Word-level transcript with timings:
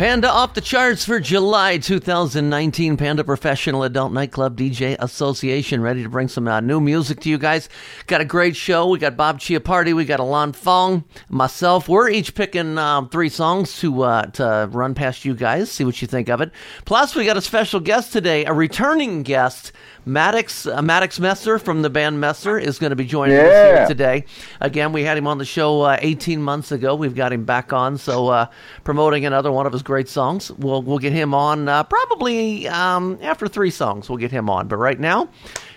Panda 0.00 0.30
off 0.30 0.54
the 0.54 0.62
charts 0.62 1.04
for 1.04 1.20
July 1.20 1.76
2019. 1.76 2.96
Panda 2.96 3.22
Professional 3.22 3.82
Adult 3.82 4.14
Nightclub 4.14 4.56
DJ 4.56 4.96
Association 4.98 5.82
ready 5.82 6.02
to 6.02 6.08
bring 6.08 6.26
some 6.26 6.48
uh, 6.48 6.58
new 6.60 6.80
music 6.80 7.20
to 7.20 7.28
you 7.28 7.36
guys. 7.36 7.68
Got 8.06 8.22
a 8.22 8.24
great 8.24 8.56
show. 8.56 8.88
We 8.88 8.98
got 8.98 9.14
Bob 9.18 9.40
Chiappardi, 9.40 9.94
we 9.94 10.06
got 10.06 10.18
Ilan 10.18 10.56
Fong, 10.56 11.04
myself. 11.28 11.86
We're 11.86 12.08
each 12.08 12.34
picking 12.34 12.78
um, 12.78 13.10
three 13.10 13.28
songs 13.28 13.78
to 13.80 14.04
uh, 14.04 14.22
to 14.28 14.70
run 14.72 14.94
past 14.94 15.26
you 15.26 15.34
guys, 15.34 15.70
see 15.70 15.84
what 15.84 16.00
you 16.00 16.08
think 16.08 16.30
of 16.30 16.40
it. 16.40 16.50
Plus, 16.86 17.14
we 17.14 17.26
got 17.26 17.36
a 17.36 17.42
special 17.42 17.78
guest 17.78 18.10
today, 18.10 18.46
a 18.46 18.54
returning 18.54 19.22
guest. 19.22 19.70
Maddox 20.10 20.66
uh, 20.66 20.82
Maddox 20.82 21.20
Messer 21.20 21.58
from 21.58 21.82
the 21.82 21.90
band 21.90 22.20
Messer 22.20 22.58
is 22.58 22.78
going 22.78 22.90
to 22.90 22.96
be 22.96 23.04
joining 23.04 23.36
us 23.36 23.44
here 23.44 23.86
today. 23.86 24.24
Again, 24.60 24.92
we 24.92 25.04
had 25.04 25.16
him 25.16 25.26
on 25.26 25.38
the 25.38 25.44
show 25.44 25.82
uh, 25.82 25.98
18 26.00 26.42
months 26.42 26.72
ago. 26.72 26.96
We've 26.96 27.14
got 27.14 27.32
him 27.32 27.44
back 27.44 27.72
on, 27.72 27.96
so 27.96 28.28
uh, 28.28 28.46
promoting 28.82 29.24
another 29.24 29.52
one 29.52 29.66
of 29.66 29.72
his 29.72 29.82
great 29.82 30.08
songs. 30.08 30.50
We'll 30.50 30.82
we'll 30.82 30.98
get 30.98 31.12
him 31.12 31.32
on 31.32 31.68
uh, 31.68 31.84
probably 31.84 32.66
um, 32.66 33.18
after 33.22 33.46
three 33.46 33.70
songs. 33.70 34.08
We'll 34.08 34.18
get 34.18 34.32
him 34.32 34.50
on. 34.50 34.66
But 34.66 34.78
right 34.78 34.98
now, 34.98 35.28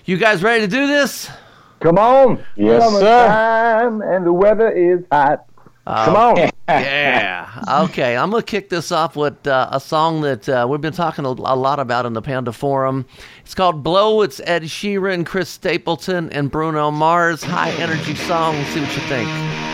you 0.05 0.17
guys 0.17 0.41
ready 0.41 0.61
to 0.61 0.67
do 0.67 0.87
this? 0.87 1.29
Come 1.79 1.99
on. 1.99 2.43
Yes, 2.55 2.81
Summertime, 2.81 4.01
and 4.01 4.25
the 4.25 4.33
weather 4.33 4.71
is 4.71 5.03
hot. 5.11 5.45
Come 5.85 6.15
on. 6.15 6.49
Yeah. 6.69 7.32
Okay, 7.67 8.17
I'm 8.17 8.31
gonna 8.31 8.43
kick 8.43 8.69
this 8.69 8.91
off 8.91 9.15
with 9.15 9.45
uh, 9.45 9.69
a 9.71 9.79
song 9.79 10.21
that 10.21 10.49
uh, 10.49 10.65
we've 10.69 10.81
been 10.81 10.93
talking 10.93 11.25
a, 11.25 11.29
a 11.29 11.55
lot 11.55 11.79
about 11.79 12.05
in 12.05 12.13
the 12.13 12.21
Panda 12.21 12.51
Forum. 12.51 13.05
It's 13.43 13.53
called 13.53 13.83
"Blow." 13.83 14.21
It's 14.21 14.39
Ed 14.45 14.63
Sheeran, 14.63 15.25
Chris 15.25 15.49
Stapleton, 15.49 16.31
and 16.31 16.49
Bruno 16.49 16.89
Mars. 16.91 17.43
High 17.43 17.71
energy 17.71 18.15
song. 18.15 18.55
See 18.65 18.81
what 18.81 18.95
you 18.95 19.03
think. 19.03 19.72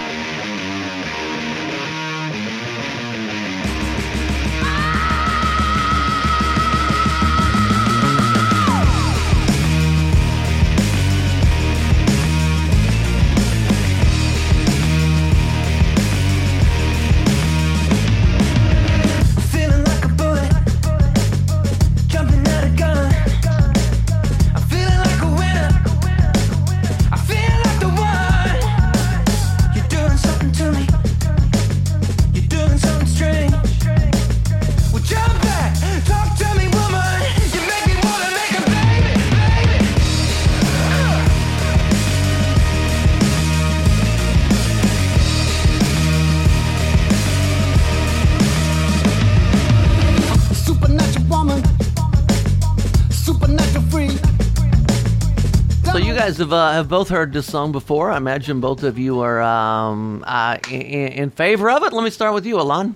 Have 56.39 56.53
uh, 56.53 56.71
have 56.71 56.87
both 56.87 57.09
heard 57.09 57.33
this 57.33 57.45
song 57.45 57.71
before. 57.71 58.11
I 58.11 58.17
imagine 58.17 58.61
both 58.61 58.83
of 58.83 58.97
you 58.97 59.19
are 59.19 59.41
um, 59.41 60.23
uh, 60.25 60.57
in, 60.69 60.81
in 60.81 61.29
favor 61.29 61.69
of 61.69 61.83
it. 61.83 61.93
Let 61.93 62.03
me 62.03 62.09
start 62.09 62.33
with 62.33 62.45
you, 62.45 62.55
Ilan. 62.55 62.95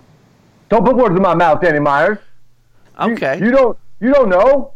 Don't 0.69 0.85
put 0.85 0.95
words 0.95 1.15
in 1.15 1.21
my 1.21 1.35
mouth, 1.35 1.61
Danny 1.61 1.79
Meyers. 1.79 2.19
Okay. 2.99 3.39
You, 3.39 3.51
don't. 3.51 3.77
You 3.99 4.13
don't 4.13 4.29
know. 4.29 4.73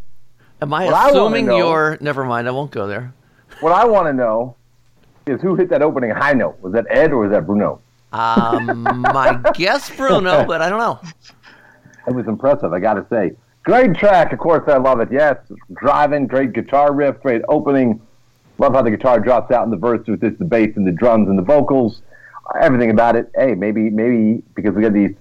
Am 0.61 0.73
I 0.73 0.85
what 0.85 1.11
assuming 1.11 1.45
know- 1.45 1.57
you're? 1.57 1.97
Never 2.01 2.25
mind. 2.25 2.47
I 2.47 2.51
won't 2.51 2.71
go 2.71 2.87
there. 2.87 3.13
What 3.61 3.71
I 3.71 3.85
want 3.85 4.07
to 4.07 4.13
know 4.13 4.55
is 5.25 5.41
who 5.41 5.55
hit 5.55 5.69
that 5.69 5.81
opening 5.81 6.11
high 6.11 6.33
note. 6.33 6.59
Was 6.61 6.73
that 6.73 6.85
Ed 6.89 7.11
or 7.11 7.19
was 7.19 7.31
that 7.31 7.45
Bruno? 7.47 7.81
Um, 8.11 8.83
my 9.13 9.41
guess, 9.53 9.89
Bruno, 9.95 10.45
but 10.45 10.61
I 10.61 10.69
don't 10.69 10.79
know. 10.79 10.99
It 12.07 12.13
was 12.13 12.27
impressive, 12.27 12.73
I 12.73 12.79
got 12.79 12.93
to 12.93 13.05
say. 13.09 13.31
Great 13.63 13.95
track, 13.95 14.31
of 14.31 14.39
course, 14.39 14.63
I 14.67 14.77
love 14.77 15.01
it. 15.01 15.09
Yes, 15.11 15.37
driving, 15.73 16.25
great 16.27 16.53
guitar 16.53 16.93
riff, 16.93 17.21
great 17.21 17.41
opening. 17.49 18.01
Love 18.59 18.73
how 18.73 18.81
the 18.81 18.91
guitar 18.91 19.19
drops 19.19 19.51
out 19.51 19.63
in 19.65 19.71
the 19.71 19.77
verse 19.77 20.05
with 20.07 20.21
just 20.21 20.39
the 20.39 20.45
bass 20.45 20.75
and 20.77 20.85
the 20.87 20.91
drums 20.91 21.29
and 21.29 21.37
the 21.37 21.43
vocals. 21.43 22.01
Everything 22.59 22.89
about 22.91 23.15
it. 23.15 23.29
Hey, 23.35 23.53
maybe, 23.55 23.89
maybe 23.89 24.41
because 24.55 24.73
we 24.73 24.81
got 24.81 24.93
these 24.93 25.15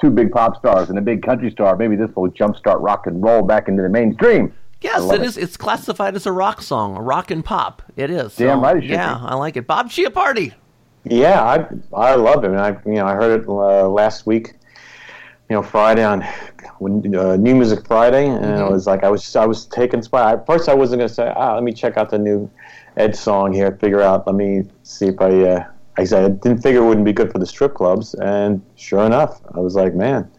two 0.00 0.10
big 0.10 0.32
pop 0.32 0.56
stars 0.58 0.90
and 0.90 0.98
a 0.98 1.02
big 1.02 1.22
country 1.22 1.50
star, 1.50 1.76
maybe 1.76 1.96
this 1.96 2.10
will 2.16 2.30
jumpstart 2.32 2.80
rock 2.82 3.06
and 3.06 3.22
roll 3.22 3.42
back 3.42 3.68
into 3.68 3.82
the 3.82 3.88
mainstream. 3.88 4.52
Yes, 4.80 5.02
it 5.10 5.20
it. 5.20 5.24
is. 5.24 5.36
It's 5.38 5.56
classified 5.56 6.16
as 6.16 6.26
a 6.26 6.32
rock 6.32 6.60
song, 6.60 6.96
a 6.96 7.00
rock 7.00 7.30
and 7.30 7.44
pop. 7.44 7.82
It 7.96 8.10
is. 8.10 8.34
Damn 8.34 8.58
So, 8.58 8.62
right 8.62 8.76
it 8.78 8.84
Yeah, 8.84 9.14
be. 9.14 9.20
I 9.26 9.34
like 9.36 9.56
it. 9.56 9.66
Bob 9.66 9.88
Chiappardi. 9.88 10.54
Yeah, 11.04 11.40
I 11.42 11.66
I 11.96 12.14
love 12.16 12.44
it. 12.44 12.50
I 12.50 12.70
you 12.84 12.94
know 12.94 13.06
I 13.06 13.14
heard 13.14 13.42
it 13.42 13.48
uh, 13.48 13.88
last 13.88 14.26
week, 14.26 14.54
you 15.48 15.54
know 15.56 15.62
Friday 15.62 16.02
on 16.04 16.22
when, 16.78 17.14
uh, 17.14 17.36
New 17.36 17.54
Music 17.54 17.86
Friday, 17.86 18.26
and 18.28 18.44
Mm-hmm. 18.44 18.66
it 18.66 18.70
was 18.70 18.86
like 18.88 19.04
I 19.04 19.08
was 19.08 19.34
I 19.36 19.46
was 19.46 19.66
taken 19.66 20.00
by. 20.10 20.32
At 20.32 20.46
first, 20.46 20.68
I 20.68 20.74
wasn't 20.74 20.98
gonna 21.00 21.08
say, 21.08 21.32
ah, 21.36 21.54
let 21.54 21.62
me 21.62 21.72
check 21.72 21.96
out 21.96 22.10
the 22.10 22.18
new 22.18 22.50
Ed 22.96 23.16
song 23.16 23.52
here, 23.52 23.76
figure 23.80 24.02
out. 24.02 24.26
Let 24.26 24.36
me 24.36 24.64
see 24.82 25.06
if 25.06 25.20
I. 25.20 25.30
Uh, 25.40 25.64
I 25.98 26.04
said 26.04 26.24
I 26.24 26.28
didn't 26.30 26.62
figure 26.62 26.82
it 26.82 26.86
wouldn't 26.86 27.04
be 27.04 27.12
good 27.12 27.30
for 27.30 27.38
the 27.38 27.46
strip 27.46 27.74
clubs, 27.74 28.14
and 28.14 28.62
sure 28.76 29.04
enough, 29.04 29.40
I 29.54 29.60
was 29.60 29.74
like, 29.74 29.94
man, 29.94 30.30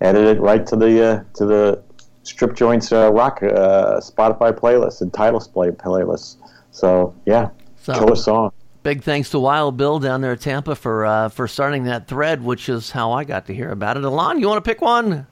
added 0.00 0.24
it 0.36 0.40
right 0.40 0.66
to 0.66 0.76
the 0.76 1.04
uh, 1.04 1.24
to 1.34 1.44
the 1.46 1.82
strip 2.22 2.54
joints 2.54 2.90
uh, 2.90 3.12
rock 3.12 3.42
uh, 3.42 4.00
Spotify 4.00 4.52
playlist 4.52 5.02
and 5.02 5.12
titles 5.12 5.46
play 5.46 5.70
playlist. 5.70 6.36
So 6.70 7.14
yeah, 7.26 7.50
So- 7.80 7.94
killer 7.94 8.16
song. 8.16 8.52
Big 8.82 9.02
thanks 9.02 9.30
to 9.30 9.38
Wild 9.38 9.78
Bill 9.78 9.98
down 9.98 10.20
there 10.20 10.32
at 10.32 10.42
Tampa 10.42 10.74
for 10.74 11.06
uh, 11.06 11.30
for 11.30 11.48
starting 11.48 11.84
that 11.84 12.06
thread, 12.06 12.44
which 12.44 12.68
is 12.68 12.90
how 12.90 13.12
I 13.12 13.24
got 13.24 13.46
to 13.46 13.54
hear 13.54 13.70
about 13.70 13.96
it. 13.96 14.02
Ilan, 14.02 14.40
you 14.40 14.46
want 14.46 14.62
to 14.62 14.70
pick 14.70 14.82
one? 14.82 15.26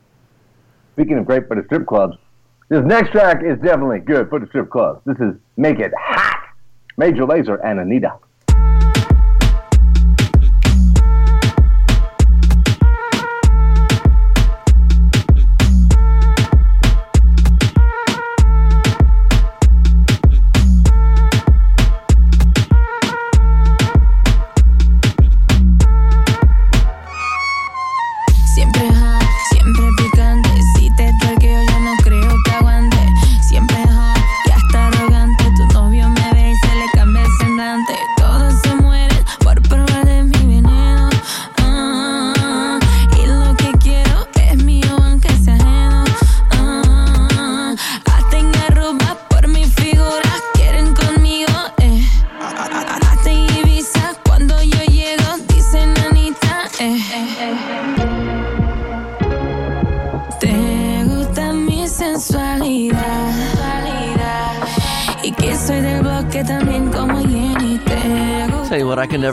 Speaking 0.94 1.18
of 1.18 1.26
great 1.26 1.48
for 1.48 1.56
the 1.56 1.62
strip 1.64 1.86
clubs, 1.86 2.16
this 2.70 2.82
next 2.82 3.10
track 3.10 3.42
is 3.44 3.58
definitely 3.58 3.98
good 4.00 4.30
for 4.30 4.38
the 4.40 4.46
strip 4.46 4.70
clubs. 4.70 5.02
This 5.04 5.18
is 5.18 5.34
Make 5.58 5.80
It 5.80 5.92
Hot. 5.98 6.31
Major 6.96 7.24
Lazer 7.24 7.58
and 7.64 7.80
Anitta. 7.80 8.18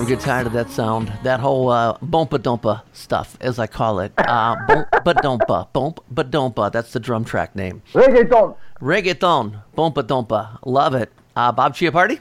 Get 0.09 0.21
tired 0.21 0.47
of 0.47 0.53
that 0.53 0.71
sound. 0.71 1.13
That 1.21 1.39
whole 1.39 1.69
uh, 1.69 1.95
bumpa 1.99 2.39
dumpa 2.39 2.81
stuff, 2.93 3.37
as 3.41 3.59
I 3.59 3.67
call 3.67 3.99
it. 3.99 4.11
Uh, 4.17 4.55
bumpa 4.55 5.13
dumpa, 5.21 5.67
bumpa 5.71 6.23
dumpa. 6.31 6.71
That's 6.71 6.91
the 6.93 6.99
drum 6.99 7.23
track 7.23 7.55
name. 7.55 7.83
Reggaeton. 7.93 8.55
Reggaeton, 8.81 9.61
bumpa 9.77 10.01
dumpa. 10.01 10.57
Love 10.65 10.95
it. 10.95 11.11
Uh, 11.35 11.51
Bob 11.51 11.75
Chiappardi. 11.75 12.19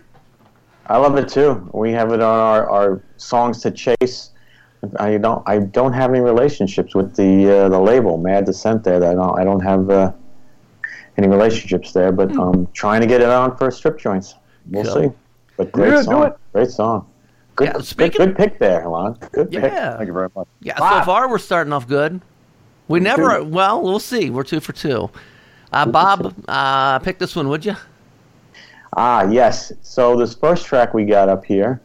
I 0.85 0.99
love 0.99 1.17
it 1.17 1.31
too. 1.31 1.67
We 1.73 1.90
have 1.93 2.12
it 2.12 2.20
on 2.20 2.38
our, 2.38 2.69
our 2.69 3.02
songs 3.17 3.62
to 3.62 3.70
chase. 3.70 4.32
I 4.99 5.17
don't 5.17 5.43
I 5.49 5.61
don't 5.61 5.94
have 5.94 6.11
any 6.11 6.20
relationships 6.20 6.94
with 6.94 7.17
the 7.17 7.50
uh, 7.50 7.69
the 7.70 7.81
label 7.81 8.19
Mad 8.19 8.44
Descent 8.44 8.85
there. 8.85 8.96
I 9.02 9.14
don't 9.14 9.38
I 9.40 9.44
don't 9.44 9.61
have 9.61 9.88
uh, 9.88 10.12
any 11.17 11.26
relationships 11.26 11.94
there, 11.94 12.12
but 12.12 12.31
um, 12.37 12.69
trying 12.75 13.00
to 13.00 13.06
get 13.06 13.23
it 13.23 13.31
on 13.31 13.56
for 13.56 13.70
strip 13.70 13.99
joints. 13.99 14.35
We'll 14.67 14.85
Cool. 14.85 15.05
see. 15.05 15.17
But 15.56 15.73
great 15.73 15.88
Yeah, 15.93 15.96
do 16.00 16.02
song. 16.05 16.32
Great 16.52 16.70
song. 16.70 17.07
Good, 17.58 17.64
Yeah, 17.66 17.72
good, 17.72 17.84
speaking- 17.84 18.26
good 18.26 18.37
pick 18.37 18.58
there, 18.60 18.82
Ilan. 18.84 19.19
Good 19.32 19.50
pick. 19.50 19.72
Yeah. 19.72 19.96
Thank 19.96 20.06
you 20.06 20.12
very 20.12 20.28
much. 20.37 20.46
Yeah, 20.60 20.76
so 20.76 21.05
far 21.05 21.28
we're 21.28 21.38
starting 21.38 21.72
off 21.72 21.88
good. 21.88 22.20
We 22.87 23.00
never, 23.00 23.43
well, 23.43 23.82
we'll 23.82 23.99
see. 23.99 24.31
We're 24.31 24.44
two 24.44 24.60
for 24.60 24.72
two. 24.72 25.10
Uh, 25.72 25.84
Bob, 25.87 26.32
uh, 26.46 27.00
pick 27.00 27.19
this 27.19 27.34
one, 27.34 27.49
would 27.49 27.64
you? 27.64 27.75
Ah, 28.96 29.25
yes. 29.28 29.72
So 29.82 30.16
this 30.16 30.34
first 30.34 30.66
track 30.66 30.94
we 30.94 31.05
got 31.05 31.28
up 31.28 31.44
here 31.44 31.82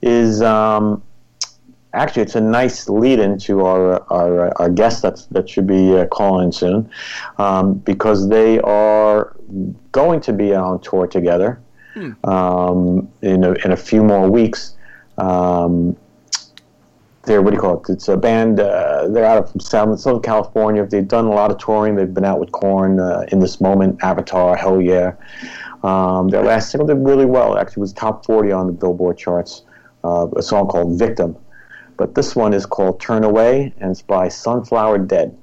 is 0.00 0.40
um, 0.40 1.02
actually 1.92 2.22
it's 2.22 2.34
a 2.34 2.40
nice 2.40 2.88
lead-in 2.88 3.38
to 3.40 3.60
our 3.66 4.02
our, 4.10 4.58
our 4.58 4.70
guest 4.70 5.02
that's, 5.02 5.26
that 5.26 5.48
should 5.50 5.66
be 5.66 5.96
uh, 5.98 6.06
calling 6.06 6.50
soon, 6.50 6.90
um, 7.36 7.74
because 7.74 8.28
they 8.30 8.58
are 8.60 9.36
going 9.92 10.20
to 10.22 10.32
be 10.32 10.54
on 10.54 10.80
tour 10.80 11.06
together 11.06 11.60
um, 12.24 13.06
in 13.22 13.44
a, 13.44 13.52
in 13.64 13.72
a 13.72 13.76
few 13.76 14.02
more 14.02 14.28
weeks. 14.30 14.76
Um, 15.18 15.96
they're 17.24 17.42
what 17.42 17.50
do 17.50 17.56
you 17.56 17.60
call 17.60 17.80
it? 17.80 17.90
It's 17.90 18.08
a 18.08 18.16
band. 18.16 18.60
Uh, 18.60 19.08
they're 19.08 19.24
out 19.24 19.54
of 19.54 19.62
Southern, 19.62 19.98
Southern 19.98 20.22
California. 20.22 20.86
They've 20.86 21.06
done 21.06 21.26
a 21.26 21.30
lot 21.30 21.50
of 21.50 21.58
touring. 21.58 21.94
They've 21.94 22.12
been 22.12 22.24
out 22.24 22.40
with 22.40 22.50
Korn 22.52 22.98
uh, 22.98 23.26
in 23.30 23.40
this 23.40 23.60
moment, 23.60 24.02
Avatar, 24.02 24.56
Hell 24.56 24.80
Yeah. 24.80 25.12
Um, 25.82 26.28
their 26.28 26.42
last 26.42 26.70
single 26.70 26.86
did 26.86 27.04
really 27.04 27.26
well. 27.26 27.56
Actually 27.58 27.82
was 27.82 27.92
top 27.92 28.24
40 28.26 28.52
on 28.52 28.66
the 28.66 28.72
Billboard 28.72 29.16
charts. 29.16 29.62
Uh, 30.04 30.28
a 30.36 30.42
song 30.42 30.66
called 30.66 30.98
Victim. 30.98 31.36
But 31.96 32.14
this 32.14 32.34
one 32.34 32.54
is 32.54 32.64
called 32.64 33.00
Turn 33.00 33.24
Away, 33.24 33.74
and 33.78 33.90
it's 33.90 34.02
by 34.02 34.28
Sunflower 34.28 35.00
Dead. 35.00 35.36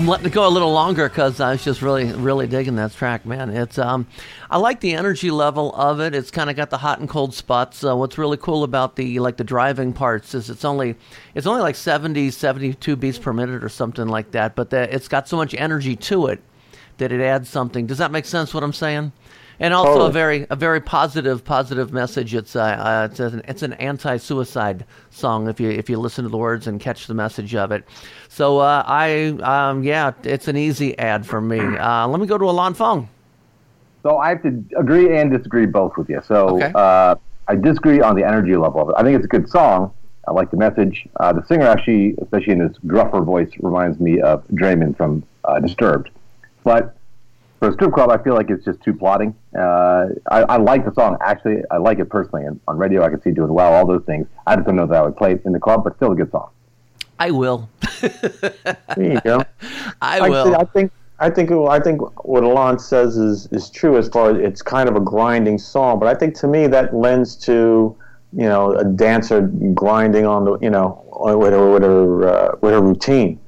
I'm 0.00 0.06
letting 0.06 0.24
it 0.24 0.32
go 0.32 0.46
a 0.46 0.48
little 0.48 0.72
longer 0.72 1.10
because 1.10 1.40
I 1.40 1.52
was 1.52 1.62
just 1.62 1.82
really, 1.82 2.10
really 2.10 2.46
digging 2.46 2.76
that 2.76 2.94
track, 2.94 3.26
man. 3.26 3.50
It's 3.50 3.76
um, 3.76 4.06
I 4.48 4.56
like 4.56 4.80
the 4.80 4.94
energy 4.94 5.30
level 5.30 5.74
of 5.74 6.00
it. 6.00 6.14
It's 6.14 6.30
kind 6.30 6.48
of 6.48 6.56
got 6.56 6.70
the 6.70 6.78
hot 6.78 7.00
and 7.00 7.06
cold 7.06 7.34
spots. 7.34 7.84
Uh, 7.84 7.94
what's 7.94 8.16
really 8.16 8.38
cool 8.38 8.64
about 8.64 8.96
the 8.96 9.18
like 9.18 9.36
the 9.36 9.44
driving 9.44 9.92
parts 9.92 10.34
is 10.34 10.48
it's 10.48 10.64
only 10.64 10.94
it's 11.34 11.46
only 11.46 11.60
like 11.60 11.76
70, 11.76 12.30
72 12.30 12.96
beats 12.96 13.18
per 13.18 13.34
minute 13.34 13.62
or 13.62 13.68
something 13.68 14.08
like 14.08 14.30
that. 14.30 14.56
But 14.56 14.70
the, 14.70 14.90
it's 14.90 15.06
got 15.06 15.28
so 15.28 15.36
much 15.36 15.52
energy 15.52 15.96
to 15.96 16.28
it 16.28 16.40
that 16.96 17.12
it 17.12 17.20
adds 17.20 17.50
something. 17.50 17.86
Does 17.86 17.98
that 17.98 18.10
make 18.10 18.24
sense? 18.24 18.54
What 18.54 18.62
I'm 18.64 18.72
saying? 18.72 19.12
And 19.62 19.74
also 19.74 20.06
a 20.06 20.10
very 20.10 20.46
a 20.48 20.56
very 20.56 20.80
positive 20.80 21.44
positive 21.44 21.92
message. 21.92 22.34
It's 22.34 22.56
uh, 22.56 22.62
uh 22.62 23.08
it's 23.10 23.20
an 23.20 23.42
it's 23.46 23.62
an 23.62 23.74
anti-suicide 23.74 24.86
song 25.10 25.48
if 25.48 25.60
you 25.60 25.68
if 25.68 25.90
you 25.90 25.98
listen 25.98 26.24
to 26.24 26.30
the 26.30 26.38
words 26.38 26.66
and 26.66 26.80
catch 26.80 27.06
the 27.06 27.14
message 27.14 27.54
of 27.54 27.70
it. 27.70 27.84
So 28.28 28.58
uh, 28.58 28.82
I 28.86 29.26
um 29.42 29.84
yeah, 29.84 30.12
it's 30.22 30.48
an 30.48 30.56
easy 30.56 30.98
ad 30.98 31.26
for 31.26 31.40
me. 31.40 31.60
Uh, 31.80 32.06
let 32.08 32.20
me 32.20 32.26
go 32.26 32.38
to 32.38 32.44
Ilan 32.44 32.74
Fong. 32.74 33.08
So 34.02 34.16
I 34.18 34.30
have 34.30 34.42
to 34.42 34.64
agree 34.76 35.16
and 35.16 35.30
disagree 35.30 35.66
both 35.66 35.96
with 35.96 36.08
you. 36.08 36.22
So 36.26 36.56
Okay. 36.56 36.72
uh, 36.74 37.16
I 37.48 37.56
disagree 37.56 38.00
on 38.00 38.14
the 38.16 38.24
energy 38.24 38.56
level 38.56 38.80
of 38.82 38.90
it. 38.90 38.94
I 38.96 39.02
think 39.02 39.16
it's 39.16 39.24
a 39.24 39.28
good 39.28 39.48
song. 39.48 39.92
I 40.28 40.32
like 40.32 40.50
the 40.50 40.56
message. 40.56 41.08
Uh, 41.18 41.32
the 41.32 41.44
singer 41.46 41.66
actually, 41.66 42.14
especially 42.22 42.52
in 42.52 42.60
his 42.60 42.78
gruffer 42.86 43.24
voice, 43.24 43.50
reminds 43.58 43.98
me 43.98 44.20
of 44.20 44.46
Draiman 44.48 44.96
from 44.96 45.24
uh, 45.44 45.58
Disturbed. 45.58 46.10
But 46.64 46.96
for 47.60 47.68
a 47.68 47.72
strip 47.74 47.92
club, 47.92 48.10
I 48.10 48.16
feel 48.16 48.34
like 48.34 48.48
it's 48.48 48.64
just 48.64 48.80
too 48.80 48.94
plotting. 48.94 49.34
Uh, 49.56 50.06
I, 50.30 50.42
I 50.48 50.56
like 50.56 50.86
the 50.86 50.94
song. 50.94 51.18
Actually, 51.20 51.62
I 51.70 51.76
like 51.76 51.98
it 51.98 52.06
personally. 52.06 52.46
And 52.46 52.58
on 52.66 52.78
radio, 52.78 53.04
I 53.04 53.10
can 53.10 53.20
see 53.20 53.30
doing 53.30 53.52
well, 53.52 53.72
all 53.72 53.86
those 53.86 54.02
things. 54.04 54.26
I 54.46 54.56
just 54.56 54.66
don't 54.66 54.76
know 54.76 54.86
that 54.86 54.96
I 54.96 55.02
would 55.02 55.16
play 55.16 55.32
it 55.34 55.42
in 55.44 55.52
the 55.52 55.60
club, 55.60 55.84
but 55.84 55.94
still 55.96 56.12
a 56.12 56.16
good 56.16 56.30
song. 56.30 56.50
I 57.18 57.30
will. 57.30 57.68
There 58.00 58.10
you 58.98 59.20
go. 59.20 59.44
I 60.00 60.18
Like 60.18 60.22
I 60.22 60.28
will. 60.30 60.56
I 60.56 60.64
think 60.64 60.90
I 61.18 61.28
think 61.28 61.52
I 61.52 61.78
think 61.78 62.00
what 62.24 62.42
Ilan 62.42 62.80
says 62.80 63.18
is 63.18 63.46
is 63.52 63.68
true 63.68 63.98
as 63.98 64.08
far 64.08 64.30
as 64.30 64.38
it's 64.38 64.62
kind 64.62 64.88
of 64.88 64.96
a 64.96 65.00
grinding 65.00 65.58
song, 65.58 65.98
but 65.98 66.08
I 66.08 66.14
think 66.14 66.34
to 66.36 66.48
me 66.48 66.66
that 66.68 66.94
lends 66.94 67.36
to 67.44 67.94
you 68.32 68.48
know 68.48 68.72
a 68.72 68.84
dancer 68.84 69.42
grinding 69.74 70.24
on 70.24 70.46
the 70.46 70.58
you 70.60 70.70
know 70.70 71.04
with 71.36 71.52
her 71.52 71.70
with 71.70 71.82
her 71.82 72.26
uh, 72.26 72.56
with 72.62 72.72
her 72.72 72.80
routine. 72.80 73.38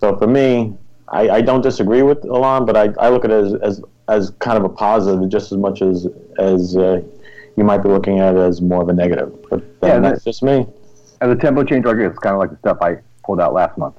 So 0.00 0.16
for 0.16 0.26
me, 0.26 0.74
I, 1.10 1.28
I 1.28 1.40
don't 1.40 1.60
disagree 1.60 2.02
with 2.02 2.22
Ilan, 2.22 2.66
but 2.66 2.76
I, 2.76 2.90
I 2.98 3.08
look 3.08 3.24
at 3.24 3.30
it 3.30 3.44
as, 3.44 3.54
as 3.54 3.82
as 4.08 4.30
kind 4.40 4.58
of 4.58 4.64
a 4.64 4.68
positive 4.68 5.28
just 5.28 5.52
as 5.52 5.58
much 5.58 5.82
as 5.82 6.06
as 6.38 6.76
uh, 6.76 7.00
you 7.56 7.64
might 7.64 7.78
be 7.78 7.88
looking 7.88 8.20
at 8.20 8.36
it 8.36 8.40
as 8.40 8.60
more 8.60 8.82
of 8.82 8.88
a 8.88 8.92
negative. 8.92 9.32
But 9.48 9.62
Yeah, 9.82 9.98
that's 9.98 10.24
just 10.24 10.42
me, 10.42 10.66
And 11.20 11.30
the 11.30 11.36
tempo 11.36 11.64
change 11.64 11.84
record 11.84 12.12
is 12.12 12.18
kind 12.18 12.34
of 12.34 12.40
like 12.40 12.50
the 12.50 12.58
stuff 12.58 12.78
I 12.80 12.96
pulled 13.24 13.40
out 13.40 13.52
last 13.54 13.76
month. 13.76 13.96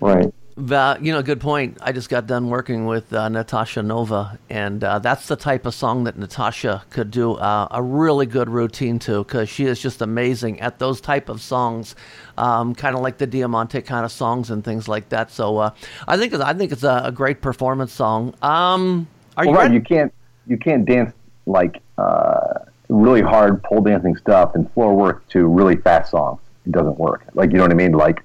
right? 0.00 0.32
Va- 0.56 0.96
you 1.02 1.12
know, 1.12 1.20
good 1.22 1.40
point. 1.40 1.76
I 1.82 1.92
just 1.92 2.08
got 2.08 2.26
done 2.26 2.48
working 2.48 2.86
with 2.86 3.12
uh, 3.12 3.28
Natasha 3.28 3.82
Nova, 3.82 4.38
and 4.48 4.82
uh, 4.82 4.98
that's 5.00 5.28
the 5.28 5.36
type 5.36 5.66
of 5.66 5.74
song 5.74 6.04
that 6.04 6.16
Natasha 6.16 6.82
could 6.88 7.10
do 7.10 7.34
uh, 7.34 7.68
a 7.70 7.82
really 7.82 8.24
good 8.24 8.48
routine 8.48 8.98
to, 9.00 9.22
because 9.22 9.50
she 9.50 9.66
is 9.66 9.78
just 9.78 10.00
amazing 10.00 10.60
at 10.60 10.78
those 10.78 11.02
type 11.02 11.28
of 11.28 11.42
songs, 11.42 11.94
um, 12.38 12.74
kind 12.74 12.96
of 12.96 13.02
like 13.02 13.18
the 13.18 13.26
Diamante 13.26 13.82
kind 13.82 14.06
of 14.06 14.10
songs 14.10 14.50
and 14.50 14.64
things 14.64 14.88
like 14.88 15.10
that. 15.10 15.30
So 15.30 15.58
uh, 15.58 15.70
I 16.08 16.16
think 16.16 16.32
I 16.32 16.54
think 16.54 16.72
it's 16.72 16.84
a, 16.84 17.02
a 17.04 17.12
great 17.12 17.42
performance 17.42 17.92
song. 17.92 18.34
Um, 18.40 19.06
are 19.36 19.44
you 19.44 19.52
right, 19.52 19.70
you 19.70 19.82
can't 19.82 20.10
you 20.46 20.56
can't 20.56 20.86
dance 20.86 21.12
like 21.44 21.82
uh, 21.98 22.60
really 22.88 23.20
hard 23.20 23.62
pole 23.62 23.82
dancing 23.82 24.16
stuff 24.16 24.54
and 24.54 24.72
floor 24.72 24.94
work 24.94 25.28
to 25.28 25.46
really 25.46 25.76
fast 25.76 26.12
songs. 26.12 26.40
It 26.64 26.72
doesn't 26.72 26.98
work. 26.98 27.26
Like 27.34 27.50
you 27.50 27.58
know 27.58 27.64
what 27.64 27.72
I 27.72 27.74
mean? 27.74 27.92
Like 27.92 28.22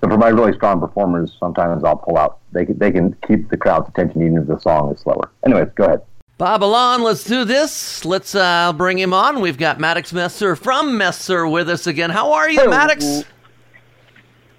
so 0.00 0.08
for 0.08 0.16
my 0.16 0.28
really 0.28 0.54
strong 0.54 0.80
performers, 0.80 1.36
sometimes 1.38 1.84
I'll 1.84 1.96
pull 1.96 2.16
out. 2.16 2.38
They 2.52 2.64
can 2.64 2.78
they 2.78 2.90
can 2.90 3.14
keep 3.26 3.50
the 3.50 3.56
crowd's 3.56 3.88
attention 3.88 4.22
even 4.22 4.38
if 4.38 4.46
the 4.46 4.58
song 4.58 4.92
is 4.92 5.00
slower. 5.00 5.30
Anyways, 5.44 5.68
go 5.74 5.84
ahead. 5.84 6.02
Babylon, 6.38 7.02
let's 7.02 7.22
do 7.22 7.44
this. 7.44 8.06
Let's 8.06 8.34
uh, 8.34 8.72
bring 8.72 8.98
him 8.98 9.12
on. 9.12 9.40
We've 9.40 9.58
got 9.58 9.78
Maddox 9.78 10.10
Messer 10.14 10.56
from 10.56 10.96
Messer 10.96 11.46
with 11.46 11.68
us 11.68 11.86
again. 11.86 12.08
How 12.08 12.32
are 12.32 12.48
you, 12.48 12.70
Maddox? 12.70 13.24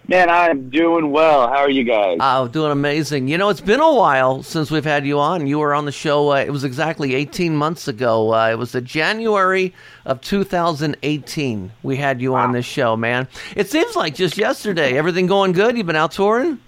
Man, 0.08 0.30
I'm 0.30 0.70
doing 0.70 1.12
well. 1.12 1.48
How 1.48 1.58
are 1.58 1.70
you 1.70 1.84
guys? 1.84 2.18
Oh, 2.20 2.48
doing 2.48 2.72
amazing. 2.72 3.28
You 3.28 3.38
know, 3.38 3.50
it's 3.50 3.62
been 3.62 3.80
a 3.80 3.94
while 3.94 4.44
since 4.44 4.72
we've 4.72 4.84
had 4.84 5.06
you 5.06 5.20
on. 5.20 5.48
You 5.48 5.60
were 5.60 5.74
on 5.74 5.86
the 5.86 5.92
show, 5.92 6.32
uh, 6.32 6.38
it 6.38 6.50
was 6.50 6.64
exactly 6.64 7.14
18 7.16 7.56
months 7.56 7.88
ago. 7.88 8.34
Uh, 8.34 8.50
it 8.50 8.58
was 8.58 8.72
the 8.72 8.82
January 8.82 9.74
of 10.06 10.20
2018 10.22 11.72
we 11.84 11.96
had 11.96 12.22
you 12.22 12.36
on 12.36 12.52
this 12.52 12.66
show, 12.66 12.98
man. 12.98 13.28
It 13.56 13.70
seems 13.70 13.96
like 13.96 14.16
just 14.16 14.38
yesterday. 14.38 14.98
Everything 14.98 15.28
going 15.28 15.52
good? 15.52 15.78
You've 15.78 15.88
been 15.88 15.96
out 15.96 16.12
touring? 16.12 16.60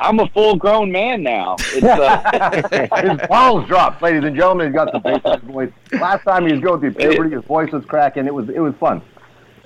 I'm 0.00 0.18
a 0.18 0.28
full 0.28 0.56
grown 0.56 0.90
man 0.90 1.22
now. 1.22 1.56
It's, 1.58 1.84
uh, 1.84 2.88
His 3.18 3.28
balls 3.28 3.66
dropped, 3.68 4.02
ladies 4.02 4.24
and 4.24 4.34
gentlemen. 4.34 4.68
He's 4.68 4.74
got 4.74 4.92
the 4.92 4.98
bass 4.98 5.40
voice. 5.42 5.70
Last 5.92 6.24
time 6.24 6.46
he 6.46 6.52
was 6.52 6.62
going 6.62 6.80
through 6.80 6.94
puberty, 6.94 7.34
his 7.34 7.44
voice 7.44 7.70
was 7.70 7.84
cracking. 7.84 8.26
It 8.26 8.34
was 8.34 8.48
it 8.48 8.60
was 8.60 8.74
fun. 8.80 9.02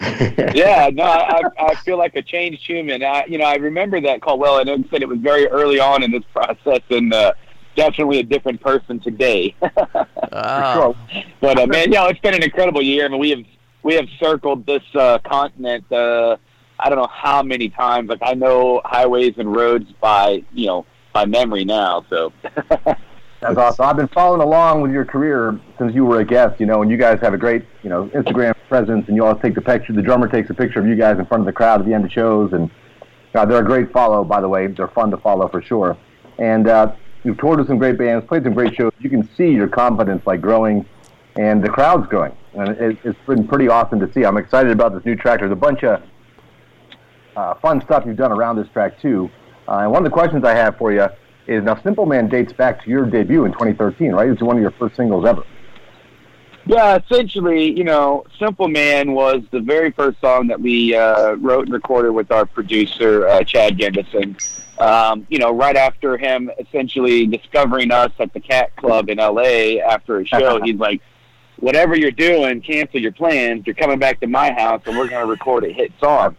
yeah, 0.54 0.90
no, 0.92 1.04
I, 1.04 1.42
I 1.58 1.74
feel 1.76 1.98
like 1.98 2.16
a 2.16 2.22
changed 2.22 2.66
human. 2.66 3.02
I, 3.02 3.24
you 3.26 3.38
know, 3.38 3.44
I 3.44 3.56
remember 3.56 4.00
that 4.00 4.22
call 4.22 4.38
well, 4.38 4.58
and 4.58 4.68
it 4.68 4.90
said 4.90 5.02
it 5.02 5.08
was 5.08 5.18
very 5.18 5.46
early 5.48 5.80
on 5.80 6.02
in 6.02 6.10
this 6.10 6.24
process, 6.32 6.80
and 6.90 7.12
uh, 7.12 7.32
definitely 7.76 8.18
a 8.18 8.22
different 8.22 8.60
person 8.60 9.00
today. 9.00 9.54
Oh. 10.36 10.96
But 11.40 11.60
uh, 11.60 11.66
man, 11.68 11.92
yeah, 11.92 12.08
it's 12.08 12.18
been 12.18 12.34
an 12.34 12.42
incredible 12.42 12.82
year. 12.82 13.04
I 13.04 13.08
mean, 13.08 13.20
we 13.20 13.30
have 13.30 13.44
we 13.84 13.94
have 13.94 14.08
circled 14.18 14.66
this 14.66 14.82
uh, 14.96 15.18
continent. 15.18 15.84
Uh, 15.92 16.38
I 16.80 16.88
don't 16.88 16.98
know 16.98 17.06
how 17.06 17.40
many 17.44 17.68
times. 17.68 18.08
Like 18.08 18.18
I 18.20 18.34
know 18.34 18.80
highways 18.84 19.34
and 19.36 19.54
roads 19.54 19.92
by 20.00 20.42
you 20.52 20.66
know 20.66 20.86
by 21.12 21.24
memory 21.24 21.64
now. 21.64 22.04
So 22.10 22.32
That's 23.44 23.58
awesome. 23.58 23.84
I've 23.84 23.96
been 23.98 24.08
following 24.08 24.40
along 24.40 24.80
with 24.80 24.90
your 24.90 25.04
career 25.04 25.60
since 25.76 25.94
you 25.94 26.06
were 26.06 26.20
a 26.20 26.24
guest, 26.24 26.58
you 26.58 26.64
know, 26.64 26.80
and 26.80 26.90
you 26.90 26.96
guys 26.96 27.20
have 27.20 27.34
a 27.34 27.36
great, 27.36 27.62
you 27.82 27.90
know, 27.90 28.06
Instagram 28.14 28.54
presence, 28.70 29.06
and 29.06 29.14
you 29.14 29.22
always 29.22 29.42
take 29.42 29.54
the 29.54 29.60
picture. 29.60 29.92
The 29.92 30.00
drummer 30.00 30.28
takes 30.28 30.48
a 30.48 30.54
picture 30.54 30.80
of 30.80 30.86
you 30.86 30.96
guys 30.96 31.18
in 31.18 31.26
front 31.26 31.42
of 31.42 31.44
the 31.44 31.52
crowd 31.52 31.78
at 31.80 31.86
the 31.86 31.92
end 31.92 32.06
of 32.06 32.10
shows, 32.10 32.54
and 32.54 32.70
uh, 33.34 33.44
they're 33.44 33.60
a 33.60 33.62
great 33.64 33.92
follow, 33.92 34.24
by 34.24 34.40
the 34.40 34.48
way. 34.48 34.66
They're 34.68 34.88
fun 34.88 35.10
to 35.10 35.18
follow 35.18 35.46
for 35.48 35.60
sure. 35.60 35.94
And 36.38 36.68
uh, 36.68 36.94
you've 37.22 37.36
toured 37.36 37.58
with 37.58 37.68
some 37.68 37.76
great 37.76 37.98
bands, 37.98 38.26
played 38.26 38.44
some 38.44 38.54
great 38.54 38.74
shows. 38.76 38.92
You 38.98 39.10
can 39.10 39.28
see 39.36 39.50
your 39.50 39.68
confidence 39.68 40.26
like 40.26 40.40
growing, 40.40 40.86
and 41.36 41.62
the 41.62 41.68
crowd's 41.68 42.08
growing, 42.08 42.34
and 42.54 42.70
it, 42.70 42.96
it's 43.04 43.18
been 43.26 43.46
pretty 43.46 43.68
awesome 43.68 44.00
to 44.00 44.10
see. 44.10 44.24
I'm 44.24 44.38
excited 44.38 44.72
about 44.72 44.94
this 44.94 45.04
new 45.04 45.16
track. 45.16 45.40
There's 45.40 45.52
a 45.52 45.54
bunch 45.54 45.84
of 45.84 46.02
uh, 47.36 47.56
fun 47.56 47.82
stuff 47.82 48.04
you've 48.06 48.16
done 48.16 48.32
around 48.32 48.56
this 48.56 48.70
track 48.70 48.98
too. 49.02 49.30
Uh, 49.68 49.80
and 49.80 49.92
one 49.92 50.02
of 50.02 50.10
the 50.10 50.14
questions 50.14 50.44
I 50.44 50.54
have 50.54 50.78
for 50.78 50.94
you 50.94 51.08
now 51.46 51.80
Simple 51.82 52.06
Man 52.06 52.28
dates 52.28 52.52
back 52.52 52.82
to 52.84 52.90
your 52.90 53.06
debut 53.06 53.44
in 53.44 53.52
2013, 53.52 54.12
right? 54.12 54.28
It's 54.28 54.42
one 54.42 54.56
of 54.56 54.62
your 54.62 54.72
first 54.72 54.96
singles 54.96 55.24
ever. 55.26 55.44
yeah, 56.66 56.96
essentially, 56.96 57.76
you 57.76 57.84
know, 57.84 58.24
Simple 58.38 58.68
Man 58.68 59.12
was 59.12 59.42
the 59.50 59.60
very 59.60 59.90
first 59.90 60.20
song 60.20 60.48
that 60.48 60.60
we 60.60 60.94
uh, 60.94 61.34
wrote 61.34 61.66
and 61.66 61.72
recorded 61.72 62.12
with 62.12 62.30
our 62.32 62.46
producer 62.46 63.28
uh, 63.28 63.44
Chad 63.44 63.78
Gendason. 63.78 64.36
Um, 64.80 65.26
you 65.30 65.38
know, 65.38 65.52
right 65.52 65.76
after 65.76 66.16
him 66.16 66.50
essentially 66.58 67.26
discovering 67.26 67.92
us 67.92 68.10
at 68.18 68.32
the 68.32 68.40
Cat 68.40 68.74
Club 68.76 69.08
in 69.08 69.18
LA 69.18 69.80
after 69.86 70.18
a 70.18 70.26
show, 70.26 70.60
he's 70.64 70.76
like, 70.76 71.00
"Whatever 71.58 71.96
you're 71.96 72.10
doing, 72.10 72.60
cancel 72.60 73.00
your 73.00 73.12
plans. 73.12 73.66
You're 73.66 73.76
coming 73.76 73.98
back 73.98 74.20
to 74.20 74.26
my 74.26 74.50
house, 74.52 74.82
and 74.86 74.98
we're 74.98 75.08
going 75.08 75.24
to 75.24 75.30
record 75.30 75.64
a 75.64 75.72
hit 75.72 75.92
song." 76.00 76.36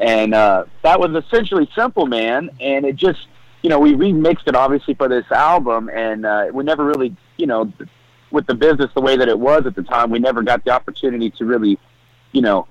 And 0.00 0.34
uh, 0.34 0.64
that 0.82 0.98
was 0.98 1.22
essentially 1.22 1.68
Simple 1.74 2.06
Man, 2.06 2.50
and 2.60 2.86
it 2.86 2.96
just, 2.96 3.26
you 3.62 3.70
know, 3.70 3.78
we 3.78 3.94
remixed 3.94 4.46
it 4.46 4.54
obviously 4.54 4.94
for 4.94 5.08
this 5.08 5.30
album, 5.30 5.88
and 5.92 6.24
uh, 6.24 6.46
we 6.52 6.62
never 6.64 6.84
really, 6.84 7.16
you 7.36 7.46
know, 7.46 7.72
with 8.30 8.46
the 8.46 8.54
business 8.54 8.90
the 8.94 9.00
way 9.00 9.16
that 9.16 9.28
it 9.28 9.38
was 9.38 9.66
at 9.66 9.74
the 9.74 9.82
time, 9.82 10.10
we 10.10 10.18
never 10.18 10.42
got 10.42 10.64
the 10.64 10.70
opportunity 10.70 11.30
to 11.30 11.44
really, 11.44 11.78
you 12.32 12.42
know, 12.42 12.66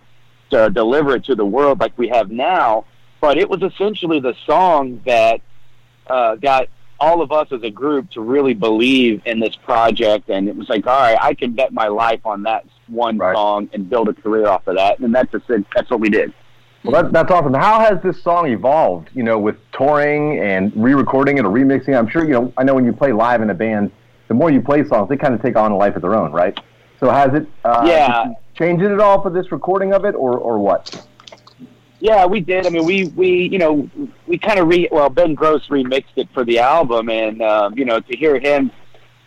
to 0.52 0.70
deliver 0.70 1.16
it 1.16 1.26
to 1.26 1.36
the 1.36 1.46
world 1.46 1.80
like 1.80 1.98
we 1.98 2.08
have 2.10 2.30
now. 2.30 2.86
But 3.22 3.38
it 3.38 3.50
was 3.50 3.62
essentially 3.64 4.20
the 4.20 4.36
song 4.46 5.02
that 5.06 5.42
uh, 6.08 6.36
got 6.36 6.68
all 7.00 7.22
of 7.22 7.32
us 7.32 7.48
as 7.52 7.62
a 7.64 7.72
group 7.72 8.10
to 8.12 8.22
really 8.22 8.54
believe 8.54 9.22
in 9.26 9.40
this 9.40 9.56
project, 9.56 10.30
and 10.30 10.48
it 10.48 10.56
was 10.56 10.70
like, 10.70 10.86
all 10.88 11.00
right, 11.00 11.18
I 11.22 11.34
can 11.34 11.54
bet 11.54 11.74
my 11.74 11.88
life 11.88 12.26
on 12.26 12.44
that 12.44 12.66
one 12.88 13.18
Right. 13.18 13.36
song 13.36 13.70
and 13.74 13.90
build 13.90 14.08
a 14.10 14.14
career 14.14 14.48
off 14.48 14.68
of 14.68 14.76
that, 14.76 15.00
and 15.00 15.14
that's 15.14 15.32
just, 15.32 15.46
that's 15.76 15.90
what 15.90 16.00
we 16.00 16.10
did. 16.10 16.34
Well, 16.86 17.04
that, 17.04 17.12
that's 17.12 17.32
awesome. 17.32 17.54
How 17.54 17.80
has 17.80 18.02
this 18.04 18.22
song 18.22 18.48
evolved? 18.48 19.10
You 19.14 19.24
know, 19.24 19.40
with 19.40 19.58
touring 19.72 20.40
and 20.40 20.72
re-recording 20.76 21.38
it 21.40 21.46
or 21.46 21.50
remixing. 21.50 21.98
I'm 21.98 22.08
sure 22.08 22.24
you 22.24 22.32
know. 22.32 22.54
I 22.58 22.64
know 22.64 22.76
when 22.76 22.86
you 22.86 22.94
play 22.94 23.12
live 23.12 23.42
in 23.42 23.50
a 23.50 23.56
band, 23.56 23.92
the 24.28 24.36
more 24.36 24.52
you 24.52 24.62
play 24.62 24.84
songs, 24.84 25.10
they 25.10 25.18
kind 25.18 25.34
of 25.34 25.42
take 25.42 25.56
on 25.56 25.72
a 25.72 25.78
life 25.78 25.96
of 25.96 26.04
their 26.04 26.14
own, 26.14 26.32
right? 26.32 26.58
So 27.00 27.10
has 27.10 27.34
it? 27.34 27.48
Uh, 27.64 27.84
Yeah. 27.88 28.34
Changed 28.56 28.86
it 28.86 28.92
at 28.92 29.00
all 29.00 29.22
for 29.22 29.30
this 29.30 29.52
recording 29.52 29.94
of 29.94 30.06
it, 30.06 30.16
or 30.16 30.38
or 30.38 30.60
what? 30.60 31.08
Yeah, 32.00 32.26
we 32.26 32.40
did. 32.40 32.66
I 32.68 32.70
mean, 32.70 32.86
we 32.86 33.06
we 33.08 33.50
you 33.52 33.58
know 33.58 33.90
we 34.28 34.38
kind 34.38 34.60
of 34.60 34.68
re 34.68 34.88
well 34.92 35.10
Ben 35.10 35.34
Grosse 35.34 35.68
remixed 35.68 36.16
it 36.16 36.30
for 36.34 36.46
the 36.46 36.60
album, 36.60 37.10
and 37.10 37.42
um, 37.42 37.78
you 37.78 37.84
know 37.84 38.00
to 38.00 38.16
hear 38.16 38.40
him 38.40 38.72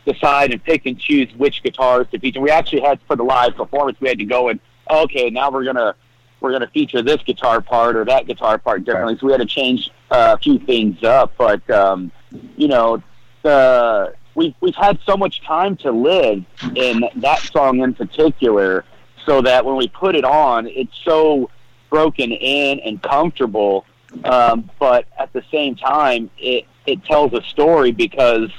decide 0.07 0.53
and 0.53 0.63
pick 0.65 0.87
and 0.87 0.99
choose 0.99 1.29
which 1.37 1.63
guitars 1.63 2.07
to 2.13 2.19
feature. 2.19 2.41
We 2.41 2.51
actually 2.51 2.81
had 2.81 3.01
for 3.07 3.17
the 3.17 3.25
live 3.25 3.57
performance, 3.57 4.01
we 4.01 4.09
had 4.09 4.19
to 4.19 4.25
go 4.25 4.49
and 4.49 4.61
okay, 4.91 5.29
now 5.29 5.51
we're 5.51 5.65
gonna 5.65 5.95
we're 6.41 6.53
gonna 6.53 6.69
feature 6.69 7.03
this 7.03 7.23
guitar 7.23 7.61
part 7.61 7.97
or 7.97 8.05
that 8.05 8.27
guitar 8.27 8.59
part 8.59 8.85
differently. 8.85 9.17
So 9.19 9.27
we 9.27 9.33
had 9.33 9.41
to 9.41 9.47
change 9.47 9.91
uh, 10.11 10.37
a 10.37 10.43
few 10.43 10.59
things 10.59 11.03
up, 11.03 11.33
but 11.37 11.69
um, 11.71 12.13
you 12.57 12.69
know 12.69 13.03
the 13.43 14.15
we 14.35 14.55
we've 14.61 14.75
had 14.75 14.99
so 15.05 15.17
much 15.17 15.43
time 15.43 15.77
to 15.79 15.91
live 15.91 16.45
in 16.75 17.05
that 17.17 17.41
song 17.41 17.81
in 17.81 17.95
particular, 17.95 18.85
so 19.27 19.43
that 19.43 19.65
when 19.65 19.77
we 19.77 19.89
put 19.89 20.15
it 20.15 20.25
on, 20.25 20.67
it's 20.69 20.97
so 21.05 21.51
broken 21.91 22.33
in 22.33 22.81
and 22.81 23.03
comfortable. 23.03 23.85
Um, 24.25 24.71
but 24.79 25.07
at 25.19 25.33
the 25.33 25.43
same 25.51 25.77
time, 25.77 26.31
it, 26.39 26.65
it 26.87 27.05
tells 27.05 27.33
a 27.35 27.43
story 27.43 27.93
because 27.93 28.51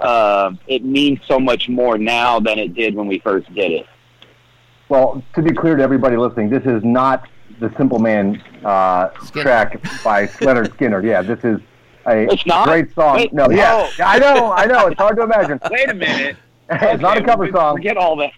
uh, 0.00 0.52
it 0.66 0.84
means 0.84 1.20
so 1.26 1.38
much 1.38 1.68
more 1.68 1.96
now 1.96 2.40
than 2.40 2.58
it 2.58 2.74
did 2.74 2.94
when 2.94 3.06
we 3.06 3.18
first 3.20 3.52
did 3.54 3.72
it. 3.72 3.86
Well, 4.92 5.22
to 5.36 5.40
be 5.40 5.54
clear 5.54 5.74
to 5.74 5.82
everybody 5.82 6.18
listening, 6.18 6.50
this 6.50 6.64
is 6.66 6.84
not 6.84 7.26
the 7.60 7.72
Simple 7.78 7.98
Man 7.98 8.36
uh, 8.62 9.08
track 9.08 9.80
by 10.04 10.26
Lynyrd 10.44 10.68
Skynyrd. 10.76 11.02
Yeah, 11.06 11.22
this 11.22 11.42
is 11.44 11.60
a 12.04 12.26
great 12.64 12.92
song. 12.94 13.16
Wait, 13.16 13.32
no, 13.32 13.48
yeah. 13.48 13.88
I 14.04 14.18
know, 14.18 14.52
I 14.52 14.66
know. 14.66 14.88
It's 14.88 14.98
hard 14.98 15.16
to 15.16 15.22
imagine. 15.22 15.58
Wait 15.70 15.88
a 15.88 15.94
minute. 15.94 16.36
it's 16.68 17.00
not 17.00 17.16
a 17.16 17.24
cover 17.24 17.50
song. 17.50 17.76
Forget 17.76 17.96
all 17.96 18.16
that. 18.16 18.32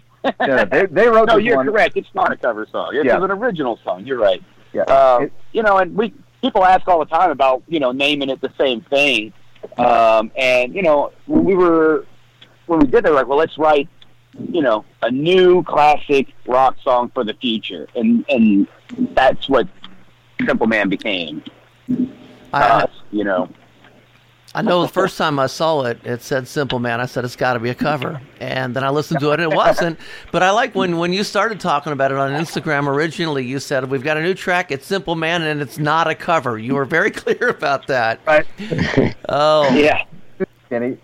Yeah, 0.46 0.64
they, 0.64 0.86
they 0.86 1.08
wrote 1.08 1.26
no, 1.26 1.38
you're 1.38 1.56
one. 1.56 1.66
correct. 1.66 1.96
It's 1.96 2.14
not 2.14 2.30
a 2.30 2.36
cover 2.36 2.68
song. 2.70 2.90
It's 2.94 3.04
Yeah. 3.04 3.16
an 3.24 3.32
original 3.32 3.80
song. 3.82 4.06
You're 4.06 4.20
right. 4.20 4.40
Yeah, 4.72 4.82
Um, 4.82 5.24
it- 5.24 5.32
you 5.50 5.64
know, 5.64 5.78
and 5.78 5.96
we 5.96 6.14
people 6.40 6.64
ask 6.64 6.86
all 6.86 7.00
the 7.00 7.06
time 7.06 7.32
about 7.32 7.64
you 7.66 7.80
know 7.80 7.90
naming 7.90 8.30
it 8.30 8.40
the 8.40 8.52
same 8.56 8.80
thing, 8.82 9.32
um, 9.76 10.30
and 10.36 10.72
you 10.72 10.82
know 10.82 11.10
when 11.26 11.42
we 11.44 11.56
were 11.56 12.06
when 12.66 12.78
we 12.78 12.86
did 12.86 13.04
that, 13.04 13.12
like, 13.12 13.26
well, 13.26 13.38
let's 13.38 13.58
write 13.58 13.88
you 14.50 14.62
know 14.62 14.84
a 15.02 15.10
new 15.10 15.62
classic 15.62 16.28
rock 16.46 16.76
song 16.82 17.10
for 17.14 17.24
the 17.24 17.34
future, 17.34 17.86
and 17.94 18.24
and 18.28 18.66
that's 19.14 19.48
what 19.48 19.68
Simple 20.44 20.66
Man 20.66 20.88
became. 20.88 21.42
I, 22.52 22.62
uh, 22.62 22.78
us, 22.84 22.90
you 23.10 23.24
know. 23.24 23.48
I 24.56 24.62
know 24.62 24.82
the 24.82 24.88
first 24.88 25.18
time 25.18 25.40
I 25.40 25.48
saw 25.48 25.82
it, 25.82 25.98
it 26.04 26.22
said 26.22 26.46
Simple 26.46 26.78
Man. 26.78 27.00
I 27.00 27.06
said 27.06 27.24
it's 27.24 27.34
got 27.34 27.54
to 27.54 27.58
be 27.58 27.70
a 27.70 27.74
cover, 27.74 28.20
and 28.38 28.74
then 28.76 28.84
I 28.84 28.90
listened 28.90 29.18
to 29.18 29.32
it, 29.32 29.40
and 29.40 29.52
it 29.52 29.56
wasn't. 29.56 29.98
But 30.30 30.44
I 30.44 30.50
like 30.50 30.76
when 30.76 30.98
when 30.98 31.12
you 31.12 31.24
started 31.24 31.58
talking 31.58 31.92
about 31.92 32.12
it 32.12 32.18
on 32.18 32.30
Instagram 32.30 32.86
originally. 32.86 33.44
You 33.44 33.58
said 33.58 33.90
we've 33.90 34.04
got 34.04 34.16
a 34.16 34.22
new 34.22 34.34
track. 34.34 34.70
It's 34.70 34.86
Simple 34.86 35.16
Man, 35.16 35.42
and 35.42 35.60
it's 35.60 35.78
not 35.78 36.06
a 36.06 36.14
cover. 36.14 36.56
You 36.56 36.76
were 36.76 36.84
very 36.84 37.10
clear 37.12 37.48
about 37.48 37.88
that. 37.88 38.20
Right. 38.26 38.46
Oh, 39.28 39.74
Yeah. 39.74 40.04
Kenny. 40.70 40.98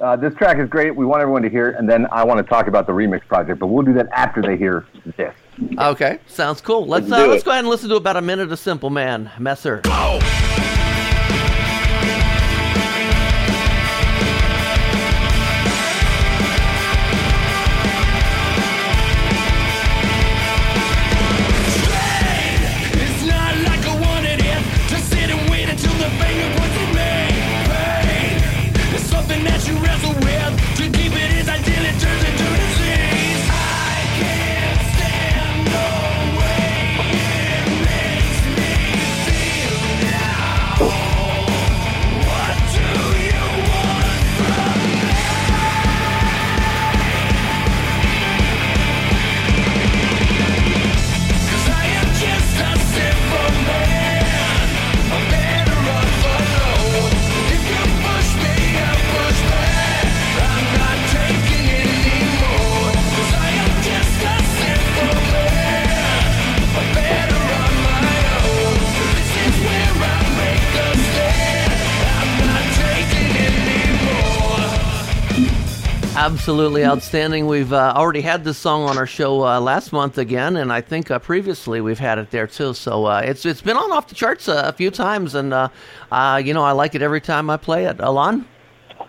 Uh, 0.00 0.14
this 0.16 0.34
track 0.34 0.58
is 0.58 0.68
great. 0.68 0.94
We 0.94 1.06
want 1.06 1.22
everyone 1.22 1.42
to 1.42 1.48
hear 1.48 1.70
it, 1.70 1.76
and 1.78 1.88
then 1.88 2.06
I 2.12 2.24
want 2.24 2.38
to 2.38 2.48
talk 2.48 2.66
about 2.66 2.86
the 2.86 2.92
remix 2.92 3.26
project, 3.26 3.58
but 3.58 3.68
we'll 3.68 3.84
do 3.84 3.94
that 3.94 4.08
after 4.12 4.42
they 4.42 4.56
hear 4.56 4.84
this. 5.16 5.34
okay, 5.78 6.18
sounds 6.26 6.60
cool. 6.60 6.86
Let's 6.86 7.08
Let's 7.08 7.22
uh, 7.22 7.28
let's 7.28 7.42
go 7.42 7.50
ahead 7.52 7.60
and 7.64 7.70
listen 7.70 7.88
to 7.88 7.96
about 7.96 8.16
a 8.16 8.22
minute 8.22 8.52
of 8.52 8.58
Simple 8.58 8.90
Man, 8.90 9.30
Messer. 9.38 9.80
It's 9.84 9.88
Absolutely 76.46 76.84
outstanding. 76.84 77.48
We've 77.48 77.72
uh, 77.72 77.92
already 77.96 78.20
had 78.20 78.44
this 78.44 78.56
song 78.56 78.82
on 78.88 78.96
our 78.98 79.06
show 79.08 79.44
uh, 79.44 79.60
last 79.60 79.92
month 79.92 80.16
again, 80.16 80.58
and 80.58 80.72
I 80.72 80.80
think 80.80 81.10
uh, 81.10 81.18
previously 81.18 81.80
we've 81.80 81.98
had 81.98 82.18
it 82.18 82.30
there 82.30 82.46
too. 82.46 82.72
So 82.72 83.04
uh, 83.04 83.20
it's 83.24 83.44
it's 83.44 83.60
been 83.60 83.76
on 83.76 83.90
off 83.90 84.06
the 84.06 84.14
charts 84.14 84.48
uh, 84.48 84.62
a 84.64 84.72
few 84.72 84.92
times, 84.92 85.34
and 85.34 85.52
uh, 85.52 85.68
you 86.44 86.54
know 86.54 86.62
I 86.62 86.70
like 86.70 86.94
it 86.94 87.02
every 87.02 87.20
time 87.20 87.50
I 87.50 87.56
play 87.56 87.86
it. 87.86 87.96
Ilan, 87.96 88.44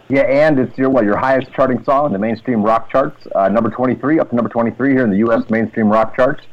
Yeah, 0.10 0.22
and 0.22 0.58
it's 0.58 0.76
your 0.80 0.90
what 0.90 1.04
your 1.04 1.16
highest 1.16 1.54
charting 1.54 1.84
song 1.84 2.08
in 2.08 2.14
the 2.14 2.18
mainstream 2.18 2.64
rock 2.64 2.90
charts, 2.90 3.28
number 3.36 3.70
23, 3.70 4.18
up 4.18 4.32
to 4.32 4.36
number 4.36 4.50
23 4.50 4.94
here 4.94 5.04
in 5.04 5.12
the 5.12 5.18
U.S. 5.18 5.48
mainstream 5.52 5.90
rock 5.90 6.16
charts. 6.16 6.44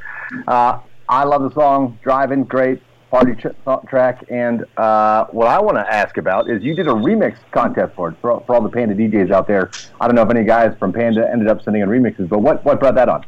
I 0.47 1.25
love 1.25 1.45
the 1.45 1.55
song, 1.55 1.99
driving, 2.03 2.45
great 2.45 2.83
party 3.15 3.35
ch- 3.37 3.89
track. 3.89 4.25
And 4.29 4.65
uh, 4.77 5.27
what 5.27 5.47
I 5.47 5.61
want 5.61 5.77
to 5.77 5.87
ask 5.89 6.17
about 6.17 6.51
is 6.51 6.63
you 6.63 6.75
did 6.75 6.89
a 6.89 6.93
remix 6.93 7.37
contest 7.53 7.95
for 7.95 8.09
it 8.09 8.17
for, 8.21 8.43
for 8.45 8.57
all 8.57 8.63
the 8.63 8.69
Panda 8.69 8.95
DJs 8.95 9.31
out 9.31 9.47
there. 9.47 9.71
I 10.01 10.07
don't 10.09 10.17
know 10.17 10.23
if 10.23 10.31
any 10.31 10.45
guys 10.45 10.77
from 10.79 10.93
Panda 10.93 11.29
ended 11.31 11.49
up 11.49 11.63
sending 11.63 11.83
in 11.83 11.89
remixes, 11.89 12.29
but 12.29 12.41
what 12.41 12.65
what 12.65 12.81
brought 12.81 12.97
that 12.97 13.09
on? 13.09 13.25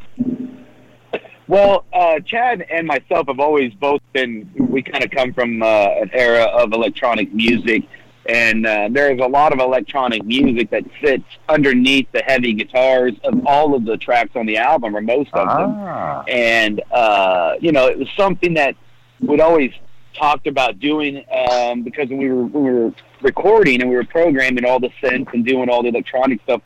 Well, 1.48 1.84
uh, 1.92 2.18
Chad 2.20 2.62
and 2.62 2.88
myself 2.88 3.28
have 3.28 3.38
always 3.38 3.72
both 3.74 4.00
been. 4.12 4.50
We 4.58 4.82
kind 4.82 5.04
of 5.04 5.12
come 5.12 5.32
from 5.32 5.62
uh, 5.62 5.66
an 5.66 6.10
era 6.12 6.42
of 6.46 6.72
electronic 6.72 7.32
music, 7.32 7.84
and 8.28 8.66
uh, 8.66 8.88
there's 8.90 9.20
a 9.20 9.28
lot 9.28 9.52
of 9.52 9.60
electronic 9.60 10.24
music 10.24 10.70
that 10.70 10.82
sits 11.00 11.22
underneath 11.48 12.10
the 12.10 12.22
heavy 12.26 12.52
guitars 12.54 13.12
of 13.22 13.46
all 13.46 13.76
of 13.76 13.84
the 13.84 13.96
tracks 13.96 14.34
on 14.34 14.46
the 14.46 14.56
album, 14.56 14.96
or 14.96 15.00
most 15.00 15.32
of 15.34 15.46
them. 15.46 15.74
Ah, 15.78 16.24
And 16.26 16.82
uh, 16.90 17.54
you 17.60 17.70
know, 17.70 17.86
it 17.86 17.96
was 17.96 18.08
something 18.16 18.54
that 18.54 18.74
we'd 19.20 19.40
always 19.40 19.72
talked 20.14 20.46
about 20.46 20.78
doing 20.78 21.24
um, 21.30 21.82
because 21.82 22.08
when 22.08 22.18
we 22.18 22.28
were 22.28 22.44
we 22.44 22.70
were 22.70 22.92
recording 23.22 23.80
and 23.80 23.90
we 23.90 23.96
were 23.96 24.04
programming 24.04 24.64
all 24.64 24.80
the 24.80 24.90
synths 25.02 25.32
and 25.32 25.44
doing 25.44 25.68
all 25.68 25.82
the 25.82 25.88
electronic 25.88 26.42
stuff. 26.42 26.62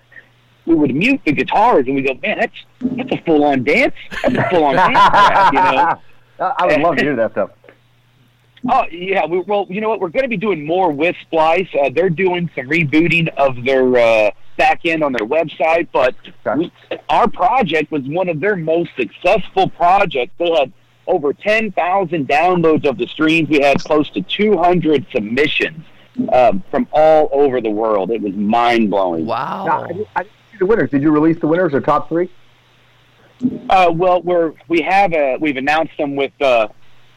We 0.66 0.74
would 0.74 0.94
mute 0.94 1.20
the 1.24 1.32
guitars 1.32 1.86
and 1.86 1.96
we 1.96 2.02
go, 2.02 2.14
man, 2.22 2.38
that's 2.38 2.56
that's 2.80 3.12
a 3.12 3.24
full 3.24 3.44
on 3.44 3.64
dance. 3.64 3.94
That's 4.22 4.36
a 4.36 4.50
full 4.50 4.64
on 4.64 4.76
dance 4.76 4.92
track, 4.92 5.52
you 5.52 5.58
know. 5.58 6.00
I 6.58 6.66
would 6.66 6.80
love 6.80 6.96
to 6.96 7.02
hear 7.02 7.16
that 7.16 7.32
stuff. 7.32 7.50
Oh 8.70 8.84
yeah, 8.90 9.24
we, 9.26 9.40
well, 9.40 9.66
you 9.70 9.80
know 9.80 9.88
what? 9.88 10.00
We're 10.00 10.10
going 10.10 10.24
to 10.24 10.28
be 10.28 10.36
doing 10.36 10.66
more 10.66 10.92
with 10.92 11.16
Splice. 11.22 11.68
Uh, 11.74 11.90
they're 11.94 12.10
doing 12.10 12.50
some 12.54 12.68
rebooting 12.68 13.28
of 13.36 13.64
their 13.64 13.96
uh, 13.96 14.30
back 14.58 14.84
end 14.84 15.02
on 15.02 15.12
their 15.12 15.26
website, 15.26 15.88
but 15.92 16.14
we, 16.56 16.70
our 17.08 17.28
project 17.28 17.90
was 17.90 18.02
one 18.02 18.28
of 18.28 18.40
their 18.40 18.56
most 18.56 18.90
successful 18.96 19.68
projects. 19.70 20.34
They 20.38 20.50
had 20.50 20.72
over 21.10 21.32
ten 21.32 21.72
thousand 21.72 22.28
downloads 22.28 22.86
of 22.88 22.96
the 22.98 23.06
streams. 23.06 23.48
We 23.48 23.60
had 23.60 23.82
close 23.82 24.08
to 24.10 24.22
two 24.22 24.56
hundred 24.56 25.06
submissions 25.12 25.84
um, 26.32 26.62
from 26.70 26.86
all 26.92 27.28
over 27.32 27.60
the 27.60 27.70
world. 27.70 28.10
It 28.10 28.20
was 28.22 28.34
mind 28.34 28.90
blowing. 28.90 29.26
wow, 29.26 29.64
Now, 29.66 29.84
I, 29.84 29.86
didn't- 29.88 30.08
I 30.16 30.22
didn't 30.22 30.34
see 30.52 30.58
the 30.58 30.66
winners. 30.66 30.90
Did 30.90 31.02
you 31.02 31.10
release 31.10 31.38
the 31.40 31.46
winners 31.46 31.74
or 31.74 31.80
top 31.80 32.08
three? 32.08 32.30
Uh, 33.70 33.90
well, 33.94 34.20
we're 34.22 34.52
we 34.68 34.82
have 34.82 35.12
a 35.14 35.36
we've 35.40 35.56
announced 35.56 35.96
them 35.96 36.14
with 36.14 36.32
uh, 36.42 36.68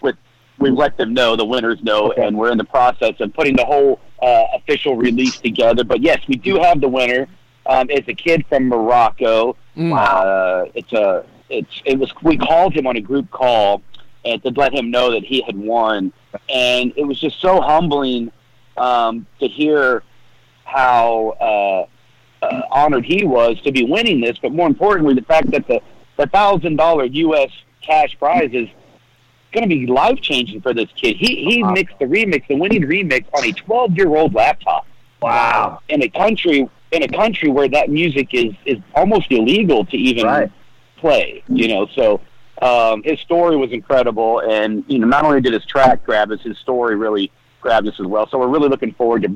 with 0.02 0.16
we 0.58 0.72
let 0.72 0.96
them 0.98 1.14
know 1.14 1.36
the 1.36 1.46
winners 1.46 1.82
know, 1.84 2.12
Okay. 2.12 2.26
and 2.26 2.38
we're 2.38 2.52
in 2.52 2.58
the 2.58 2.64
process 2.64 3.16
of 3.20 3.34
putting 3.34 3.56
the 3.56 3.66
whole 3.66 4.00
uh, 4.22 4.46
official 4.56 4.96
release 4.96 5.38
together. 5.40 5.84
But 5.84 6.02
yes, 6.02 6.20
we 6.28 6.36
do 6.36 6.60
have 6.60 6.80
the 6.80 6.88
winner. 6.88 7.28
Um, 7.66 7.88
it's 7.90 8.08
a 8.08 8.14
kid 8.14 8.46
from 8.48 8.68
Morocco. 8.70 9.56
Uh, 9.78 10.66
it's 10.76 10.94
a 10.94 11.26
it's 11.50 11.82
it 11.86 12.00
was 12.00 12.14
we 12.22 12.38
called 12.38 12.74
him 12.74 12.88
on 12.88 12.96
a 12.96 13.02
group 13.02 13.30
call 13.32 13.82
and 14.26 14.42
to 14.44 14.50
let 14.52 14.74
him 14.74 14.90
know 14.90 15.12
that 15.12 15.24
he 15.24 15.42
had 15.42 15.58
won, 15.58 16.14
and 16.50 16.94
it 16.96 17.06
was 17.06 17.20
just 17.20 17.40
so 17.42 17.62
humbling 17.62 18.32
um, 18.78 19.26
to 19.40 19.48
hear 19.48 20.04
how. 20.66 21.30
Uh, 21.40 21.88
uh, 22.44 22.62
honored 22.72 23.06
he 23.06 23.24
was 23.26 23.58
to 23.62 23.72
be 23.72 23.86
winning 23.86 24.20
this, 24.20 24.38
but 24.38 24.52
more 24.52 24.68
importantly, 24.68 25.14
the 25.14 25.22
fact 25.22 25.50
that 25.52 25.66
the 25.68 25.80
the 26.18 26.28
thousand 26.28 26.76
dollar 26.76 27.06
U.S. 27.06 27.50
cash 27.82 28.18
prize 28.20 28.50
is 28.54 28.68
going 29.52 29.68
to 29.68 29.76
be 29.76 29.88
life 29.88 30.20
changing 30.20 30.62
for 30.62 30.74
this 30.74 30.90
kid. 30.96 31.16
He 31.18 31.46
he 31.46 31.64
mixed 31.64 31.98
the 32.00 32.06
remix, 32.06 32.48
the 32.48 32.56
winning 32.56 32.84
remix, 32.84 33.26
on 33.34 33.46
a 33.46 33.52
twelve 33.54 33.96
year 33.96 34.16
old 34.16 34.34
laptop. 34.34 34.86
Wow. 35.22 35.80
In 35.90 36.04
a 36.04 36.10
country 36.10 36.70
in 36.92 37.04
a 37.04 37.08
country 37.08 37.50
where 37.50 37.70
that 37.70 37.90
music 37.90 38.34
is 38.34 38.54
is 38.66 38.78
almost 38.94 39.32
illegal 39.32 39.86
to 39.86 39.98
even 39.98 40.26
Right. 40.26 40.52
Play. 41.04 41.44
You 41.48 41.68
know, 41.68 41.88
so. 41.96 42.22
Um, 42.62 43.02
his 43.04 43.20
story 43.20 43.58
was 43.58 43.72
incredible, 43.72 44.40
and 44.40 44.86
you 44.88 45.00
know, 45.00 45.08
not 45.08 45.26
only 45.26 45.42
did 45.42 45.52
his 45.52 45.66
track 45.66 46.06
grab 46.06 46.32
us, 46.32 46.40
his 46.42 46.58
story 46.60 46.96
really 46.96 47.30
grabbed 47.60 47.88
us 47.88 48.00
as 48.00 48.06
well. 48.06 48.28
So 48.30 48.38
we're 48.38 48.48
really 48.48 48.70
looking 48.70 48.94
forward 48.94 49.24
to 49.24 49.36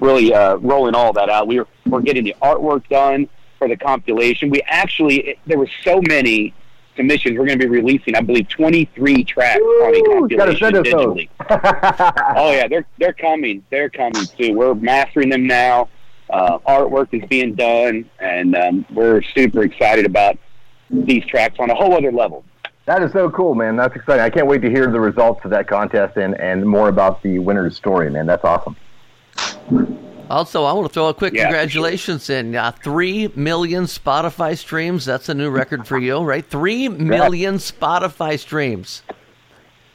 really 0.00 0.32
uh, 0.34 0.56
rolling 0.56 0.94
all 0.94 1.12
that 1.14 1.30
out. 1.30 1.48
We're 1.48 1.66
we're 1.86 2.02
getting 2.02 2.24
the 2.24 2.36
artwork 2.42 2.86
done 2.88 3.28
for 3.58 3.68
the 3.68 3.76
compilation. 3.76 4.50
We 4.50 4.62
actually 4.66 5.38
there 5.46 5.58
were 5.58 5.70
so 5.82 6.00
many 6.06 6.54
submissions. 6.96 7.38
We're 7.38 7.46
going 7.46 7.58
to 7.58 7.64
be 7.64 7.70
releasing, 7.70 8.14
I 8.14 8.20
believe, 8.20 8.48
23 8.48 9.24
tracks 9.24 9.60
on 9.60 9.94
a 9.94 10.02
compilation 10.02 10.58
send 10.58 10.76
us 10.76 10.92
those. 10.92 10.94
digitally. 10.94 11.28
oh 12.36 12.52
yeah, 12.52 12.68
they're 12.68 12.86
they're 12.98 13.12
coming. 13.12 13.64
They're 13.70 13.90
coming 13.90 14.26
too. 14.36 14.52
We're 14.52 14.74
mastering 14.74 15.30
them 15.30 15.46
now. 15.46 15.88
Uh, 16.30 16.58
artwork 16.68 17.08
is 17.12 17.26
being 17.28 17.54
done, 17.54 18.08
and 18.18 18.54
um, 18.54 18.86
we're 18.92 19.22
super 19.22 19.62
excited 19.62 20.04
about 20.04 20.36
these 20.90 21.24
tracks 21.26 21.56
on 21.58 21.70
a 21.70 21.74
whole 21.74 21.94
other 21.94 22.12
level. 22.12 22.44
That 22.86 23.02
is 23.02 23.12
so 23.12 23.30
cool, 23.30 23.54
man. 23.54 23.76
That's 23.76 23.94
exciting. 23.94 24.22
I 24.22 24.30
can't 24.30 24.46
wait 24.46 24.62
to 24.62 24.70
hear 24.70 24.90
the 24.90 25.00
results 25.00 25.44
of 25.44 25.50
that 25.50 25.68
contest 25.68 26.16
and, 26.16 26.34
and 26.40 26.64
more 26.64 26.88
about 26.88 27.22
the 27.22 27.38
winner's 27.38 27.76
story, 27.76 28.10
man. 28.10 28.24
That's 28.26 28.44
awesome. 28.44 28.76
Also, 30.30 30.64
I 30.64 30.72
want 30.72 30.86
to 30.88 30.92
throw 30.92 31.08
a 31.08 31.14
quick 31.14 31.32
Yeah, 31.34 31.42
for 31.44 31.46
congratulations 31.48 32.28
in. 32.28 32.54
Uh, 32.54 32.70
Three 32.82 33.28
million 33.34 33.84
Spotify 33.84 34.56
streams. 34.56 35.04
That's 35.04 35.28
a 35.28 35.34
new 35.34 35.48
record 35.50 35.86
for 35.86 35.98
you, 35.98 36.18
right? 36.20 36.44
Three 36.44 36.88
million 36.88 37.54
Spotify 37.56 38.38
streams. 38.38 39.02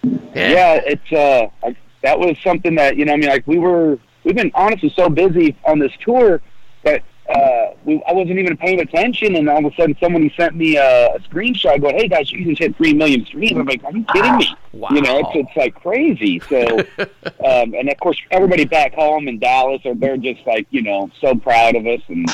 yeah, 0.04 0.80
it's 0.86 1.12
uh, 1.12 1.48
I- 1.64 1.76
that 2.02 2.20
was 2.20 2.36
something 2.44 2.76
that 2.76 2.98
you 2.98 3.06
know. 3.06 3.14
I 3.14 3.18
mean, 3.18 3.30
like 3.30 3.48
we 3.48 3.58
were, 3.60 3.98
we've 4.26 4.36
been 4.36 4.52
honestly 4.56 4.92
so 4.96 5.08
busy 5.08 5.56
on 5.64 5.80
this 5.80 5.92
tour 6.04 6.42
that 6.84 7.02
uh, 7.30 7.74
we, 7.86 8.04
I 8.06 8.12
wasn't 8.12 8.40
even 8.40 8.58
paying 8.58 8.82
attention, 8.82 9.36
and 9.36 9.50
all 9.50 9.66
of 9.66 9.72
a 9.72 9.76
sudden, 9.76 9.96
somebody 10.00 10.34
sent 10.36 10.56
me 10.56 10.76
a, 10.76 11.16
a 11.16 11.20
screenshot 11.20 11.80
going, 11.80 11.96
"Hey 11.96 12.10
guys, 12.10 12.30
you 12.32 12.44
just 12.46 12.60
hit 12.60 12.76
three 12.76 12.94
million 12.94 13.26
streams." 13.26 13.58
I'm 13.58 13.66
like, 13.66 13.84
"Are 13.84 13.94
you 13.94 14.06
kidding 14.14 14.38
me?" 14.38 14.56
Wow. 14.74 14.90
You 14.92 15.02
know, 15.02 15.20
it's, 15.20 15.30
it's 15.34 15.58
like 15.58 15.76
crazy. 15.76 16.42
So, 16.50 16.80
um, 17.00 17.74
and 17.74 17.90
of 17.90 17.98
course, 18.00 18.22
everybody 18.32 18.66
back 18.66 18.94
home 18.94 19.28
in 19.30 19.40
Dallas 19.40 19.86
are 19.86 19.96
they're 19.96 20.18
just 20.18 20.46
like 20.46 20.68
you 20.70 20.82
know 20.82 21.10
so 21.22 21.36
proud 21.36 21.76
of 21.76 21.88
us, 21.88 22.02
and 22.10 22.30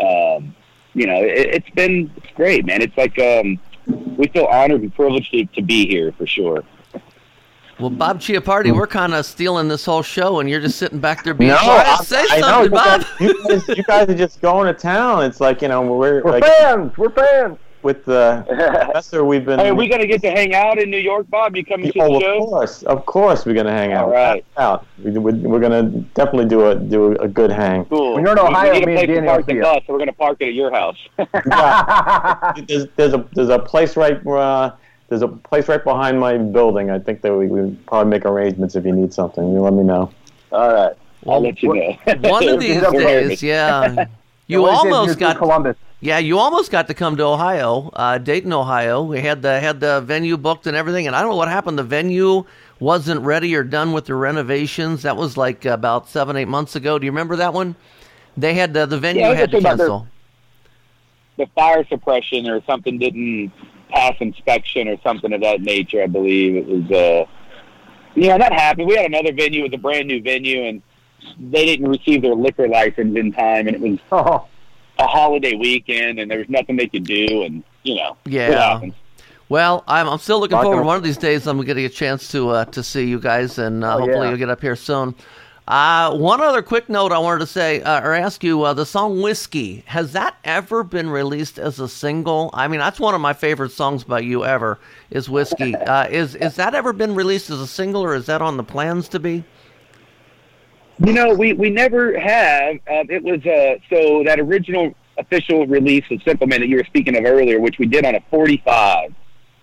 um, 0.00 0.56
you 0.94 1.06
know, 1.06 1.22
it, 1.22 1.54
it's 1.54 1.70
been 1.70 2.10
it's 2.16 2.32
great, 2.34 2.64
man. 2.64 2.80
It's 2.80 2.96
like 2.96 3.18
um, 3.18 3.60
we 4.16 4.28
feel 4.28 4.46
honored 4.46 4.80
and 4.80 4.94
privileged 4.94 5.30
to, 5.32 5.44
to 5.44 5.62
be 5.62 5.86
here 5.86 6.12
for 6.12 6.26
sure. 6.26 6.64
Well, 7.82 7.90
Bob 7.90 8.20
Chiappardi, 8.20 8.72
we're 8.72 8.86
kind 8.86 9.12
of 9.12 9.26
stealing 9.26 9.66
this 9.66 9.84
whole 9.84 10.02
show, 10.04 10.38
and 10.38 10.48
you're 10.48 10.60
just 10.60 10.78
sitting 10.78 11.00
back 11.00 11.24
there 11.24 11.34
being 11.34 11.50
No, 11.50 11.58
quiet. 11.58 11.88
I- 11.88 12.04
Say 12.04 12.24
I 12.30 12.38
know, 12.38 12.46
something, 12.46 12.64
you 12.64 12.70
Bob. 12.70 13.00
guys- 13.00 13.08
You 13.20 13.48
guys, 13.48 13.68
you 13.76 13.82
guys 13.82 14.08
are 14.08 14.14
just 14.14 14.40
going 14.40 14.72
to 14.72 14.80
town. 14.80 15.24
It's 15.24 15.40
like 15.40 15.62
you 15.62 15.66
know 15.68 15.82
we're, 15.82 16.22
We're 16.22 16.30
like 16.30 16.44
fans. 16.44 16.96
We're 16.96 17.10
fans. 17.10 17.58
with 17.82 18.04
the 18.04 18.44
professor. 18.46 19.24
We've 19.24 19.44
been. 19.44 19.58
Hey, 19.58 19.72
we 19.72 19.88
gonna 19.88 20.06
get 20.06 20.22
to 20.22 20.30
hang 20.30 20.54
out 20.54 20.78
in 20.78 20.90
New 20.90 20.98
York, 20.98 21.28
Bob. 21.28 21.56
You 21.56 21.64
coming 21.64 21.90
to 21.90 21.98
oh, 22.00 22.14
the 22.14 22.20
show? 22.20 22.42
of 22.44 22.48
course, 22.50 22.82
of 22.84 23.06
course, 23.06 23.44
we're 23.44 23.54
gonna 23.54 23.72
hang 23.72 23.92
out. 23.92 24.04
All 24.04 24.12
right. 24.12 24.44
out. 24.56 24.86
We, 25.02 25.10
we, 25.10 25.32
we're 25.32 25.58
gonna 25.58 25.82
definitely 26.14 26.46
do 26.48 26.68
a 26.68 26.76
do 26.76 27.16
a 27.16 27.26
good 27.26 27.50
hang. 27.50 27.84
Cool. 27.86 28.14
When 28.14 28.22
you're 28.22 28.32
in 28.34 28.38
Ohio, 28.38 28.74
we 28.74 28.86
need 28.86 28.92
a 28.92 29.06
place 29.06 29.16
to 29.18 29.22
park 29.26 29.46
the 29.46 29.60
bus, 29.60 29.82
so 29.88 29.92
we're 29.92 29.98
gonna 29.98 30.12
park 30.12 30.36
it 30.38 30.48
at 30.48 30.54
your 30.54 30.70
house. 30.70 30.98
there's, 32.68 32.86
there's 32.94 33.14
a 33.14 33.28
there's 33.32 33.48
a 33.48 33.58
place 33.58 33.96
right 33.96 34.24
uh, 34.24 34.70
there's 35.12 35.20
a 35.20 35.28
place 35.28 35.68
right 35.68 35.84
behind 35.84 36.18
my 36.18 36.38
building. 36.38 36.90
I 36.90 36.98
think 36.98 37.20
that 37.20 37.34
we 37.36 37.46
we 37.46 37.70
probably 37.86 38.08
make 38.10 38.24
arrangements 38.24 38.74
if 38.76 38.86
you 38.86 38.92
need 38.92 39.12
something. 39.12 39.52
You 39.52 39.60
let 39.60 39.74
me 39.74 39.82
know. 39.84 40.10
All 40.50 40.72
right, 40.72 40.94
I'll 41.28 41.40
let 41.42 41.62
you 41.62 41.74
know. 41.74 41.98
One 42.30 42.48
of 42.48 42.58
these 42.60 42.80
days, 42.80 43.42
yeah. 43.42 44.06
You 44.48 44.62
What 44.62 44.72
is 44.72 44.84
it? 44.84 44.92
almost 44.92 45.18
got 45.18 45.36
Columbus. 45.38 45.76
Yeah, 46.00 46.18
you 46.18 46.38
almost 46.38 46.70
got 46.70 46.88
to 46.88 46.94
come 46.94 47.16
to 47.18 47.22
Ohio, 47.24 47.90
uh, 47.94 48.18
Dayton, 48.18 48.52
Ohio. 48.52 49.02
We 49.02 49.20
had 49.20 49.40
the 49.42 49.60
had 49.60 49.80
the 49.80 50.00
venue 50.00 50.36
booked 50.38 50.66
and 50.66 50.76
everything, 50.76 51.06
and 51.06 51.14
I 51.14 51.20
don't 51.20 51.30
know 51.30 51.36
what 51.36 51.48
happened. 51.48 51.78
The 51.78 51.84
venue 51.84 52.44
wasn't 52.80 53.20
ready 53.20 53.54
or 53.54 53.62
done 53.64 53.92
with 53.92 54.06
the 54.06 54.14
renovations. 54.14 55.02
That 55.02 55.16
was 55.18 55.36
like 55.36 55.64
about 55.66 56.08
seven, 56.08 56.36
eight 56.36 56.48
months 56.48 56.74
ago. 56.74 56.98
Do 56.98 57.04
you 57.06 57.12
remember 57.12 57.36
that 57.36 57.52
one? 57.54 57.76
They 58.36 58.54
had 58.54 58.74
uh, 58.76 58.86
the 58.86 58.98
venue 58.98 59.22
Yeah, 59.22 59.34
had 59.34 59.50
to 59.50 59.60
just 59.60 59.60
about 59.64 59.76
the- 59.78 59.84
cancel. 59.84 60.06
the 61.36 61.46
fire 61.54 61.86
suppression 61.86 62.48
or 62.48 62.62
something 62.64 62.98
didn't 62.98 63.52
pass 63.92 64.14
inspection 64.20 64.88
or 64.88 64.96
something 65.02 65.32
of 65.32 65.40
that 65.42 65.60
nature. 65.60 66.02
I 66.02 66.06
believe 66.06 66.56
it 66.56 66.66
was. 66.66 66.90
Uh, 66.90 67.26
yeah, 68.14 68.36
that 68.38 68.52
happened. 68.52 68.88
We 68.88 68.96
had 68.96 69.06
another 69.06 69.32
venue. 69.32 69.60
It 69.60 69.70
was 69.70 69.78
a 69.78 69.82
brand 69.82 70.08
new 70.08 70.20
venue, 70.22 70.64
and 70.64 70.82
they 71.38 71.64
didn't 71.64 71.88
receive 71.88 72.22
their 72.22 72.34
liquor 72.34 72.68
license 72.68 73.16
in 73.16 73.32
time, 73.32 73.68
and 73.68 73.76
it 73.76 73.80
was 73.80 73.98
Oh, 74.12 74.46
a 74.98 75.06
holiday 75.06 75.54
weekend, 75.54 76.18
and 76.18 76.30
there 76.30 76.38
was 76.38 76.48
nothing 76.50 76.76
they 76.76 76.86
could 76.88 77.04
do, 77.04 77.42
and 77.42 77.64
you 77.84 77.94
know, 77.96 78.16
Yeah. 78.26 78.80
Well, 79.48 79.84
I'm, 79.86 80.08
I'm 80.08 80.18
still 80.18 80.40
looking 80.40 80.52
Talking 80.56 80.70
forward. 80.72 80.84
One 80.86 80.96
of 80.96 81.02
these 81.02 81.18
days, 81.18 81.46
I'm 81.46 81.56
going 81.56 81.66
to 81.68 81.74
get 81.74 81.90
a 81.90 81.94
chance 81.94 82.28
to 82.32 82.50
uh, 82.50 82.64
to 82.66 82.82
see 82.82 83.06
you 83.06 83.18
guys, 83.20 83.58
and 83.58 83.84
uh, 83.84 83.96
Oh, 83.96 83.98
hopefully 84.00 84.18
yeah. 84.24 84.28
you'll 84.30 84.38
get 84.38 84.48
up 84.50 84.60
here 84.62 84.76
soon. 84.76 85.14
Uh, 85.68 86.16
one 86.16 86.40
other 86.40 86.60
quick 86.60 86.88
note 86.88 87.12
I 87.12 87.18
wanted 87.18 87.38
to 87.40 87.46
say 87.46 87.82
uh, 87.82 88.00
or 88.00 88.14
ask 88.14 88.42
you: 88.42 88.62
uh, 88.62 88.74
the 88.74 88.84
song 88.84 89.22
"Whiskey" 89.22 89.84
has 89.86 90.12
that 90.12 90.36
ever 90.44 90.82
been 90.82 91.08
released 91.08 91.58
as 91.58 91.78
a 91.78 91.88
single? 91.88 92.50
I 92.52 92.66
mean, 92.66 92.80
that's 92.80 92.98
one 92.98 93.14
of 93.14 93.20
my 93.20 93.32
favorite 93.32 93.70
songs 93.70 94.02
by 94.02 94.20
you 94.20 94.44
ever. 94.44 94.78
Is 95.10 95.28
"Whiskey"? 95.28 95.74
Uh, 95.82 96.06
is 96.10 96.34
is 96.36 96.56
that 96.56 96.74
ever 96.74 96.92
been 96.92 97.14
released 97.14 97.50
as 97.50 97.60
a 97.60 97.66
single, 97.66 98.02
or 98.02 98.14
is 98.14 98.26
that 98.26 98.40
on 98.40 98.56
the 98.56 98.62
plans 98.62 99.08
to 99.08 99.18
be? 99.18 99.44
You 101.04 101.12
know, 101.12 101.34
we, 101.34 101.52
we 101.52 101.70
never 101.70 102.18
have. 102.18 102.74
Um, 102.88 103.10
it 103.10 103.22
was 103.22 103.44
uh, 103.44 103.76
so 103.90 104.22
that 104.24 104.38
original 104.38 104.94
official 105.18 105.66
release 105.66 106.04
of 106.10 106.22
Simple 106.22 106.46
Man 106.46 106.60
that 106.60 106.68
you 106.68 106.76
were 106.76 106.84
speaking 106.84 107.16
of 107.16 107.24
earlier, 107.24 107.60
which 107.60 107.78
we 107.78 107.86
did 107.86 108.04
on 108.04 108.14
a 108.14 108.20
45, 108.30 109.12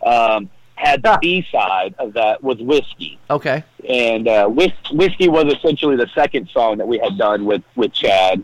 um, 0.05 0.49
had 0.79 1.03
the 1.03 1.17
B 1.21 1.45
side 1.51 1.93
of 1.99 2.13
that 2.13 2.41
was 2.41 2.57
Whiskey. 2.59 3.19
Okay. 3.29 3.63
and 3.87 4.27
uh, 4.27 4.47
Whis- 4.47 4.91
whiskey 4.91 5.27
was 5.27 5.53
essentially 5.53 5.97
the 5.97 6.07
second 6.15 6.49
song 6.49 6.77
that 6.77 6.87
we 6.87 6.97
had 6.99 7.17
done 7.17 7.45
with 7.45 7.63
with 7.75 7.91
Chad, 7.91 8.43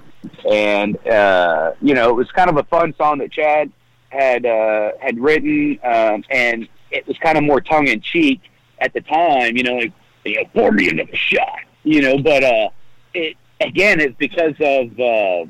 and 0.50 0.98
uh, 1.08 1.71
you 1.82 1.93
know 1.93 2.10
it 2.10 2.13
was 2.13 2.30
kind 2.32 2.50
of 2.50 2.58
a 2.58 2.63
fun 2.63 2.93
song 2.98 3.19
that 3.19 3.32
Chad 3.32 3.71
had 4.10 4.45
uh, 4.45 4.91
had 5.00 5.17
written, 5.17 5.80
um, 5.84 6.24
and 6.30 6.67
it 6.91 7.08
was 7.08 7.17
kind 7.19 7.38
of 7.38 7.43
more 7.43 7.62
tongue 7.62 7.88
in 7.88 8.02
cheek 8.02 8.41
at 8.80 8.93
the 8.93 9.02
time, 9.02 9.56
you 9.56 9.63
know, 9.63 9.76
like 9.76 9.93
you 10.26 10.36
know, 10.36 10.50
pour 10.54 10.71
me 10.71 10.89
another 10.89 11.15
shot, 11.15 11.60
you 11.84 12.02
know, 12.02 12.17
but 12.17 12.43
uh, 12.43 12.69
it 13.13 13.38
again 13.62 14.02
it's 14.02 14.15
because 14.17 14.56
of 14.60 15.00
uh, 15.00 15.45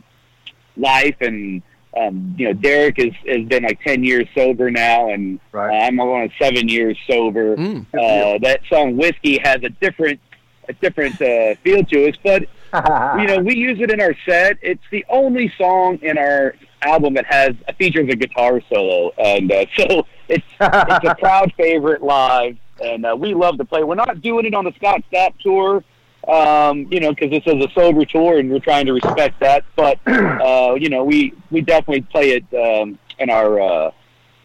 life 0.78 1.16
and. 1.22 1.64
Um, 1.96 2.36
you 2.38 2.48
know, 2.48 2.54
Derek 2.54 2.98
has, 2.98 3.14
has 3.26 3.46
been 3.48 3.64
like 3.64 3.80
ten 3.82 4.04
years 4.04 4.28
sober 4.36 4.70
now, 4.70 5.10
and 5.12 5.40
Right. 5.52 5.84
uh, 5.84 5.86
I'm 5.88 6.00
on 6.00 6.32
seven 6.42 6.68
years 6.68 6.98
sober. 7.10 7.56
Mm. 7.56 7.86
Uh, 7.94 8.38
that 8.40 8.62
song 8.70 8.98
"Whiskey" 8.98 9.40
has 9.44 9.64
a 9.64 9.70
different 9.70 10.20
a 10.68 10.74
different 10.74 11.22
uh, 11.22 11.56
feel 11.64 11.84
to 11.86 12.10
us, 12.10 12.16
but 12.24 12.42
you 13.22 13.28
know 13.28 13.40
we 13.40 13.56
use 13.56 13.80
it 13.80 13.92
in 13.92 14.02
our 14.02 14.16
set. 14.26 14.58
It's 14.62 14.84
the 14.92 15.06
only 15.10 15.52
song 15.58 16.00
in 16.02 16.18
our 16.18 16.56
album 16.82 17.14
that 17.14 17.26
has 17.28 17.56
a 17.68 17.74
features 17.74 18.10
a 18.12 18.16
guitar 18.16 18.62
solo, 18.70 19.12
and 19.18 19.52
uh, 19.52 19.66
so 19.78 20.06
it's 20.28 20.44
it's 20.60 21.06
a 21.06 21.16
proud 21.20 21.54
favorite 21.56 22.04
live, 22.04 22.58
and 22.84 23.06
uh, 23.06 23.16
we 23.18 23.34
love 23.34 23.58
to 23.58 23.66
play. 23.66 23.84
We're 23.84 23.96
not 23.96 24.22
doing 24.22 24.46
it 24.46 24.54
on 24.54 24.66
the 24.66 24.74
Scott 24.74 25.02
Stapp 25.12 25.38
tour. 25.40 25.84
Um, 26.28 26.88
you 26.92 27.00
know, 27.00 27.12
because 27.14 27.30
this 27.30 27.44
is 27.46 27.64
a 27.64 27.70
sober 27.74 28.04
tour, 28.06 28.40
and 28.40 28.50
we're 28.50 28.60
trying 28.60 28.86
to 28.88 28.94
respect 28.94 29.40
that. 29.42 29.64
But 29.76 30.00
uh, 30.08 30.76
you 30.80 30.90
know, 30.90 31.04
we 31.04 31.34
we 31.52 31.62
definitely 31.62 32.02
play 32.02 32.32
it 32.32 32.46
um, 32.82 32.98
in 33.20 33.30
our 33.30 33.60
uh, 33.62 33.92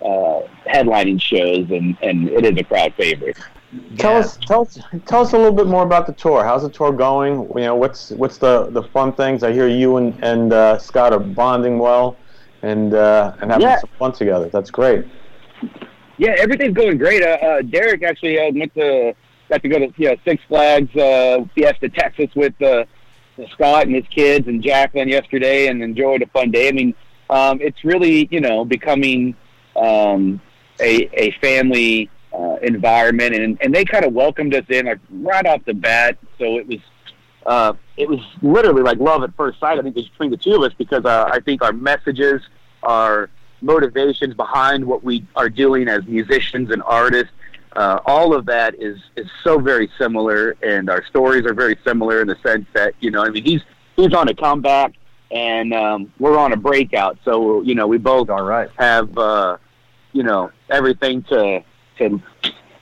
uh, 0.05 0.43
headlining 0.67 1.21
shows, 1.21 1.71
and 1.71 1.97
and 2.03 2.29
it 2.29 2.45
is 2.45 2.59
a 2.59 2.65
crowd 2.65 2.95
favorite. 2.95 3.39
Tell 3.97 4.13
Yeah. 4.15 4.19
us, 4.19 4.37
tell 4.37 4.63
us, 4.63 4.79
tell 5.07 5.21
us 5.23 5.33
a 5.33 5.37
little 5.39 5.53
bit 5.53 5.69
more 5.69 5.85
about 5.85 6.07
the 6.07 6.13
tour. 6.13 6.43
How's 6.45 6.63
the 6.63 6.71
tour 6.71 6.93
going? 6.93 7.49
You 7.57 7.63
know, 7.65 7.77
what's 7.77 8.11
what's 8.11 8.37
the 8.39 8.67
the 8.71 8.83
fun 8.83 9.13
things? 9.13 9.43
I 9.43 9.53
hear 9.53 9.69
you 9.69 9.97
and 9.97 10.13
and 10.23 10.53
uh, 10.53 10.79
Scott 10.79 11.13
are 11.13 11.21
bonding 11.21 11.79
well, 11.79 12.17
and 12.63 12.93
uh, 12.93 13.33
and 13.41 13.51
having 13.51 13.69
Yeah. 13.69 13.79
some 13.79 13.91
fun 13.99 14.13
together. 14.13 14.49
That's 14.51 14.71
great. 14.71 15.07
Yeah, 16.19 16.35
everything's 16.37 16.75
going 16.75 16.99
great. 16.99 17.23
Uh, 17.23 17.39
uh, 17.41 17.63
Derek 17.63 18.03
actually 18.03 18.39
uh, 18.39 18.51
went 18.55 18.75
to 18.75 19.15
got 19.51 19.63
to 19.63 19.69
go 19.69 19.79
to 19.79 19.93
you 19.97 20.09
know, 20.09 20.17
Six 20.25 20.43
Flags 20.49 20.95
uh, 20.97 21.45
Fiesta 21.55 21.89
Texas 21.89 22.31
with 22.35 22.61
uh, 22.63 22.85
Scott 23.53 23.87
and 23.87 23.95
his 23.95 24.07
kids 24.09 24.49
and 24.49 24.63
Jaclyn 24.63 25.09
yesterday, 25.09 25.67
and 25.67 25.83
enjoyed 25.83 26.23
a 26.23 26.27
fun 26.27 26.51
day. 26.51 26.69
I 26.69 26.73
mean, 26.73 26.95
um, 27.29 27.61
it's 27.61 27.85
really 27.85 28.29
you 28.31 28.41
know 28.41 28.65
becoming 28.65 29.35
um, 29.77 30.41
a 30.81 31.11
a 31.13 31.33
family 31.41 32.09
uh, 32.33 32.57
environment, 32.63 33.35
and 33.35 33.59
and 33.61 33.75
they 33.75 33.85
kind 33.85 34.05
of 34.05 34.15
welcomed 34.15 34.55
us 34.55 34.65
in 34.69 34.87
like 34.87 35.01
right 35.11 35.47
off 35.47 35.65
the 35.67 35.75
bat. 35.75 36.17
So 36.39 36.59
it 36.59 36.67
was. 36.67 36.79
Uh, 37.47 37.73
it 37.97 38.07
was 38.07 38.21
literally 38.43 38.83
like 38.83 38.99
love 38.99 39.23
at 39.23 39.35
first 39.35 39.59
sight. 39.59 39.79
I 39.79 39.83
think 39.83 39.95
between 39.95 40.31
the 40.31 40.37
two 40.37 40.57
of 40.57 40.63
us 40.63 40.75
because 40.77 41.07
uh, 41.07 41.29
I 41.33 41.41
think 41.41 41.63
our 41.63 41.73
messages, 41.73 42.43
our 42.83 43.31
motivations 43.63 44.35
behind 44.35 44.85
what 44.85 45.03
we 45.03 45.27
are 45.35 45.49
doing 45.49 45.89
as 45.89 46.05
musicians 46.07 46.71
and 46.71 46.83
artists, 46.83 47.33
uh, 47.77 48.01
all 48.05 48.35
of 48.35 48.47
that 48.47 48.75
is 48.81 48.99
is 49.17 49.29
so 49.45 49.59
very 49.59 49.91
similar, 49.99 50.57
and 50.63 50.91
our 50.91 51.05
stories 51.07 51.45
are 51.47 51.55
very 51.55 51.79
similar 51.87 52.21
in 52.21 52.29
the 52.29 52.37
sense 52.43 52.67
that 52.75 52.95
you 53.01 53.11
know, 53.11 53.23
I 53.23 53.31
mean, 53.31 53.45
he's 53.45 53.63
he's 53.97 54.13
on 54.13 54.29
a 54.29 54.35
comeback, 54.35 54.93
and 55.31 55.73
um, 55.73 56.13
we're 56.19 56.37
on 56.37 56.53
a 56.53 56.57
breakout. 56.57 57.19
So 57.25 57.63
you 57.63 57.75
know, 57.75 57.87
we 57.87 57.99
both 57.99 58.29
All 58.29 58.43
right. 58.43 58.69
have 58.77 59.17
uh, 59.17 59.59
you 60.13 60.25
know 60.25 60.51
everything 60.69 61.23
to 61.25 61.63
to 61.99 62.23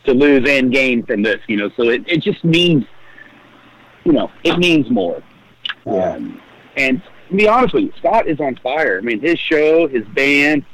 to 0.05 0.15
lose 0.15 0.49
and 0.49 0.73
gain 0.73 1.05
from 1.05 1.23
this. 1.23 1.41
You 1.49 1.59
know, 1.59 1.71
so 1.77 1.85
it, 1.85 2.05
it 2.07 2.23
just 2.23 2.43
means 2.43 2.85
you 4.05 4.13
know 4.13 4.31
it 4.43 4.59
means 4.59 4.91
more. 4.91 5.23
Yeah. 5.85 6.15
Um, 6.15 6.41
and 6.77 7.03
to 7.29 7.37
be 7.37 7.47
honest 7.47 7.75
with 7.75 7.85
you, 7.85 7.93
Scott 7.99 8.27
is 8.27 8.41
on 8.41 8.57
fire. 8.63 8.99
I 8.99 9.01
mean, 9.03 9.21
his 9.21 9.39
show, 9.39 9.87
his 9.87 10.07
band, 10.15 10.65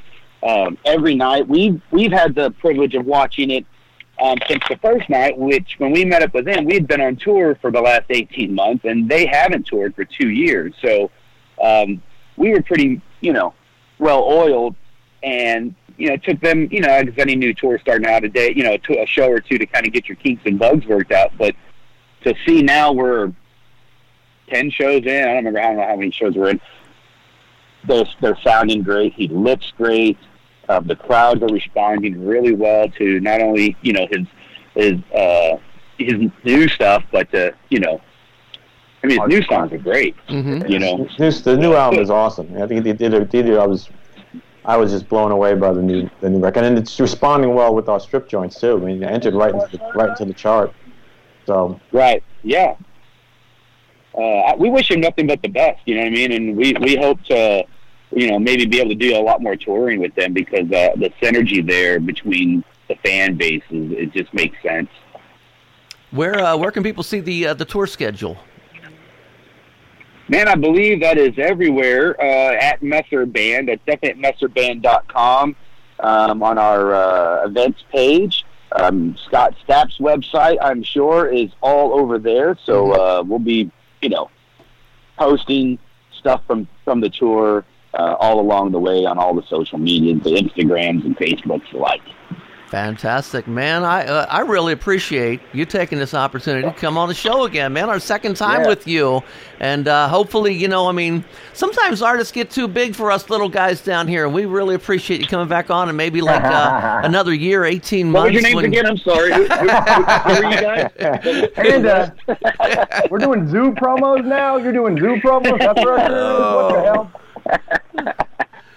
um, 0.41 0.77
every 0.85 1.15
night. 1.15 1.47
We've 1.47 1.81
we've 1.91 2.11
had 2.11 2.33
the 2.33 2.51
privilege 2.51 2.95
of 2.95 3.05
watching 3.05 3.51
it 3.51 3.65
um, 4.21 4.37
since 4.47 4.63
the 4.69 4.77
first 4.77 5.09
night. 5.09 5.37
Which 5.37 5.75
when 5.77 5.91
we 5.91 6.05
met 6.05 6.21
up 6.21 6.33
with 6.33 6.45
them, 6.45 6.65
we 6.65 6.73
had 6.73 6.87
been 6.87 7.01
on 7.01 7.15
tour 7.15 7.55
for 7.61 7.71
the 7.71 7.81
last 7.81 8.05
eighteen 8.09 8.53
months, 8.53 8.85
and 8.85 9.09
they 9.09 9.25
haven't 9.25 9.67
toured 9.67 9.95
for 9.95 10.05
two 10.05 10.29
years. 10.29 10.73
So 10.81 11.11
um, 11.61 12.01
we 12.37 12.51
were 12.51 12.61
pretty, 12.61 13.01
you 13.21 13.33
know, 13.33 13.53
well 13.99 14.23
oiled, 14.23 14.75
and 15.23 15.75
you 15.97 16.07
know, 16.07 16.15
it 16.15 16.23
took 16.23 16.41
them, 16.41 16.67
you 16.71 16.81
know, 16.81 16.89
as 16.89 17.07
any 17.17 17.35
new 17.35 17.53
tour 17.53 17.79
starting 17.79 18.07
out 18.07 18.23
a 18.25 18.29
day, 18.29 18.53
you 18.53 18.63
know, 18.63 18.77
a 18.89 19.05
show 19.05 19.29
or 19.29 19.39
two 19.39 19.57
to 19.57 19.65
kind 19.65 19.87
of 19.87 19.93
get 19.93 20.09
your 20.09 20.17
kinks 20.17 20.43
and 20.45 20.59
bugs 20.59 20.85
worked 20.85 21.13
out. 21.13 21.31
But 21.37 21.55
to 22.23 22.35
see 22.45 22.61
now 22.61 22.91
we're 22.91 23.31
ten 24.49 24.69
shows 24.69 25.05
in. 25.05 25.23
I 25.23 25.33
don't 25.33 25.37
remember 25.37 25.59
I 25.59 25.67
don't 25.67 25.77
know 25.77 25.87
how 25.87 25.95
many 25.95 26.11
shows 26.11 26.35
we're 26.35 26.49
in. 26.49 26.61
They're 27.87 28.05
they're 28.19 28.37
sounding 28.43 28.83
great. 28.83 29.13
He 29.13 29.27
looks 29.27 29.71
great. 29.77 30.17
Uh, 30.67 30.79
the 30.79 30.95
crowds 30.95 31.41
are 31.43 31.47
responding 31.47 32.25
really 32.25 32.53
well 32.53 32.89
to 32.89 33.19
not 33.19 33.41
only 33.41 33.77
you 33.81 33.93
know 33.93 34.07
his 34.09 34.25
his 34.75 35.01
uh, 35.13 35.57
his 35.97 36.31
new 36.43 36.67
stuff, 36.67 37.03
but 37.11 37.33
uh, 37.33 37.51
you 37.69 37.79
know, 37.79 38.01
I 39.03 39.07
mean 39.07 39.19
his 39.21 39.29
new 39.29 39.43
songs 39.43 39.71
are 39.73 39.77
great. 39.77 40.15
Mm-hmm. 40.27 40.71
You 40.71 40.79
know, 40.79 41.07
This, 41.17 41.41
the 41.41 41.55
new 41.55 41.75
album 41.75 41.99
is 41.99 42.09
awesome. 42.09 42.61
I 42.61 42.67
think 42.67 42.83
they 42.83 42.93
did. 42.93 43.13
A, 43.13 43.25
they 43.25 43.41
did 43.43 43.57
I 43.57 43.67
was, 43.67 43.89
I 44.65 44.77
was 44.77 44.91
just 44.91 45.07
blown 45.07 45.31
away 45.31 45.53
by 45.55 45.71
the 45.73 45.81
new 45.81 46.09
the 46.21 46.29
new 46.29 46.39
record, 46.39 46.63
and 46.63 46.77
it's 46.77 46.99
responding 46.99 47.53
well 47.53 47.75
with 47.75 47.87
our 47.87 47.99
strip 47.99 48.27
joints 48.27 48.59
too. 48.59 48.77
I 48.77 48.79
mean, 48.79 49.03
it 49.03 49.07
entered 49.07 49.35
right 49.35 49.53
into 49.53 49.77
the, 49.77 49.91
right 49.95 50.09
into 50.09 50.25
the 50.25 50.33
chart. 50.33 50.73
So 51.45 51.79
Right. 51.91 52.23
Yeah. 52.43 52.75
Uh, 54.17 54.55
we 54.57 54.69
wish 54.69 54.89
him 54.89 55.01
nothing 55.01 55.27
but 55.27 55.41
the 55.41 55.49
best. 55.49 55.81
You 55.85 55.95
know 55.95 56.01
what 56.01 56.07
I 56.07 56.11
mean? 56.11 56.31
And 56.31 56.55
we 56.55 56.73
we 56.79 56.95
hope 56.95 57.21
to, 57.25 57.65
you 58.11 58.29
know, 58.29 58.39
maybe 58.39 58.65
be 58.65 58.79
able 58.79 58.89
to 58.89 58.95
do 58.95 59.17
a 59.17 59.21
lot 59.21 59.41
more 59.41 59.55
touring 59.55 59.99
with 59.99 60.13
them 60.15 60.33
because 60.33 60.71
uh, 60.71 60.89
the 60.95 61.11
synergy 61.21 61.65
there 61.65 61.99
between 61.99 62.63
the 62.87 62.95
fan 63.03 63.35
bases 63.35 63.63
it 63.71 64.13
just 64.13 64.33
makes 64.33 64.61
sense. 64.61 64.89
Where 66.11 66.39
uh, 66.39 66.55
where 66.57 66.71
can 66.71 66.83
people 66.83 67.03
see 67.03 67.19
the 67.19 67.47
uh, 67.47 67.53
the 67.53 67.65
tour 67.65 67.87
schedule? 67.87 68.37
Man, 70.27 70.47
I 70.47 70.55
believe 70.55 71.01
that 71.01 71.19
is 71.19 71.37
everywhere 71.37 72.19
uh, 72.19 72.55
at 72.55 72.81
Messer 72.81 73.27
Band. 73.27 73.67
That's 73.67 73.81
definitely 73.85 74.25
at 74.25 74.35
messerband.com 74.39 75.55
um, 75.99 76.43
on 76.43 76.57
our 76.57 76.95
uh, 76.95 77.45
events 77.45 77.83
page. 77.91 78.43
Um, 78.71 79.15
Scott 79.27 79.55
Stapp's 79.63 79.99
website, 79.99 80.57
I'm 80.61 80.81
sure, 80.81 81.27
is 81.27 81.51
all 81.61 81.93
over 81.99 82.17
there. 82.17 82.57
So 82.65 82.91
uh, 82.91 83.23
we'll 83.23 83.39
be, 83.39 83.71
you 84.01 84.09
know, 84.09 84.31
posting 85.17 85.77
stuff 86.11 86.41
from, 86.47 86.67
from 86.83 87.01
the 87.01 87.09
tour 87.09 87.63
uh, 87.95 88.15
all 88.19 88.39
along 88.39 88.71
the 88.71 88.79
way 88.79 89.05
on 89.05 89.17
all 89.17 89.33
the 89.33 89.43
social 89.47 89.77
medias, 89.77 90.21
the 90.23 90.31
Instagrams 90.31 91.05
and 91.05 91.15
Facebooks 91.17 91.71
alike. 91.73 92.01
Fantastic, 92.69 93.47
man! 93.47 93.83
I 93.83 94.05
uh, 94.05 94.25
I 94.27 94.41
really 94.41 94.73
appreciate 94.73 95.39
you 95.53 95.65
taking 95.65 95.99
this 95.99 96.15
opportunity 96.15 96.67
to 96.67 96.73
come 96.73 96.97
on 96.97 97.07
the 97.07 97.13
show 97.13 97.43
again, 97.45 97.71
man. 97.73 97.89
Our 97.89 97.99
second 97.99 98.35
time 98.37 98.61
Yeah. 98.63 98.67
with 98.67 98.87
you, 98.87 99.21
and 99.59 99.87
uh, 99.87 100.07
hopefully, 100.09 100.55
you 100.55 100.67
know, 100.67 100.87
I 100.89 100.91
mean, 100.91 101.23
sometimes 101.53 102.01
artists 102.01 102.31
get 102.33 102.49
too 102.49 102.67
big 102.67 102.95
for 102.95 103.11
us 103.11 103.29
little 103.29 103.49
guys 103.49 103.81
down 103.81 104.07
here, 104.07 104.25
and 104.25 104.33
we 104.33 104.45
really 104.45 104.73
appreciate 104.73 105.21
you 105.21 105.27
coming 105.27 105.47
back 105.47 105.69
on, 105.69 105.89
and 105.89 105.95
maybe 105.95 106.21
like 106.21 106.43
uh, 106.43 107.01
another 107.05 107.35
year, 107.35 107.65
eighteen 107.65 108.11
What 108.11 108.33
months. 108.33 108.33
was 108.33 108.41
your 108.41 108.49
names 108.49 108.55
when- 108.55 108.65
again? 108.65 108.85
I'm 108.87 108.97
sorry. 108.97 109.31
Who, 109.31 109.43
who, 109.45 109.67
who, 109.69 110.03
who 110.03 110.33
are 110.33 110.51
you 110.51 110.61
guys? 110.61 111.49
And 111.57 111.85
uh, 111.85 112.09
we're 113.11 113.19
doing 113.19 113.47
zoo 113.47 113.71
promos 113.73 114.25
now. 114.25 114.57
You're 114.57 114.73
doing 114.73 114.97
zoo 114.97 115.17
promos. 115.23 115.59
That's 115.59 115.85
what. 115.85 116.11
What 116.11 116.73
the 116.73 116.81
hell? 116.83 117.11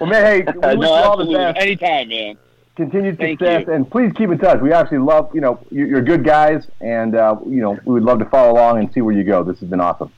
Well, 0.00 0.09
man, 0.09 0.24
hey, 0.24 0.42
we 0.42 0.52
wish 0.52 0.62
no, 0.62 0.72
you 0.76 0.87
all 0.87 1.16
the 1.16 1.33
best. 1.33 1.59
Anytime, 1.59 2.09
man. 2.09 2.38
continued 2.76 3.18
Thank 3.18 3.40
success, 3.40 3.64
you. 3.66 3.72
and 3.72 3.90
please 3.90 4.12
keep 4.14 4.31
in 4.31 4.38
touch. 4.38 4.61
We 4.61 4.72
actually 4.72 4.98
love, 4.98 5.31
you 5.35 5.40
know, 5.40 5.59
you- 5.72 5.87
you're 5.87 6.02
good 6.02 6.22
guys, 6.24 6.68
and 6.81 7.16
uh, 7.16 7.37
you 7.46 7.61
know, 7.61 7.72
we 7.85 7.94
would 7.94 8.04
love 8.04 8.20
to 8.20 8.24
follow 8.26 8.52
along 8.52 8.78
and 8.78 8.92
see 8.92 9.00
where 9.00 9.14
you 9.14 9.24
go. 9.24 9.42
This 9.42 9.59
has 9.59 9.68
been 9.68 9.81
awesome. 9.81 10.12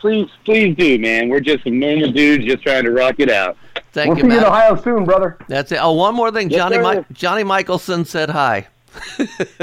Please, 0.00 0.28
please 0.44 0.76
do, 0.76 0.96
man. 1.00 1.28
We're 1.28 1.40
just 1.40 1.64
some 1.64 1.80
normal 1.80 2.12
dudes 2.12 2.44
just 2.44 2.62
trying 2.62 2.84
to 2.84 2.92
rock 2.92 3.16
it 3.18 3.28
out. 3.28 3.56
Thank 3.92 4.10
we'll 4.14 4.18
you, 4.26 4.30
see 4.30 4.34
you 4.36 4.38
in. 4.38 4.44
Ohio 4.46 4.76
soon, 4.80 5.04
brother. 5.04 5.36
That's 5.48 5.72
it. 5.72 5.80
Oh, 5.82 5.90
one 5.94 6.14
more 6.14 6.30
thing, 6.30 6.50
Yes, 6.50 6.58
Johnny 6.58 6.76
sir. 6.76 6.94
Mi- 7.00 7.04
Johnny 7.12 7.42
Michelson 7.42 8.04
said 8.04 8.30
hi. 8.30 8.68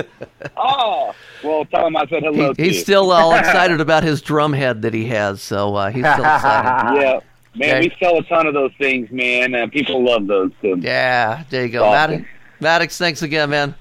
Oh, 0.57 1.13
well, 1.43 1.65
tell 1.65 1.88
him 1.88 1.95
I 1.97 2.05
said 2.07 2.23
hello. 2.23 2.49
He, 2.49 2.53
to 2.55 2.63
he's 2.63 2.75
you. 2.75 2.81
still 2.81 3.11
all 3.11 3.33
excited 3.39 3.81
about 3.81 4.03
his 4.03 4.21
drum 4.21 4.53
head 4.53 4.81
that 4.83 4.93
he 4.93 5.05
has, 5.07 5.41
so 5.41 5.75
uh, 5.75 5.89
he's 5.91 6.03
still 6.05 6.13
excited. 6.23 7.01
Yeah, 7.01 7.19
man, 7.56 7.78
Okay. 7.78 7.88
we 7.89 7.96
sell 8.06 8.18
a 8.18 8.24
ton 8.24 8.48
of 8.48 8.54
those 8.54 8.72
things, 8.78 9.10
man. 9.12 9.56
And 9.56 9.72
people 9.72 10.04
love 10.04 10.28
those. 10.28 10.52
So. 10.62 10.76
Yeah, 10.76 11.44
there 11.50 11.65
you 11.65 11.72
go. 11.72 11.84
Awesome. 11.86 12.12
Maddox, 12.12 12.30
Maddox, 12.60 12.98
thanks 12.98 13.22
again, 13.22 13.50
man. 13.50 13.76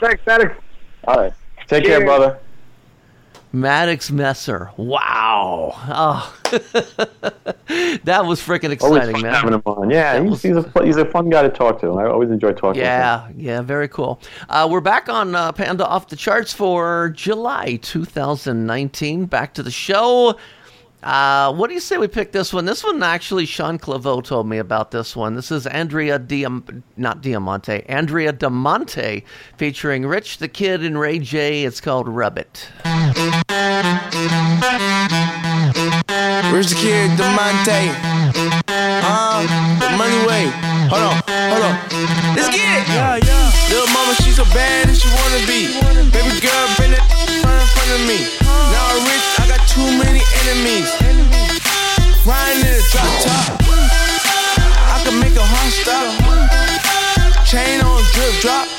Thanks, 0.00 0.20
Maddox. 0.26 0.54
All 1.06 1.16
right. 1.16 1.32
Take 1.66 1.84
care, 1.84 2.00
brother. 2.04 2.38
Maddox 3.50 4.10
Messer. 4.10 4.70
Wow. 4.76 5.72
Oh. 5.88 6.34
that 8.04 8.24
was 8.26 8.40
freaking 8.40 8.80
Always 8.82 9.02
exciting, 9.04 9.14
fun 9.14 9.22
man. 9.22 9.32
having 9.34 9.52
him 9.54 9.62
on. 9.64 9.88
Yeah, 9.90 10.20
he's, 10.20 10.30
was- 10.30 10.42
he's 10.42 10.56
a 10.56 10.84
he's 10.84 10.96
a 10.98 11.06
fun 11.06 11.30
guy 11.30 11.42
to 11.42 11.48
talk 11.48 11.80
to. 11.80 11.98
I 11.98 12.08
always 12.08 12.30
enjoy 12.30 12.52
talking. 12.52 12.74
To 12.74 12.80
him. 12.80 12.84
Yeah, 12.86 13.28
yeah, 13.36 13.62
very 13.62 13.88
cool. 13.88 14.20
Uh, 14.50 14.68
we're 14.70 14.82
back 14.82 15.08
on 15.08 15.34
uh, 15.34 15.52
Panda 15.52 15.86
Off 15.86 16.08
the 16.08 16.16
Charts 16.16 16.52
for 16.52 17.08
July 17.16 17.78
2019. 17.82 19.24
Back 19.26 19.54
to 19.54 19.62
the 19.62 19.70
show. 19.70 20.36
Uh, 21.02 21.52
what 21.54 21.68
do 21.68 21.74
you 21.74 21.80
say 21.80 21.96
we 21.96 22.08
pick 22.08 22.32
this 22.32 22.52
one? 22.52 22.64
This 22.64 22.82
one 22.82 23.02
actually, 23.02 23.46
Sean 23.46 23.78
Claveau 23.78 24.22
told 24.22 24.48
me 24.48 24.58
about 24.58 24.90
this 24.90 25.14
one. 25.14 25.36
This 25.36 25.52
is 25.52 25.66
Andrea 25.66 26.18
Diam, 26.18 26.82
not 26.96 27.22
Diamante, 27.22 27.84
Andrea 27.86 28.32
Diamante, 28.32 29.24
featuring 29.56 30.06
Rich 30.06 30.38
the 30.38 30.48
Kid 30.48 30.82
and 30.82 30.98
Ray 30.98 31.20
J. 31.20 31.64
It's 31.64 31.80
called 31.80 32.08
Rub 32.08 32.36
It. 32.36 32.68
Where's 36.50 36.70
the 36.70 36.78
kid, 36.80 37.10
Demonte? 37.14 37.94
Uh, 38.66 39.42
the 39.78 39.96
money 39.96 40.26
way. 40.26 40.50
Hold 40.90 41.02
on, 41.02 41.22
hold 41.28 41.62
on. 41.62 41.76
Let's 42.34 42.48
get 42.50 42.82
it. 42.82 42.88
Yeah, 42.88 43.20
yeah. 43.22 43.52
Little 43.70 43.86
mama, 43.94 44.14
she 44.16 44.32
so 44.32 44.44
bad 44.50 44.88
as 44.88 44.98
she 44.98 45.08
wanna 45.14 45.46
be. 45.46 45.68
Baby 46.10 46.40
girl, 46.40 46.66
bring 46.74 46.90
that 46.90 47.04
front 47.38 47.54
in 47.54 47.68
front 47.70 47.90
of 47.94 48.02
me. 48.08 48.18
Now 48.42 48.96
I'm 48.96 49.04
rich, 49.04 49.22
I 49.22 49.27
got 49.27 49.27
too 49.78 49.96
many 49.96 50.22
enemies. 50.42 50.90
Riding 52.26 52.66
in 52.66 52.74
a 52.74 52.82
drop 52.90 53.12
top. 53.22 53.62
I 54.94 55.00
can 55.04 55.20
make 55.20 55.36
a 55.36 55.46
heart 55.54 55.72
stop. 55.80 56.14
Chain 57.46 57.80
on 57.82 58.02
drip 58.12 58.40
drop. 58.40 58.77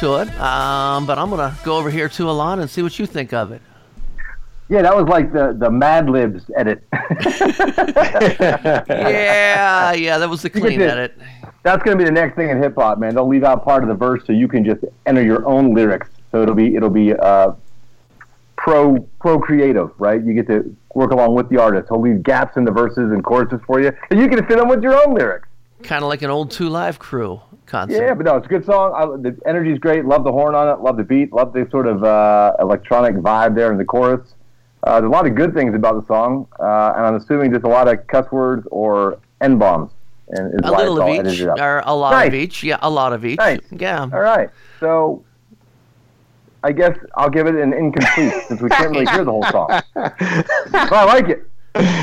To 0.00 0.16
it, 0.16 0.28
um, 0.40 1.06
but 1.06 1.18
I'm 1.18 1.30
going 1.30 1.38
to 1.48 1.56
go 1.64 1.76
over 1.76 1.88
here 1.88 2.08
to 2.08 2.24
Ilan 2.24 2.60
and 2.60 2.68
see 2.68 2.82
what 2.82 2.98
you 2.98 3.06
think 3.06 3.32
of 3.32 3.52
it. 3.52 3.62
Yeah, 4.68 4.82
that 4.82 4.96
was 4.96 5.06
like 5.06 5.32
the 5.32 5.54
the 5.56 5.70
Mad 5.70 6.10
Libs 6.10 6.50
edit. 6.56 6.82
Yeah, 8.88 9.92
yeah, 9.92 10.18
that 10.18 10.28
was 10.28 10.42
the 10.42 10.50
clean 10.50 10.80
edit. 10.82 11.16
That's 11.62 11.82
going 11.82 11.96
to 11.96 12.02
be 12.02 12.04
the 12.04 12.12
next 12.12 12.34
thing 12.34 12.50
in 12.50 12.60
hip 12.60 12.74
hop, 12.74 12.98
man. 12.98 13.14
They'll 13.14 13.28
leave 13.28 13.44
out 13.44 13.64
part 13.64 13.82
of 13.82 13.88
the 13.88 13.94
verse 13.94 14.22
so 14.26 14.32
you 14.32 14.48
can 14.48 14.64
just 14.64 14.84
enter 15.06 15.22
your 15.22 15.46
own 15.46 15.74
lyrics. 15.74 16.08
So 16.32 16.42
it'll 16.42 16.54
be 16.54 16.74
it'll 16.74 16.90
be 16.90 17.14
uh, 17.14 17.52
pro 18.56 18.98
pro 19.20 19.38
creative, 19.38 19.90
right? 19.98 20.22
You 20.22 20.34
get 20.34 20.46
to 20.48 20.74
work 20.94 21.12
along 21.12 21.34
with 21.34 21.48
the 21.50 21.58
artist. 21.60 21.88
He'll 21.88 22.00
leave 22.00 22.22
gaps 22.22 22.56
in 22.56 22.64
the 22.64 22.72
verses 22.72 23.12
and 23.12 23.22
choruses 23.22 23.60
for 23.66 23.80
you, 23.80 23.92
and 24.10 24.18
you 24.18 24.28
can 24.28 24.44
fit 24.46 24.58
them 24.58 24.68
with 24.68 24.82
your 24.82 24.94
own 25.06 25.14
lyrics. 25.14 25.48
Kind 25.82 26.02
of 26.02 26.08
like 26.08 26.22
an 26.22 26.30
old 26.30 26.50
Two 26.50 26.68
Live 26.68 26.98
Crew 26.98 27.40
concept. 27.66 28.00
Yeah, 28.00 28.14
but 28.14 28.26
no, 28.26 28.36
it's 28.36 28.46
a 28.46 28.48
good 28.48 28.64
song. 28.64 28.92
I, 28.94 29.04
the 29.22 29.36
energy's 29.46 29.78
great. 29.78 30.04
Love 30.04 30.24
the 30.24 30.32
horn 30.32 30.54
on 30.54 30.68
it. 30.68 30.82
Love 30.82 30.96
the 30.96 31.04
beat. 31.04 31.32
Love 31.32 31.52
the 31.52 31.66
sort 31.70 31.86
of 31.86 32.02
uh, 32.04 32.54
electronic 32.60 33.14
vibe 33.16 33.54
there 33.54 33.70
in 33.72 33.78
the 33.78 33.84
chorus. 33.84 34.34
Uh, 34.82 35.00
there's 35.00 35.08
a 35.08 35.12
lot 35.12 35.26
of 35.26 35.34
good 35.34 35.54
things 35.54 35.74
about 35.74 36.00
the 36.00 36.06
song, 36.06 36.46
uh, 36.60 36.92
and 36.96 37.06
I'm 37.06 37.14
assuming 37.14 37.52
just 37.52 37.64
a 37.64 37.68
lot 37.68 37.88
of 37.88 38.06
cuss 38.06 38.30
words 38.30 38.66
or 38.70 39.18
n 39.40 39.58
bombs. 39.58 39.90
And 40.28 40.54
is 40.54 40.60
a 40.68 40.72
why 40.72 40.78
little 40.78 40.96
it's 40.96 41.02
all 41.02 41.10
of 41.20 41.26
each, 41.26 41.40
edited 41.40 41.60
or 41.60 41.82
a 41.84 41.94
lot 41.94 42.10
Nice. 42.12 42.28
of 42.28 42.34
each. 42.34 42.62
Yeah, 42.62 42.78
a 42.82 42.88
lot 42.90 43.12
of 43.12 43.24
each. 43.24 43.38
Nice. 43.38 43.60
Yeah. 43.70 44.00
All 44.02 44.20
right. 44.20 44.48
So 44.80 45.22
I 46.62 46.72
guess 46.72 46.96
I'll 47.16 47.28
give 47.30 47.46
it 47.46 47.54
an 47.56 47.72
incomplete 47.74 48.32
since 48.48 48.60
we 48.62 48.68
can't 48.70 48.90
really 48.90 49.04
hear 49.06 49.24
the 49.24 49.30
whole 49.30 49.44
song. 49.44 49.68
but 49.94 50.92
I 50.92 51.04
like 51.04 51.28
it. 51.28 51.46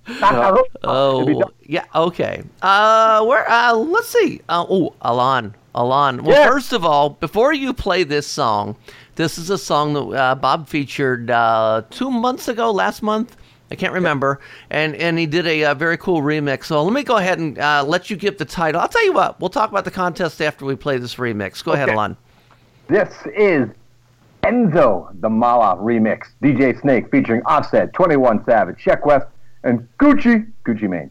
Oh, 0.09 1.22
It'd 1.22 1.27
be 1.35 1.40
done. 1.40 1.53
yeah. 1.64 1.85
Okay. 1.94 2.42
Uh, 2.62 3.25
where? 3.25 3.49
Uh, 3.51 3.75
let's 3.75 4.09
see. 4.09 4.40
Uh, 4.49 4.64
oh, 4.68 4.94
Ilan. 5.05 5.53
Ilan. 5.75 6.20
Well, 6.22 6.37
Yeah. 6.37 6.49
first 6.49 6.72
of 6.72 6.85
all, 6.85 7.11
before 7.11 7.53
you 7.53 7.72
play 7.72 8.03
this 8.05 8.27
song, 8.27 8.77
this 9.17 9.39
is 9.39 9.51
a 9.51 9.59
song 9.59 9.95
that 9.95 10.17
uh, 10.17 10.35
Bob 10.35 10.69
featured 10.69 11.31
uh, 11.31 11.83
two 11.91 12.11
months 12.11 12.49
ago, 12.49 12.71
last 12.71 13.03
month. 13.03 13.37
I 13.71 13.75
can't 13.75 13.95
remember, 13.95 14.41
and 14.71 14.95
and 14.95 15.19
he 15.19 15.27
did 15.27 15.45
a, 15.45 15.65
uh 15.65 15.75
very 15.75 15.97
cool 15.99 16.23
remix. 16.23 16.67
So 16.67 16.85
let 16.85 16.93
me 16.93 17.03
go 17.03 17.17
ahead 17.17 17.41
and 17.41 17.59
uh, 17.59 17.83
let 17.85 18.11
you 18.11 18.17
give 18.17 18.39
the 18.39 18.45
title. 18.45 18.81
I'll 18.81 18.89
tell 18.89 19.05
you 19.05 19.13
what. 19.13 19.41
We'll 19.41 19.51
talk 19.51 19.71
about 19.71 19.85
the 19.85 19.91
contest 19.91 20.41
after 20.41 20.65
we 20.65 20.77
play 20.77 20.99
this 20.99 21.17
remix. 21.17 21.65
Go 21.65 21.73
ahead, 21.73 21.89
Ilan. 21.89 22.17
This 22.87 23.13
is 23.37 23.69
Enzo, 24.45 25.09
the 25.21 25.29
Mala 25.29 25.77
remix. 25.83 26.29
DJ 26.41 26.81
Snake 26.81 27.11
featuring 27.11 27.43
Offset, 27.47 27.93
21 27.93 28.45
Savage, 28.45 28.77
Sheck 28.79 29.05
Wes, 29.05 29.23
and 29.65 29.89
Gucci, 29.99 30.49
Gucci 30.65 30.89
Mane. 30.89 31.11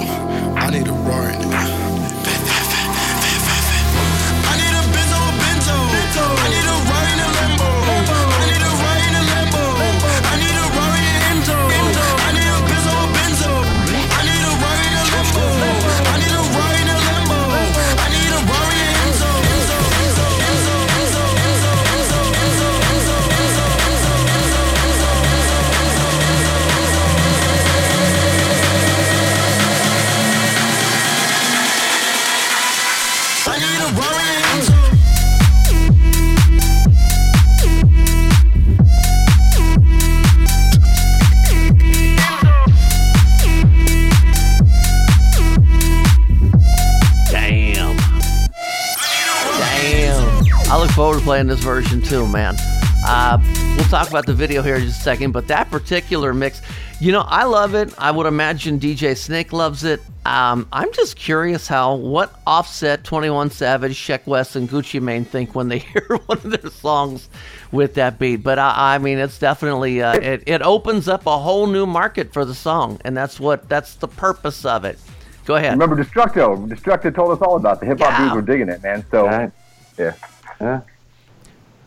I 0.00 0.23
playing 51.24 51.46
this 51.46 51.60
version 51.60 52.00
too, 52.02 52.26
man. 52.28 52.54
Uh, 53.06 53.38
we'll 53.76 53.84
talk 53.88 54.08
about 54.10 54.24
the 54.26 54.32
video 54.34 54.62
here 54.62 54.76
in 54.76 54.82
just 54.82 55.00
a 55.00 55.02
second, 55.02 55.32
but 55.32 55.46
that 55.48 55.70
particular 55.70 56.32
mix, 56.32 56.62
you 57.00 57.12
know, 57.12 57.22
I 57.26 57.44
love 57.44 57.74
it. 57.74 57.92
I 57.98 58.10
would 58.10 58.26
imagine 58.26 58.78
DJ 58.78 59.16
Snake 59.16 59.52
loves 59.52 59.84
it. 59.84 60.00
Um, 60.26 60.66
I'm 60.72 60.90
just 60.92 61.16
curious 61.16 61.66
how 61.66 61.96
what 61.96 62.38
Offset, 62.46 63.04
21 63.04 63.50
Savage, 63.50 63.94
Sheck 63.96 64.26
Wes, 64.26 64.54
and 64.56 64.68
Gucci 64.68 65.00
Mane 65.02 65.24
think 65.24 65.54
when 65.54 65.68
they 65.68 65.78
hear 65.92 66.18
one 66.26 66.38
of 66.38 66.50
their 66.62 66.70
songs 66.70 67.28
with 67.72 67.94
that 67.94 68.18
beat. 68.18 68.36
But 68.36 68.58
I, 68.58 68.94
I 68.94 68.98
mean, 68.98 69.18
it's 69.18 69.38
definitely 69.38 70.02
uh, 70.02 70.14
it, 70.14 70.42
it 70.46 70.62
opens 70.62 71.08
up 71.08 71.26
a 71.26 71.38
whole 71.38 71.66
new 71.66 71.84
market 71.86 72.32
for 72.32 72.44
the 72.44 72.54
song, 72.54 73.00
and 73.04 73.16
that's 73.16 73.40
what 73.40 73.68
that's 73.68 73.96
the 73.96 74.08
purpose 74.08 74.64
of 74.64 74.84
it. 74.84 74.98
Go 75.46 75.56
ahead. 75.56 75.72
Remember 75.72 76.02
Destructo? 76.02 76.66
Destructo 76.68 77.14
told 77.14 77.32
us 77.32 77.42
all 77.42 77.56
about 77.56 77.80
the 77.80 77.86
hip 77.86 77.98
hop 77.98 78.10
Yeah. 78.12 78.18
dudes 78.24 78.34
were 78.34 78.42
digging 78.42 78.68
it, 78.70 78.82
man. 78.82 79.04
So 79.10 79.26
Right. 79.26 79.50
yeah. 79.98 80.12
Yeah. 80.60 80.80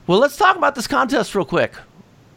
Well, 0.08 0.20
let's 0.20 0.38
talk 0.38 0.56
about 0.56 0.74
this 0.74 0.88
contest 0.88 1.36
real 1.36 1.44
quick. 1.44 1.74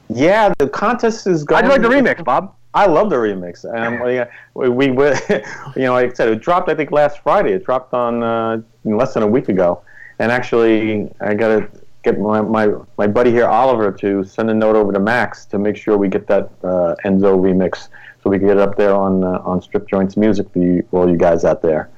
Yeah, 0.09 0.53
the 0.59 0.69
contest 0.69 1.29
is 1.29 1.45
going. 1.45 1.65
I'd 1.65 1.69
like 1.69 1.83
the 1.83 1.89
remix, 1.89 2.25
Bob? 2.25 2.57
I 2.75 2.87
love 2.87 3.11
the 3.11 3.17
remix. 3.17 3.65
Um, 3.65 4.01
we, 4.55 4.69
we, 4.69 4.91
we, 4.91 5.05
you 5.77 5.83
know, 5.83 5.93
like 5.93 6.11
I 6.11 6.15
said, 6.15 6.29
it 6.29 6.41
dropped. 6.41 6.69
I 6.69 6.75
think 6.75 6.91
last 6.91 7.21
Friday. 7.21 7.53
It 7.53 7.65
dropped 7.65 7.95
on 7.95 8.25
uh, 8.25 8.63
less 8.85 9.15
than 9.15 9.23
a 9.23 9.27
week 9.27 9.49
ago. 9.49 9.83
And 10.19 10.33
actually, 10.33 11.09
I 11.21 11.35
got 11.35 11.49
to 11.49 11.69
get 12.03 12.19
my, 12.19 12.41
my 12.41 12.75
my 12.99 13.07
buddy 13.07 13.31
here, 13.31 13.47
Oliver, 13.47 13.93
to 13.93 14.25
send 14.25 14.51
a 14.51 14.55
note 14.55 14.75
over 14.75 14.93
to 14.93 15.01
Max 15.01 15.47
to 15.47 15.59
make 15.59 15.77
sure 15.77 15.97
we 15.97 16.09
get 16.09 16.27
that 16.27 16.51
uh, 16.65 16.97
Enzo 17.05 17.39
remix, 17.39 17.89
so 18.23 18.31
we 18.31 18.39
can 18.39 18.49
get 18.49 18.57
it 18.57 18.63
up 18.63 18.77
there 18.77 18.95
on 18.95 19.23
uh, 19.23 19.43
on 19.45 19.63
Strip 19.63 19.89
Joints 19.89 20.17
Music 20.17 20.53
for, 20.53 20.59
you, 20.59 20.85
for 20.91 21.03
all 21.03 21.09
you 21.09 21.17
guys 21.17 21.45
out 21.45 21.63
there. 21.63 21.89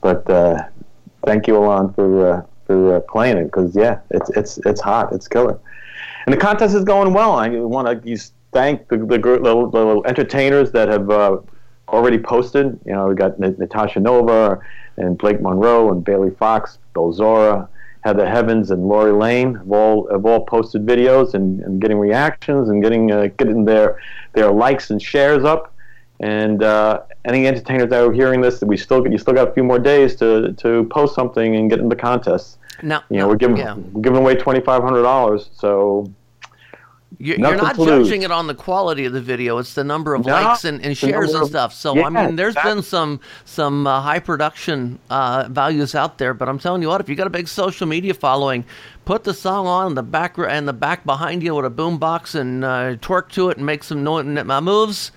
But 0.00 0.28
uh, 0.30 0.64
thank 1.26 1.46
you, 1.46 1.54
Ilan, 1.54 1.94
for 1.94 2.46
for 2.70 2.96
uh, 2.96 3.00
playing 3.00 3.36
it 3.36 3.44
because 3.46 3.74
yeah, 3.74 3.98
it's 4.10 4.30
it's 4.30 4.58
it's 4.58 4.80
hot. 4.80 5.12
It's 5.12 5.26
killer. 5.26 5.58
And 6.24 6.32
the 6.32 6.36
contest 6.36 6.74
is 6.76 6.84
going 6.84 7.12
well. 7.12 7.32
I 7.32 7.48
want 7.48 8.04
to 8.04 8.18
thank 8.52 8.86
the, 8.88 8.98
the, 8.98 9.18
gr- 9.18 9.38
the, 9.38 9.68
the 9.70 10.02
entertainers 10.06 10.70
that 10.72 10.88
have 10.88 11.10
uh, 11.10 11.38
already 11.88 12.18
posted. 12.18 12.78
You 12.84 12.92
know, 12.92 13.08
we 13.08 13.14
got 13.16 13.40
Natasha 13.40 13.98
Nova 13.98 14.60
and 14.98 15.18
Blake 15.18 15.40
Monroe 15.40 15.90
and 15.90 16.04
Bailey 16.04 16.30
Fox, 16.30 16.78
Bill 16.94 17.12
Zora, 17.12 17.68
Heather 18.02 18.28
Heavens, 18.28 18.70
and 18.70 18.86
Lori 18.86 19.12
Lane 19.12 19.54
have 19.54 19.72
all 19.72 20.08
have 20.12 20.24
all 20.24 20.44
posted 20.44 20.86
videos 20.86 21.34
and, 21.34 21.60
and 21.62 21.80
getting 21.80 21.98
reactions 21.98 22.68
and 22.68 22.82
getting 22.82 23.10
uh, 23.10 23.28
getting 23.36 23.64
their 23.64 23.98
their 24.34 24.52
likes 24.52 24.90
and 24.90 25.02
shares 25.02 25.44
up. 25.44 25.74
And 26.20 26.62
uh, 26.62 27.02
any 27.24 27.46
entertainers 27.46 27.88
that 27.90 28.04
are 28.04 28.12
hearing 28.12 28.40
this, 28.42 28.60
we 28.62 28.76
still 28.76 29.04
you 29.08 29.18
still 29.18 29.34
got 29.34 29.48
a 29.48 29.52
few 29.52 29.64
more 29.64 29.78
days 29.78 30.14
to, 30.16 30.52
to 30.52 30.84
post 30.84 31.14
something 31.14 31.56
and 31.56 31.68
get 31.68 31.80
in 31.80 31.88
the 31.88 31.96
contest. 31.96 32.58
Now, 32.82 33.02
You 33.10 33.18
know, 33.18 33.28
we're 33.28 33.36
giving 33.36 33.56
yeah. 33.56 33.74
we're 33.74 34.02
giving 34.02 34.18
away 34.18 34.34
twenty 34.36 34.60
five 34.60 34.82
hundred 34.82 35.02
dollars. 35.02 35.50
So 35.52 36.10
You're, 37.18 37.38
you're 37.38 37.56
not 37.56 37.76
judging 37.76 38.22
it 38.22 38.30
on 38.30 38.46
the 38.46 38.54
quality 38.54 39.04
of 39.04 39.12
the 39.12 39.20
video; 39.20 39.58
it's 39.58 39.74
the 39.74 39.84
number 39.84 40.14
of 40.14 40.24
No, 40.24 40.32
likes 40.32 40.64
and, 40.64 40.82
and 40.84 40.96
shares 40.96 41.34
and 41.34 41.42
of- 41.42 41.48
stuff. 41.48 41.74
So 41.74 41.94
Yeah, 41.94 42.06
I 42.06 42.08
mean, 42.10 42.36
there's 42.36 42.54
exactly. 42.54 42.74
been 42.74 42.82
some 42.82 43.20
some 43.44 43.86
uh, 43.86 44.00
high 44.00 44.20
production 44.20 44.98
uh, 45.10 45.46
values 45.50 45.94
out 45.94 46.18
there, 46.18 46.32
but 46.34 46.48
I'm 46.48 46.58
telling 46.58 46.82
you 46.82 46.88
what, 46.88 47.00
if 47.00 47.08
you 47.08 47.16
got 47.16 47.26
a 47.26 47.30
big 47.30 47.48
social 47.48 47.86
media 47.86 48.14
following, 48.14 48.64
put 49.04 49.24
the 49.24 49.34
song 49.34 49.66
on 49.66 49.88
in 49.88 49.94
the 49.94 50.02
back 50.02 50.38
and 50.38 50.66
the 50.66 50.72
back 50.72 51.04
behind 51.04 51.42
you 51.42 51.54
with 51.54 51.66
a 51.66 51.70
boombox 51.70 52.34
and 52.34 52.64
uh, 52.64 52.96
twerk 52.96 53.28
to 53.32 53.50
it 53.50 53.56
and 53.58 53.66
make 53.66 53.84
some 53.84 54.02
no- 54.04 54.18
uh, 54.18 54.60
moves. 54.60 55.12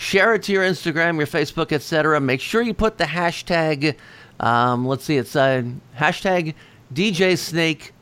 Share 0.00 0.34
it 0.34 0.44
to 0.44 0.52
your 0.52 0.62
Instagram, 0.62 1.16
your 1.16 1.26
Facebook, 1.26 1.72
etc. 1.72 2.20
Make 2.20 2.40
sure 2.40 2.62
you 2.62 2.72
put 2.72 2.98
the 2.98 3.04
hashtag. 3.04 3.96
Um, 4.38 4.86
let's 4.86 5.02
see, 5.02 5.16
it's 5.16 5.34
uh, 5.34 5.64
hashtag 5.98 6.54
DJ 6.92 7.36
Snake 7.36 7.92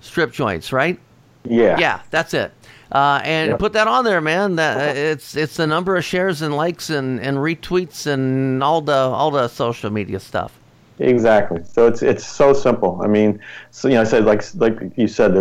strip 0.00 0.32
joints, 0.32 0.72
right? 0.72 0.98
yeah, 1.44 1.78
Yeah, 1.78 2.00
that's 2.10 2.34
it. 2.34 2.52
Uh, 2.92 3.20
and 3.24 3.50
Yep. 3.50 3.58
put 3.60 3.72
that 3.74 3.86
on 3.86 4.04
there, 4.04 4.20
man. 4.20 4.56
That 4.56 4.96
uh, 4.96 4.98
it's 4.98 5.36
it's 5.36 5.56
the 5.56 5.66
number 5.66 5.96
of 5.96 6.04
shares 6.04 6.42
and 6.42 6.56
likes 6.56 6.90
and, 6.90 7.20
and 7.20 7.38
retweets 7.38 8.06
and 8.06 8.62
all 8.64 8.80
the 8.80 8.92
all 8.92 9.30
the 9.30 9.46
social 9.48 9.90
media 9.90 10.18
stuff. 10.20 10.58
Exactly. 11.00 11.64
So 11.64 11.86
it's 11.86 12.02
it's 12.02 12.26
so 12.26 12.52
simple. 12.52 13.00
I 13.02 13.06
mean, 13.06 13.40
so 13.70 13.88
you 13.88 13.94
know, 13.94 14.02
I 14.02 14.04
said 14.04 14.26
like 14.26 14.42
like 14.56 14.78
you 14.96 15.08
said, 15.08 15.34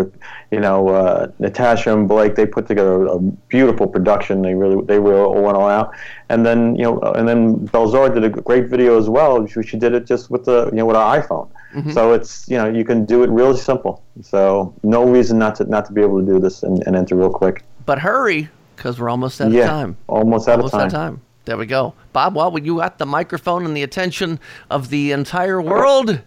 you 0.52 0.60
know, 0.60 0.88
uh, 0.88 1.28
Natasha 1.39 1.93
and 1.93 2.08
Blake 2.08 2.36
they 2.36 2.45
put 2.45 2.65
together 2.65 3.06
a 3.08 3.19
beautiful 3.19 3.86
production. 3.86 4.41
They 4.41 4.56
really 4.56 4.82
they 4.86 5.00
really 5.00 5.19
all 5.19 5.41
went 5.41 5.58
all 5.58 5.67
out. 5.67 5.93
And 6.30 6.45
then 6.45 6.76
you 6.78 6.84
know, 6.84 7.00
and 7.00 7.28
then 7.28 7.67
Belzor 7.67 8.13
did 8.13 8.24
a 8.24 8.30
great 8.30 8.67
video 8.67 8.98
as 8.98 9.10
well. 9.10 9.45
She, 9.48 9.62
she 9.63 9.78
did 9.78 9.93
it 9.93 10.06
just 10.06 10.32
with 10.32 10.45
the 10.45 10.67
you 10.67 10.78
know 10.78 10.86
with 10.86 10.95
our 10.95 11.22
iPhone. 11.22 11.50
So 11.93 12.13
it's 12.13 12.48
you 12.48 12.58
know 12.58 12.67
you 12.67 12.84
can 12.86 13.06
do 13.06 13.24
it 13.24 13.30
really 13.30 13.58
simple. 13.58 14.02
So 14.22 14.74
no 14.84 15.04
reason 15.04 15.38
not 15.38 15.56
to 15.56 15.65
not 15.65 15.86
to 15.88 15.93
be 15.93 16.02
able 16.02 16.19
to 16.19 16.26
do 16.26 16.39
this 16.39 16.63
and, 16.63 16.82
and 16.88 16.95
enter 16.95 17.15
real 17.15 17.30
quick. 17.30 17.63
But 17.86 18.00
hurry, 18.00 18.50
because 18.76 19.00
we're 19.00 19.10
almost 19.10 19.39
out 19.41 19.52
yeah, 19.52 19.63
of 19.63 19.69
time. 19.69 19.98
almost 20.08 20.48
out 20.48 20.60
Almost 20.60 20.74
of 20.74 20.80
out 20.80 20.88
of 20.88 20.93
time. 20.93 21.22
There 21.50 21.58
we 21.58 21.66
go, 21.66 21.96
Bob. 22.14 22.36
Well, 22.36 22.56
you 22.60 22.78
got 22.78 23.00
the 23.00 23.08
microphone 23.08 23.66
and 23.66 23.76
the 23.76 23.82
attention 23.82 24.40
of 24.70 24.92
the 24.92 25.12
entire 25.14 25.60
world. 25.60 26.22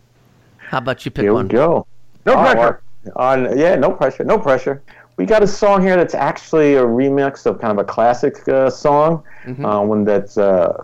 How 0.57 0.79
about 0.79 1.05
you 1.05 1.13
pick 1.13 1.23
Here 1.23 1.33
one? 1.33 1.47
we 1.47 1.53
go. 1.53 1.87
No 2.27 2.33
Oh, 2.33 2.37
pressure. 2.43 2.83
On 3.15 3.57
yeah, 3.57 3.77
no 3.77 3.93
pressure, 3.93 4.25
no 4.25 4.37
pressure. 4.37 4.83
We 5.19 5.25
got 5.25 5.41
a 5.45 5.47
song 5.47 5.81
here 5.81 5.95
that's 5.95 6.17
actually 6.17 6.75
a 6.75 6.83
remix 6.83 7.47
of 7.47 7.61
kind 7.61 7.71
of 7.71 7.79
a 7.79 7.87
classic 7.87 8.49
uh, 8.49 8.69
song, 8.69 9.23
uh, 9.63 9.81
one 9.85 10.03
that's 10.05 10.39
uh, 10.39 10.83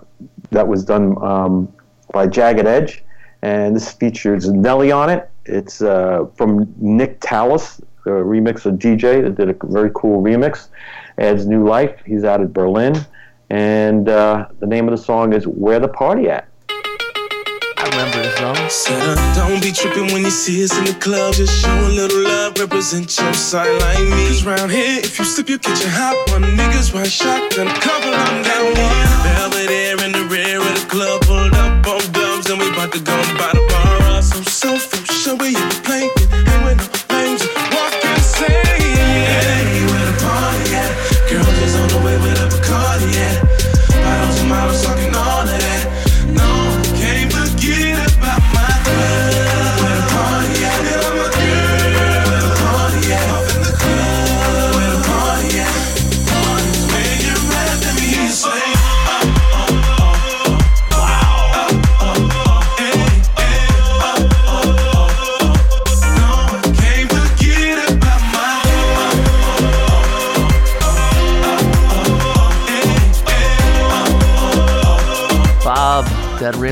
that 0.52 0.68
was 0.68 0.84
done 0.84 1.20
um, 1.20 1.72
by 2.12 2.28
Jagged 2.28 2.64
Edge, 2.64 3.02
and 3.42 3.74
this 3.74 3.90
features 3.90 4.48
Nelly 4.48 4.92
on 4.92 5.10
it. 5.10 5.28
It's 5.46 5.82
uh, 5.82 6.26
from 6.36 6.72
Nick 6.76 7.18
Tallis, 7.18 7.80
a 8.06 8.10
remix 8.10 8.66
of 8.66 8.74
DJ 8.74 9.20
that 9.24 9.34
did 9.34 9.48
a 9.50 9.56
very 9.66 9.90
cool 9.96 10.22
remix. 10.22 10.68
Adds 11.18 11.44
new 11.44 11.66
life. 11.66 12.00
He's 12.06 12.22
out 12.22 12.40
of 12.40 12.52
Berlin, 12.52 12.94
and 13.50 14.08
uh, 14.08 14.46
the 14.60 14.66
name 14.66 14.88
of 14.88 14.92
the 14.96 15.02
song 15.02 15.32
is 15.32 15.46
"Where 15.46 15.80
the 15.80 15.88
Party 15.88 16.28
At." 16.28 16.48
I 16.68 17.88
remember 17.90 18.22
the 18.22 18.36
song. 18.36 18.68
Said, 18.68 19.34
don't 19.34 19.62
be 19.62 19.72
tripping 19.72 20.12
when 20.12 20.22
you 20.22 20.30
see 20.30 20.64
us 20.64 20.76
in 20.76 20.84
the 20.84 20.94
club. 20.94 21.34
Just 21.34 21.62
show 21.62 21.72
a 21.72 21.88
little 21.88 22.22
love, 22.22 22.58
represent 22.58 23.16
your 23.18 23.32
side 23.34 23.80
like 23.80 24.00
me. 24.00 24.28
Cause 24.28 24.44
round 24.44 24.70
here, 24.70 24.98
if 24.98 25.18
you 25.18 25.24
slip, 25.24 25.48
you 25.48 25.58
catch 25.58 25.84
a 25.84 25.88
hot 25.88 26.16
one. 26.32 26.42
Niggas 26.42 26.92
run 26.92 27.06
shotgun, 27.06 27.66
down 27.66 28.66
one. 28.76 29.08
Belvedere 29.24 30.04
in 30.04 30.12
the 30.12 30.26
rear 30.28 30.58
of 30.58 30.74
the 30.74 30.86
club, 30.88 31.22
pulled 31.22 31.54
up 31.54 31.86
on 31.86 32.12
dubs, 32.12 32.50
and 32.50 32.60
we 32.60 32.68
about 32.68 32.92
to 32.92 33.00
go 33.00 33.16
by 33.38 33.52
the 33.54 33.64
bar. 33.70 34.22
So, 34.22 34.42
so, 34.42 34.78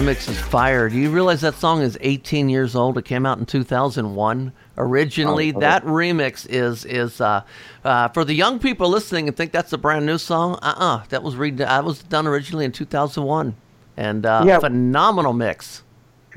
remix 0.07 0.29
is 0.29 0.39
fire. 0.41 0.89
Do 0.89 0.97
you 0.97 1.11
realize 1.11 1.41
that 1.41 1.55
song 1.55 1.83
is 1.83 1.99
18 2.01 2.49
years 2.49 2.77
old? 2.77 2.97
It 2.97 3.05
came 3.05 3.27
out 3.27 3.39
in 3.39 3.47
2001. 3.47 4.53
Originally, 4.79 5.47
Oh, 5.47 5.57
okay. 5.57 5.61
that 5.61 5.85
remix 5.85 6.47
is 6.49 6.85
is 6.85 7.21
uh, 7.21 7.43
uh, 7.85 8.09
for 8.09 8.25
the 8.25 8.35
young 8.35 8.59
people 8.59 8.89
listening 8.89 9.27
and 9.27 9.37
think 9.37 9.51
that's 9.53 9.73
a 9.73 9.79
brand 9.79 10.07
new 10.07 10.19
song. 10.19 10.59
Uh-uh, 10.63 11.03
that 11.09 11.23
was 11.23 11.35
re- 11.37 11.51
that 11.53 11.85
was 11.85 12.03
done 12.03 12.27
originally 12.27 12.65
in 12.65 12.73
2001, 12.73 13.57
and 13.97 14.27
uh, 14.27 14.45
Yeah. 14.47 14.59
phenomenal 14.59 15.33
mix. 15.33 15.83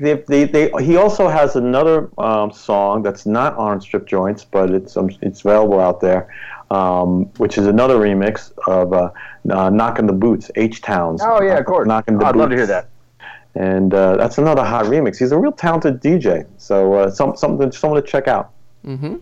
They, 0.00 0.14
they, 0.14 0.44
they, 0.44 0.70
he 0.80 0.96
also 0.96 1.28
has 1.28 1.56
another 1.56 2.08
um, 2.16 2.50
song 2.50 3.02
that's 3.02 3.26
not 3.26 3.54
on 3.56 3.82
Strip 3.82 4.06
Joints, 4.06 4.44
but 4.46 4.70
it's 4.70 4.96
um, 4.96 5.10
it's 5.20 5.44
available 5.44 5.78
out 5.78 6.00
there, 6.00 6.34
um, 6.70 7.26
which 7.36 7.58
is 7.58 7.66
another 7.66 7.96
remix 7.98 8.50
of 8.66 8.94
uh, 8.94 9.10
uh, 9.50 9.68
"Knocking 9.68 10.06
the 10.06 10.14
Boots," 10.14 10.50
H 10.56 10.80
Towns. 10.80 11.20
Oh 11.22 11.42
yeah, 11.42 11.58
of 11.58 11.66
course. 11.66 11.86
Knocking 11.86 12.16
the 12.18 12.24
I'd 12.24 12.34
love 12.36 12.48
to 12.50 12.56
hear 12.56 12.66
that. 12.66 12.88
And 13.54 13.92
uh, 13.92 14.16
that's 14.16 14.38
another 14.38 14.62
hot 14.64 14.84
remix. 14.86 15.18
He's 15.18 15.32
a 15.32 15.38
real 15.38 15.50
talented 15.52 16.00
DJ, 16.00 16.46
so 16.56 16.94
uh, 16.94 17.10
some, 17.10 17.36
something 17.36 17.72
someone 17.72 18.00
to 18.00 18.06
check 18.08 18.28
out. 18.28 18.52
Mm-hmm. 18.86 19.16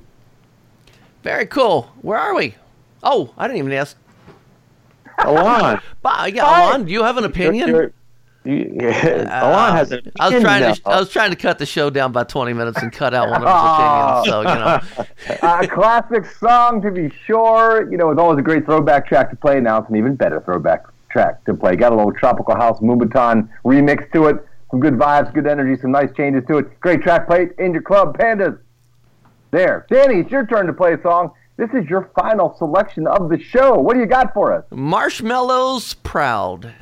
Very 1.22 1.46
cool. 1.46 1.90
Where 2.02 2.18
are 2.18 2.34
we? 2.34 2.54
Oh, 3.02 3.32
I 3.38 3.46
didn't 3.46 3.58
even 3.58 3.72
ask. 3.72 3.96
Ilan, 5.20 5.80
Bob, 6.02 6.28
yeah, 6.28 6.44
Ilan, 6.44 6.86
do 6.86 6.92
you 6.92 7.02
have 7.02 7.16
an 7.16 7.24
opinion? 7.24 7.68
You're, 7.70 7.92
You, 8.44 8.70
yeah, 8.80 9.42
Ilan 9.42 9.72
has 9.72 9.90
an 9.92 10.12
I 10.20 10.28
was 10.28 10.42
trying 10.42 10.60
now. 10.62 10.74
to 10.74 10.82
I 10.86 11.00
was 11.00 11.10
trying 11.10 11.30
to 11.30 11.36
cut 11.36 11.58
the 11.58 11.66
show 11.66 11.90
down 11.90 12.12
by 12.12 12.22
20 12.24 12.52
minutes 12.52 12.80
and 12.80 12.92
cut 12.92 13.14
out 13.14 13.28
one 13.30 13.42
of 13.42 13.48
his 13.48 14.28
opinions. 14.28 14.28
So 14.28 14.40
you 14.40 15.40
know, 15.40 15.62
a 15.62 15.66
classic 15.66 16.24
song 16.38 16.80
to 16.82 16.90
be 16.92 17.10
sure. 17.26 17.90
You 17.90 17.96
know, 17.96 18.10
it's 18.10 18.20
always 18.20 18.38
a 18.38 18.42
great 18.42 18.64
throwback 18.64 19.08
track 19.08 19.30
to 19.30 19.36
play. 19.36 19.58
Now 19.60 19.78
it's 19.78 19.88
an 19.90 19.96
even 19.96 20.14
better 20.14 20.40
throwback 20.40 20.84
track 21.10 21.44
to 21.44 21.54
play. 21.54 21.76
Got 21.76 21.92
a 21.92 21.96
little 21.96 22.12
tropical 22.12 22.54
house 22.54 22.80
Moombahton 22.80 23.48
remix 23.64 24.10
to 24.12 24.26
it. 24.28 24.36
Some 24.70 24.80
good 24.80 24.94
vibes, 24.94 25.32
good 25.32 25.46
energy, 25.46 25.80
some 25.80 25.92
nice 25.92 26.10
changes 26.16 26.44
to 26.48 26.58
it. 26.58 26.80
Great 26.80 27.02
track 27.02 27.26
played 27.26 27.50
in 27.58 27.72
your 27.72 27.82
club, 27.82 28.18
Pandas. 28.18 28.58
There, 29.50 29.86
Danny, 29.90 30.20
it's 30.20 30.30
your 30.30 30.46
turn 30.46 30.66
to 30.66 30.74
play 30.74 30.92
a 30.92 31.02
song. 31.02 31.32
This 31.56 31.70
is 31.70 31.88
your 31.88 32.10
final 32.14 32.54
selection 32.58 33.06
of 33.06 33.30
the 33.30 33.38
show. 33.38 33.74
What 33.74 33.94
do 33.94 34.00
you 34.00 34.06
got 34.06 34.34
for 34.34 34.52
us? 34.52 34.64
Marshmello's 34.70 35.94
proud. 35.94 36.74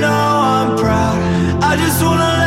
Know 0.00 0.08
I'm 0.08 0.76
proud. 0.78 1.18
I 1.62 1.76
just 1.76 2.02
wanna 2.02 2.37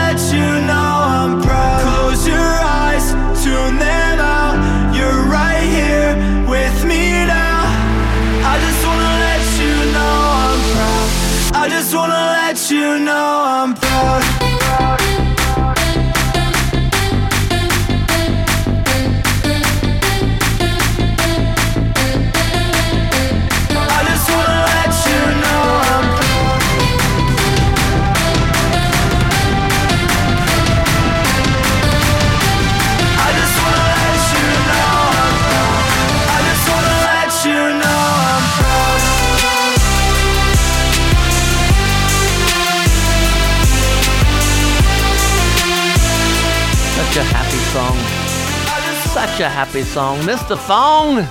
happy 49.51 49.83
song. 49.83 50.17
Mr. 50.19 50.57
Fong. 50.57 51.23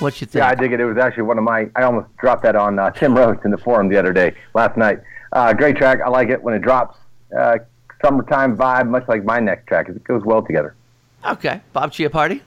What 0.00 0.20
you 0.20 0.26
think? 0.26 0.40
Yeah, 0.42 0.48
I 0.48 0.54
dig 0.54 0.72
it. 0.72 0.80
It 0.80 0.84
was 0.84 0.98
actually 0.98 1.22
one 1.22 1.38
of 1.38 1.44
my. 1.44 1.68
I 1.74 1.82
almost 1.84 2.14
dropped 2.18 2.42
that 2.42 2.56
on 2.56 2.78
uh, 2.78 2.90
Tim 2.90 3.16
Rhodes 3.16 3.40
in 3.44 3.50
the 3.50 3.58
forum 3.58 3.88
the 3.88 3.96
other 3.96 4.12
day, 4.12 4.34
last 4.54 4.76
night. 4.76 5.00
Uh, 5.32 5.52
great 5.52 5.76
track. 5.76 6.00
I 6.04 6.08
like 6.10 6.28
it 6.28 6.42
when 6.42 6.54
it 6.54 6.60
drops. 6.60 6.98
Uh, 7.36 7.58
summertime 8.04 8.56
vibe, 8.56 8.88
much 8.88 9.08
like 9.08 9.24
my 9.24 9.40
next 9.40 9.66
track. 9.66 9.88
It 9.88 10.04
goes 10.04 10.22
well 10.24 10.42
together. 10.42 10.74
Okay, 11.26 11.60
Bob 11.72 11.90
Chiappardi. 11.92 12.40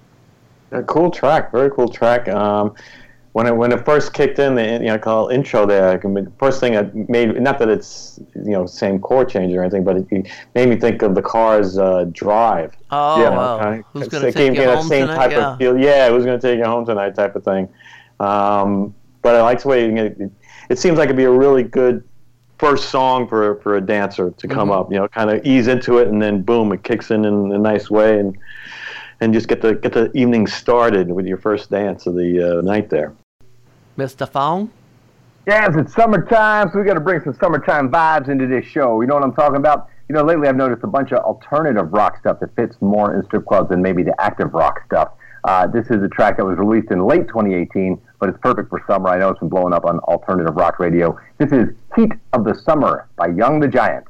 A 0.71 0.83
cool 0.83 1.09
track, 1.09 1.51
very 1.51 1.71
cool 1.71 1.87
track. 1.87 2.27
Um, 2.27 2.75
when 3.37 3.45
it 3.45 3.55
when 3.55 3.71
it 3.71 3.85
first 3.85 4.13
kicked 4.13 4.39
in, 4.39 4.55
the 4.55 4.63
you 4.63 4.79
know 4.87 4.97
call 4.97 5.27
intro 5.27 5.67
there, 5.67 5.89
I 5.91 6.27
first 6.39 6.59
thing 6.59 6.73
that 6.73 6.95
made 7.07 7.39
not 7.39 7.59
that 7.59 7.69
it's 7.69 8.19
you 8.33 8.49
know 8.53 8.65
same 8.65 8.97
chord 8.99 9.29
change 9.29 9.53
or 9.53 9.61
anything, 9.61 9.83
but 9.83 9.97
it, 9.97 10.27
made 10.55 10.67
me 10.69 10.75
think 10.75 11.03
of 11.03 11.13
the 11.13 11.21
car's 11.21 11.77
uh, 11.77 12.05
drive. 12.11 12.75
Oh, 12.89 13.17
You 13.17 13.25
know, 13.25 13.35
wow. 13.35 13.59
kinda- 13.59 13.83
Who's 13.93 14.07
gonna 14.07 14.31
take 14.31 14.53
me 14.53 14.57
you 14.59 14.65
that 14.65 14.77
home 14.77 14.87
same 14.87 15.01
tonight? 15.05 15.15
type 15.17 15.31
Yeah. 15.33 15.51
of 15.51 15.57
feel. 15.59 15.77
Yeah, 15.77 16.09
who's 16.09 16.25
going 16.25 16.39
to 16.39 16.47
take 16.47 16.57
you 16.57 16.65
home 16.65 16.83
tonight 16.87 17.13
type 17.13 17.35
of 17.35 17.43
thing. 17.43 17.69
Um, 18.19 18.95
but 19.21 19.35
I 19.35 19.43
like 19.43 19.61
the 19.61 19.67
way 19.67 19.85
you 19.85 19.91
know, 19.91 20.05
it, 20.05 20.17
it 20.69 20.79
seems 20.79 20.97
like 20.97 21.05
it'd 21.05 21.15
be 21.17 21.25
a 21.25 21.29
really 21.29 21.61
good 21.61 22.03
first 22.57 22.89
song 22.89 23.27
for 23.27 23.61
for 23.61 23.75
a 23.77 23.81
dancer 23.81 24.31
to 24.31 24.47
come 24.47 24.69
Mm-hmm. 24.69 24.79
up. 24.79 24.91
You 24.91 24.97
know, 24.97 25.07
kind 25.09 25.29
of 25.29 25.45
ease 25.45 25.67
into 25.67 25.99
it, 25.99 26.07
and 26.07 26.19
then 26.19 26.41
boom, 26.41 26.71
it 26.71 26.81
kicks 26.83 27.11
in 27.11 27.23
in 27.23 27.51
a 27.51 27.59
nice 27.59 27.87
way, 27.91 28.17
and 28.19 28.35
and 29.21 29.31
just 29.31 29.47
get 29.47 29.61
the 29.61 29.75
get 29.75 29.93
the 29.93 30.09
evening 30.17 30.47
started 30.47 31.11
with 31.11 31.27
your 31.27 31.37
first 31.37 31.69
dance 31.69 32.07
of 32.07 32.15
the 32.15 32.31
uh, 32.41 32.61
night 32.61 32.89
there. 32.89 33.13
Mr. 33.97 34.29
Fong. 34.29 34.71
Yes, 35.45 35.75
it's 35.77 35.93
summertime, 35.93 36.69
so 36.71 36.79
we 36.79 36.85
got 36.85 36.95
to 36.95 36.99
bring 36.99 37.21
some 37.23 37.33
summertime 37.33 37.89
vibes 37.89 38.27
into 38.27 38.47
this 38.47 38.65
show. 38.65 39.01
You 39.01 39.07
know 39.07 39.15
what 39.15 39.23
I'm 39.23 39.33
talking 39.33 39.55
about? 39.55 39.87
You 40.09 40.15
know, 40.15 40.23
lately 40.23 40.47
I've 40.47 40.55
noticed 40.55 40.83
a 40.83 40.87
bunch 40.87 41.11
of 41.11 41.19
alternative 41.19 41.91
rock 41.93 42.17
stuff 42.19 42.39
that 42.41 42.55
fits 42.55 42.75
more 42.81 43.15
in 43.15 43.23
strip 43.25 43.45
clubs 43.45 43.69
than 43.69 43.81
maybe 43.81 44.03
the 44.03 44.13
active 44.19 44.53
rock 44.53 44.81
stuff. 44.85 45.11
Uh, 45.43 45.65
this 45.65 45.85
is 45.87 46.03
a 46.03 46.09
track 46.09 46.37
that 46.37 46.45
was 46.45 46.57
released 46.57 46.91
in 46.91 47.05
late 47.05 47.27
2018, 47.27 47.99
but 48.19 48.27
it's 48.27 48.37
perfect 48.41 48.69
for 48.69 48.83
summer. 48.87 49.09
I 49.09 49.19
know 49.19 49.29
it's 49.29 49.39
been 49.39 49.49
blowing 49.49 49.73
up 49.73 49.85
on 49.85 49.99
alternative 49.99 50.55
rock 50.55 50.79
radio. 50.79 51.17
This 51.37 51.51
is 51.51 51.69
Heat 51.95 52.11
of 52.33 52.43
the 52.43 52.53
Summer 52.53 53.07
by 53.15 53.27
Young 53.27 53.61
the 53.61 53.67
Giant. 53.67 54.05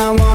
I 0.00 0.10
wanna 0.12 0.29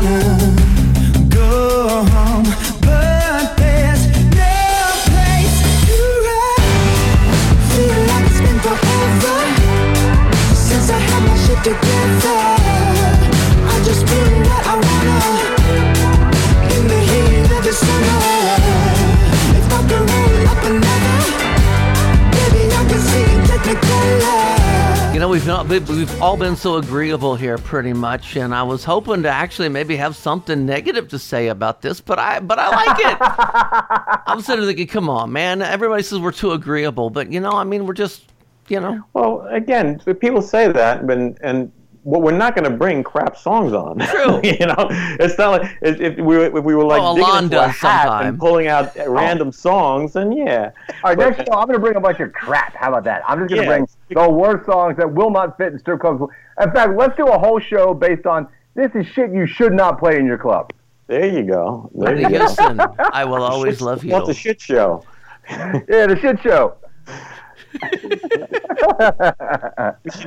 we've 25.36 25.46
not 25.46 25.68
we've 25.68 26.22
all 26.22 26.38
been 26.38 26.56
so 26.56 26.78
agreeable 26.78 27.36
here, 27.36 27.58
pretty 27.58 27.92
much, 27.92 28.38
and 28.38 28.56
I 28.56 28.64
was 28.64 28.86
hoping 28.86 29.24
to 29.24 29.30
actually 29.30 29.68
maybe 29.68 29.98
have 29.98 30.16
something 30.16 30.66
negative 30.66 31.10
to 31.10 31.20
say 31.20 31.50
about 31.50 31.82
this, 31.82 32.00
but 32.00 32.18
I 32.18 32.40
but 32.40 32.58
I 32.58 32.70
like 32.70 33.00
it. 33.00 33.18
I'm 34.28 34.40
sitting 34.40 34.66
thinking, 34.66 34.88
come 34.88 35.10
on, 35.10 35.34
man! 35.34 35.62
Everybody 35.62 36.04
says 36.04 36.20
we're 36.20 36.32
too 36.32 36.54
agreeable, 36.54 37.10
but 37.10 37.34
you 37.34 37.42
know, 37.42 37.52
I 37.52 37.66
mean, 37.66 37.86
we're 37.86 37.96
just, 37.96 38.32
you 38.70 38.80
know, 38.80 39.04
Well, 39.12 39.46
again, 39.50 40.00
people 40.22 40.42
say 40.42 40.72
that, 40.72 41.06
but 41.06 41.18
and 41.18 41.70
what 42.06 42.22
we're 42.22 42.38
not 42.38 42.56
going 42.56 42.70
to 42.70 42.78
bring 42.78 43.04
crap 43.04 43.36
songs 43.36 43.74
on. 43.74 43.98
True. 43.98 44.40
you 44.44 44.66
know, 44.68 44.88
it's 45.20 45.38
not 45.40 45.60
like 45.60 45.78
if, 45.82 46.00
if 46.00 46.16
we 46.18 46.38
were, 46.38 46.46
if 46.58 46.64
we 46.64 46.76
were 46.76 46.86
like 46.86 47.02
Well, 47.02 47.16
digging 47.16 47.30
Alon 47.30 47.44
into 47.46 47.58
a 47.58 47.66
does 47.66 47.76
hat 47.78 48.04
sometime. 48.04 48.28
and 48.28 48.40
pulling 48.40 48.68
out 48.68 48.96
oh. 49.00 49.10
random 49.10 49.52
songs, 49.52 50.14
then 50.14 50.32
yeah. 50.32 50.70
All 51.04 51.10
right, 51.10 51.18
But- 51.18 51.30
next 51.38 51.38
show, 51.50 51.58
I'm 51.58 51.66
going 51.66 51.74
to 51.74 51.80
bring 51.80 51.96
a 51.96 52.00
bunch 52.00 52.20
of 52.20 52.32
crap. 52.32 52.76
How 52.76 52.90
about 52.90 53.06
that? 53.06 53.24
I'm 53.28 53.40
just 53.40 53.50
going 53.50 53.66
to 53.68 53.72
Yeah. 53.72 53.78
bring 53.80 54.28
the 54.28 54.32
worst 54.32 54.68
songs 54.68 54.98
that 54.98 55.12
will 55.12 55.32
not 55.32 55.58
fit 55.58 55.74
in 55.74 55.80
strip 55.80 56.00
clubs. 56.00 56.22
In 56.62 56.72
fact, 56.72 56.96
let's 56.96 57.18
do 57.18 57.26
a 57.26 57.40
whole 57.40 57.60
show 57.60 57.96
based 57.96 58.28
on 58.28 58.48
this 58.76 58.92
is 58.94 59.08
shit 59.08 59.32
you 59.32 59.48
should 59.48 59.74
not 59.74 59.98
play 59.98 60.18
in 60.18 60.28
your 60.28 60.38
club. 60.38 60.72
There 61.08 61.26
you 61.26 61.44
go. 61.44 61.90
There 61.96 62.16
you 62.16 62.30
go. 62.30 62.38
Houston, 62.38 62.80
I 62.80 63.26
will 63.26 63.42
always 63.42 63.82
love 63.82 64.04
you. 64.04 64.12
What's 64.12 64.30
a 64.30 64.34
shit 64.34 64.62
show? 64.62 65.04
Yeah, 65.50 66.08
the 66.08 66.18
shit 66.22 66.40
show. 66.42 66.76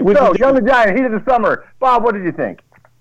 We 0.01 0.15
so, 0.15 0.35
Young 0.39 0.55
the 0.55 0.63
Giant, 0.67 0.97
Heat 0.97 1.05
of 1.05 1.13
the 1.13 1.23
Summer. 1.27 1.67
Bob, 1.79 2.03
what 2.03 2.15
did 2.15 2.25
you 2.25 2.33
think? 2.33 2.61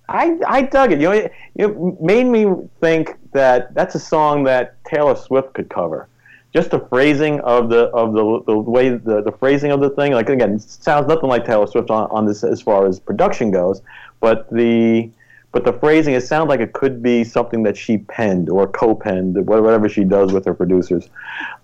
I, 0.10 0.38
I 0.48 0.62
dug 0.62 0.92
it. 0.92 1.00
You 1.00 1.10
know, 1.10 1.12
it, 1.12 1.32
it 1.56 2.02
made 2.02 2.26
me 2.26 2.46
think 2.80 3.18
that 3.34 3.74
that's 3.74 3.96
a 3.96 4.00
song 4.00 4.44
that 4.46 4.84
Taylor 4.86 5.16
Swift 5.16 5.54
could 5.54 5.70
cover. 5.70 6.08
Just 6.54 6.72
the 6.72 6.80
phrasing 6.80 7.42
of 7.42 7.70
the 7.70 7.88
of 7.90 8.14
the, 8.14 8.42
the 8.48 8.58
way 8.58 8.90
the, 8.90 9.22
the 9.22 9.34
phrasing 9.34 9.72
of 9.72 9.82
the 9.82 9.90
thing. 9.92 10.14
Like 10.14 10.30
again, 10.30 10.54
it 10.54 10.62
sounds 10.62 11.08
nothing 11.08 11.30
like 11.30 11.46
Taylor 11.46 11.68
Swift 11.68 11.90
on, 11.92 12.10
on 12.10 12.26
this 12.26 12.44
as 12.44 12.62
far 12.62 12.88
as 12.88 13.00
production 13.00 13.52
goes, 13.52 13.82
but 14.22 14.50
the 14.50 15.10
but 15.52 15.64
the 15.64 15.74
phrasing 15.74 16.14
it 16.14 16.22
sounds 16.22 16.50
like 16.50 16.60
it 16.60 16.74
could 16.74 17.02
be 17.02 17.24
something 17.24 17.64
that 17.64 17.78
she 17.78 17.98
penned 18.00 18.50
or 18.50 18.68
co-penned, 18.68 19.36
wha- 19.48 19.62
whatever 19.62 19.88
she 19.90 20.04
does 20.04 20.34
with 20.34 20.46
her 20.46 20.54
producers. 20.54 21.10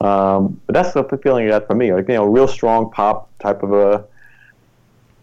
Um, 0.01 0.59
but 0.65 0.73
that's 0.73 0.93
the 0.93 1.03
feeling 1.21 1.45
I 1.45 1.49
got 1.49 1.67
from 1.67 1.77
me, 1.77 1.93
like 1.93 2.07
you 2.07 2.15
know, 2.15 2.23
a 2.23 2.29
real 2.29 2.47
strong 2.47 2.91
pop 2.91 3.29
type 3.39 3.61
of 3.63 3.73
a 3.73 4.05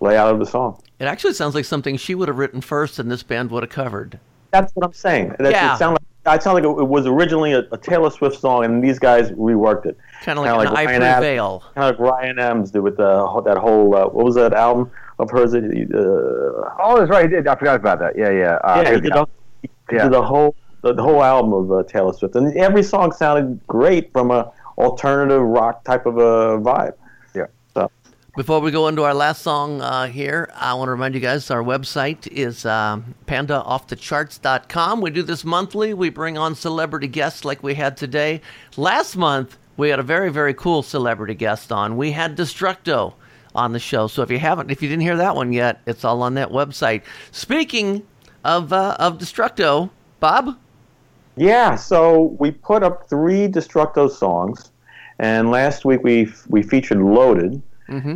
layout 0.00 0.32
of 0.32 0.38
the 0.38 0.46
song. 0.46 0.80
It 0.98 1.04
actually 1.04 1.34
sounds 1.34 1.54
like 1.54 1.64
something 1.64 1.96
she 1.96 2.14
would 2.14 2.28
have 2.28 2.38
written 2.38 2.60
first 2.60 2.98
and 2.98 3.10
this 3.10 3.22
band 3.22 3.50
would 3.50 3.62
have 3.62 3.70
covered. 3.70 4.18
That's 4.50 4.74
what 4.74 4.84
I'm 4.84 4.92
saying. 4.92 5.34
That, 5.38 5.52
Yeah. 5.52 5.74
It 5.74 5.78
sounded 5.78 6.00
like, 6.26 6.36
it 6.36 6.42
sounded 6.42 6.68
like 6.68 6.78
it 6.78 6.88
was 6.88 7.06
originally 7.06 7.52
a, 7.52 7.60
a 7.72 7.78
Taylor 7.78 8.10
Swift 8.10 8.38
song, 8.38 8.64
and 8.64 8.84
these 8.84 8.98
guys 8.98 9.30
reworked 9.30 9.86
it. 9.86 9.96
Kind 10.22 10.38
of 10.38 10.44
like 10.44 10.54
Kinda 10.66 10.70
an 10.70 10.76
I 10.76 10.84
Ryan 10.84 11.14
Prevail. 11.14 11.64
Kind 11.74 11.94
of 11.94 11.98
like 11.98 12.12
Ryan 12.12 12.38
Adams 12.38 12.70
did 12.70 12.80
with 12.80 12.98
the, 12.98 13.42
that 13.46 13.56
whole 13.56 13.94
uh, 13.94 14.06
what 14.06 14.24
was 14.26 14.34
that 14.34 14.52
album 14.52 14.90
of 15.22 15.30
hers? 15.30 15.52
that 15.52 15.64
he- 15.72 15.84
Uh, 15.84 16.68
Oh, 16.82 16.98
that's 16.98 17.10
right. 17.10 17.24
He 17.24 17.28
did. 17.36 17.46
I 17.46 17.54
forgot 17.56 17.76
about 17.76 17.98
that. 18.00 18.16
Yeah, 18.16 18.30
yeah. 18.30 18.54
Uh, 18.64 18.82
yeah, 18.84 18.94
he 18.94 19.00
did, 19.00 19.12
the- 19.12 19.26
he 19.62 19.68
Yeah. 19.92 20.02
did 20.04 20.12
the 20.12 20.22
whole 20.22 20.54
the, 20.82 20.94
the 20.94 21.02
whole 21.02 21.22
album 21.22 21.52
of 21.52 21.70
uh, 21.70 21.82
Taylor 21.82 22.12
Swift, 22.14 22.34
and 22.36 22.56
every 22.56 22.82
song 22.82 23.12
sounded 23.12 23.60
great 23.66 24.10
from 24.12 24.30
a 24.30 24.50
alternative 24.78 25.42
rock 25.42 25.84
type 25.84 26.06
of 26.06 26.16
a 26.16 26.58
vibe. 26.58 26.94
Yeah. 27.34 27.46
So 27.74 27.90
Before 28.34 28.60
we 28.60 28.70
go 28.70 28.88
into 28.88 29.02
our 29.04 29.12
last 29.12 29.42
song 29.42 29.82
uh, 29.82 30.06
here, 30.06 30.50
I 30.56 30.72
want 30.72 30.86
to 30.88 30.92
remind 30.92 31.14
you 31.14 31.20
guys 31.20 31.50
our 31.50 31.62
website 31.62 32.26
is 32.28 32.64
um, 32.64 33.14
pandaoffthecharts.com. 33.26 35.00
We 35.02 35.10
do 35.10 35.22
this 35.22 35.44
monthly. 35.44 35.92
We 35.92 36.08
bring 36.10 36.38
on 36.38 36.54
celebrity 36.54 37.08
guests 37.08 37.44
like 37.44 37.62
we 37.62 37.74
had 37.74 37.98
today. 37.98 38.40
Last 38.78 39.16
month, 39.16 39.58
we 39.76 39.90
had 39.90 39.98
a 39.98 40.02
very, 40.02 40.30
very 40.30 40.54
cool 40.54 40.82
celebrity 40.82 41.34
guest 41.34 41.70
on. 41.72 41.96
We 41.98 42.12
had 42.12 42.36
Destructo 42.38 43.14
on 43.54 43.72
the 43.72 43.78
show. 43.78 44.06
So 44.06 44.22
if 44.22 44.30
you 44.30 44.38
haven't, 44.38 44.70
if 44.70 44.82
you 44.82 44.88
didn't 44.88 45.02
hear 45.02 45.16
that 45.16 45.34
one 45.34 45.52
yet, 45.52 45.80
it's 45.86 46.04
all 46.04 46.22
on 46.22 46.34
that 46.34 46.50
website. 46.50 47.02
Speaking 47.32 48.06
of, 48.44 48.72
uh, 48.72 48.96
of 48.98 49.18
Destructo, 49.18 49.90
Bob? 50.20 50.58
Yeah, 51.36 51.74
so 51.74 52.36
we 52.38 52.50
put 52.50 52.82
up 52.82 53.08
three 53.08 53.48
Destructo 53.48 54.10
songs, 54.10 54.72
and 55.18 55.50
last 55.50 55.84
week 55.84 56.02
we 56.02 56.30
we 56.48 56.62
featured 56.62 56.98
Loaded, 56.98 57.62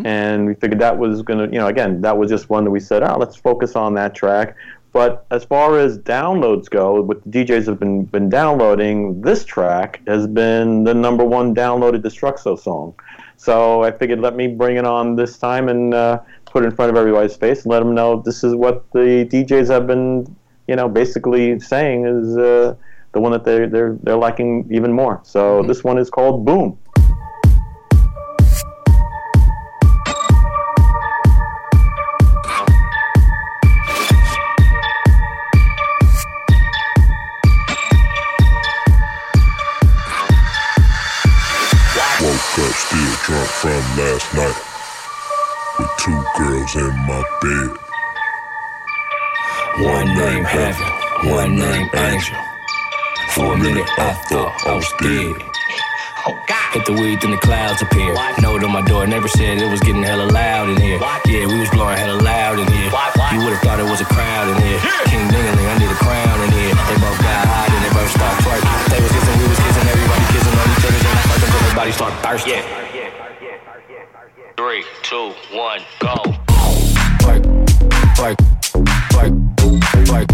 and 0.06 0.46
we 0.46 0.54
figured 0.54 0.80
that 0.80 0.98
was 0.98 1.22
gonna, 1.22 1.44
you 1.44 1.58
know, 1.58 1.68
again, 1.68 2.00
that 2.02 2.16
was 2.18 2.28
just 2.30 2.50
one 2.50 2.64
that 2.64 2.70
we 2.70 2.80
said, 2.80 3.02
oh, 3.02 3.16
let's 3.18 3.36
focus 3.36 3.76
on 3.76 3.94
that 3.94 4.14
track. 4.14 4.56
But 4.92 5.26
as 5.32 5.44
far 5.44 5.78
as 5.78 5.98
downloads 5.98 6.70
go, 6.70 7.00
what 7.02 7.24
the 7.24 7.30
DJs 7.44 7.66
have 7.66 7.80
been 7.80 8.04
been 8.04 8.28
downloading, 8.28 9.20
this 9.22 9.44
track 9.44 10.00
has 10.06 10.26
been 10.26 10.84
the 10.84 10.94
number 10.94 11.24
one 11.24 11.54
downloaded 11.54 12.02
Destructo 12.02 12.58
song. 12.58 12.94
So 13.36 13.82
I 13.82 13.90
figured, 13.90 14.20
let 14.20 14.36
me 14.36 14.46
bring 14.46 14.76
it 14.76 14.84
on 14.84 15.16
this 15.16 15.38
time 15.38 15.68
and 15.68 15.92
uh, 15.92 16.20
put 16.46 16.62
it 16.62 16.66
in 16.66 16.74
front 16.74 16.90
of 16.90 16.96
everybody's 16.96 17.36
face 17.36 17.62
and 17.64 17.70
let 17.70 17.80
them 17.80 17.94
know 17.94 18.22
this 18.22 18.44
is 18.44 18.54
what 18.54 18.90
the 18.92 19.28
DJs 19.30 19.68
have 19.70 19.86
been, 19.86 20.34
you 20.66 20.76
know, 20.76 20.88
basically 20.88 21.58
saying 21.60 22.06
is 22.06 22.36
uh, 22.38 22.74
the 23.12 23.20
one 23.20 23.32
that 23.32 23.44
they're 23.44 23.68
they're 23.68 23.96
they're 24.02 24.16
liking 24.16 24.68
even 24.70 24.92
more. 24.92 25.20
So 25.24 25.62
this 25.62 25.84
one 25.84 25.98
is 25.98 26.10
called 26.10 26.44
Boom. 26.44 26.78
Last 44.14 44.34
night. 44.34 44.58
With 45.78 45.90
two 45.98 46.20
girls 46.38 46.72
in 46.78 46.94
my 47.10 47.22
bed. 47.42 47.70
One 49.82 50.06
named 50.14 50.46
Heaven, 50.46 50.90
one 51.34 51.58
named 51.58 51.90
Angel. 51.94 52.38
For 53.34 53.54
a 53.54 53.58
minute 53.58 53.90
I 53.98 54.14
thought 54.30 54.54
I 54.70 54.74
was 54.78 54.86
dead. 55.02 55.34
Oh 56.30 56.38
God. 56.46 56.70
Hit 56.78 56.86
the 56.86 56.94
weed, 56.94 57.18
then 57.22 57.32
the 57.34 57.42
clouds 57.42 57.82
appear. 57.82 58.14
Note 58.38 58.62
on 58.62 58.70
my 58.70 58.82
door, 58.86 59.06
never 59.06 59.26
said 59.26 59.58
it 59.58 59.70
was 59.70 59.80
getting 59.80 60.04
hella 60.04 60.30
loud 60.30 60.70
in 60.70 60.78
here. 60.78 61.02
Yeah, 61.26 61.50
we 61.50 61.58
was 61.58 61.70
blowing 61.74 61.98
hella 61.98 62.22
loud 62.22 62.62
in 62.62 62.70
here. 62.70 62.90
You 63.34 63.42
would've 63.42 63.58
thought 63.66 63.82
it 63.82 63.90
was 63.90 63.98
a 63.98 64.06
crowd 64.06 64.46
in 64.46 64.62
here. 64.62 64.78
King 65.10 65.26
Dingaling 65.26 65.68
under 65.74 65.90
the 65.90 65.98
crown 65.98 66.38
in 66.46 66.50
here. 66.54 66.70
They 66.70 66.98
both 67.02 67.18
got 67.18 67.50
hot 67.50 67.66
and 67.66 67.82
they 67.82 67.90
both 67.90 68.10
start 68.14 68.34
twerking. 68.46 68.94
They 68.94 69.02
was 69.02 69.10
kissing, 69.10 69.36
we 69.42 69.46
was 69.50 69.58
kissing, 69.58 69.86
everybody 69.90 70.24
kissing 70.30 70.54
on 70.54 70.66
each 70.70 70.86
other. 70.86 71.00
And 71.02 71.18
I 71.18 71.22
fucking 71.26 71.50
till 71.50 71.62
everybody 71.66 71.90
start 71.90 72.14
thirsting. 72.22 72.62
Three, 74.64 74.82
two, 75.02 75.34
one, 75.52 75.82
go. 75.98 76.14
Twerk, 77.20 77.44
twerk, 78.16 78.36
twerk, 79.10 79.34
twerk, 79.58 79.84
twerk, 80.06 80.28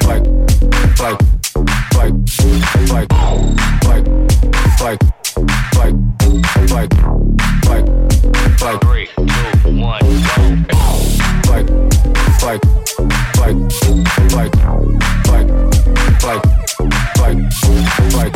twerk, 0.00 0.24
twerk, 0.94 1.18
twerk, 1.56 2.58
twerk, 2.84 3.08
twerk, 4.76 5.00
twerk, 5.72 5.98
twerk, 6.68 6.90
twerk, 7.64 7.84
twerk. 8.58 8.80
Three, 8.82 9.08
two, 9.16 9.24
one, 9.80 10.02
go. 10.02 10.44
Twerk, 11.46 11.66
twerk, 12.38 12.60
twerk, 13.32 13.56
twerk, 13.64 14.44
twerk, 14.44 14.52
twerk, 16.20 16.40
twerk, 17.14 17.40
twerk, 18.12 18.32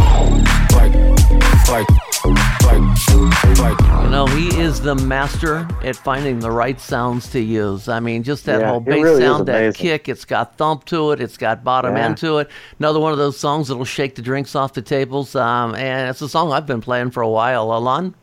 twerk, 0.71 0.93
twerk. 1.67 2.08
You 2.25 4.11
know, 4.11 4.27
he 4.27 4.49
is 4.59 4.81
the 4.81 4.95
master 4.95 5.69
at 5.85 5.95
finding 5.97 6.41
the 6.41 6.51
right 6.51 6.81
sounds 6.81 7.31
to 7.31 7.41
use. 7.41 7.89
I 7.89 8.01
mean, 8.01 8.23
just 8.23 8.45
that 8.47 8.61
Yeah, 8.61 8.71
whole 8.71 8.81
bass 8.81 9.03
really 9.03 9.21
sound, 9.21 9.47
that 9.47 9.75
kick, 9.75 10.09
it's 10.09 10.25
got 10.25 10.57
thump 10.57 10.85
to 10.87 11.13
it, 11.13 11.21
it's 11.21 11.37
got 11.37 11.63
bottom 11.63 11.97
Yeah. 11.97 12.07
end 12.07 12.17
to 12.19 12.39
it. 12.39 12.51
Another 12.79 12.99
one 12.99 13.13
of 13.13 13.19
those 13.19 13.39
songs 13.39 13.69
that'll 13.69 13.85
shake 13.85 14.15
the 14.17 14.23
drinks 14.23 14.57
off 14.57 14.73
the 14.73 14.83
tables. 14.83 15.37
Um, 15.37 15.75
and 15.75 16.11
it's 16.11 16.21
a 16.21 16.29
song 16.29 16.53
I've 16.53 16.67
been 16.67 16.81
playing 16.81 17.11
for 17.11 17.23
a 17.23 17.29
while. 17.29 17.69
Ilan? 17.69 18.15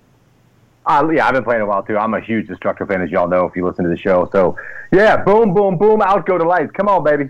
Uh, 0.85 1.07
yeah, 1.13 1.27
I've 1.27 1.33
been 1.33 1.43
playing 1.43 1.61
a 1.61 1.65
while 1.65 1.83
too. 1.83 1.97
I'm 1.97 2.13
a 2.13 2.21
huge 2.21 2.47
Destructo 2.47 2.87
fan, 2.87 3.01
as 3.01 3.09
y'all 3.09 3.27
know, 3.27 3.45
if 3.45 3.55
you 3.55 3.65
listen 3.65 3.85
to 3.85 3.89
the 3.89 3.97
show. 3.97 4.27
So, 4.31 4.57
yeah, 4.91 5.17
boom, 5.23 5.53
boom, 5.53 5.77
boom, 5.77 6.01
out 6.01 6.25
go 6.25 6.37
the 6.37 6.43
lights. 6.43 6.71
Come 6.73 6.89
on, 6.89 7.03
baby. 7.03 7.29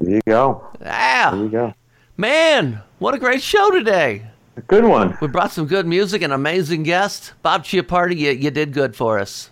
There 0.00 0.14
you 0.16 0.20
go. 0.26 0.66
Yeah. 0.80 1.30
There 1.32 1.40
you 1.42 1.48
go. 1.48 1.74
Man, 2.16 2.80
what 2.98 3.14
a 3.14 3.18
great 3.18 3.42
show 3.42 3.70
today. 3.70 4.26
Good 4.66 4.84
one. 4.84 5.18
We 5.20 5.28
brought 5.28 5.52
some 5.52 5.66
good 5.66 5.86
music 5.86 6.22
and 6.22 6.32
amazing 6.32 6.82
guests. 6.82 7.32
Bob 7.42 7.62
Chiappardi, 7.62 8.16
you, 8.16 8.30
you 8.30 8.50
did 8.50 8.72
good 8.72 8.96
for 8.96 9.18
us. 9.18 9.50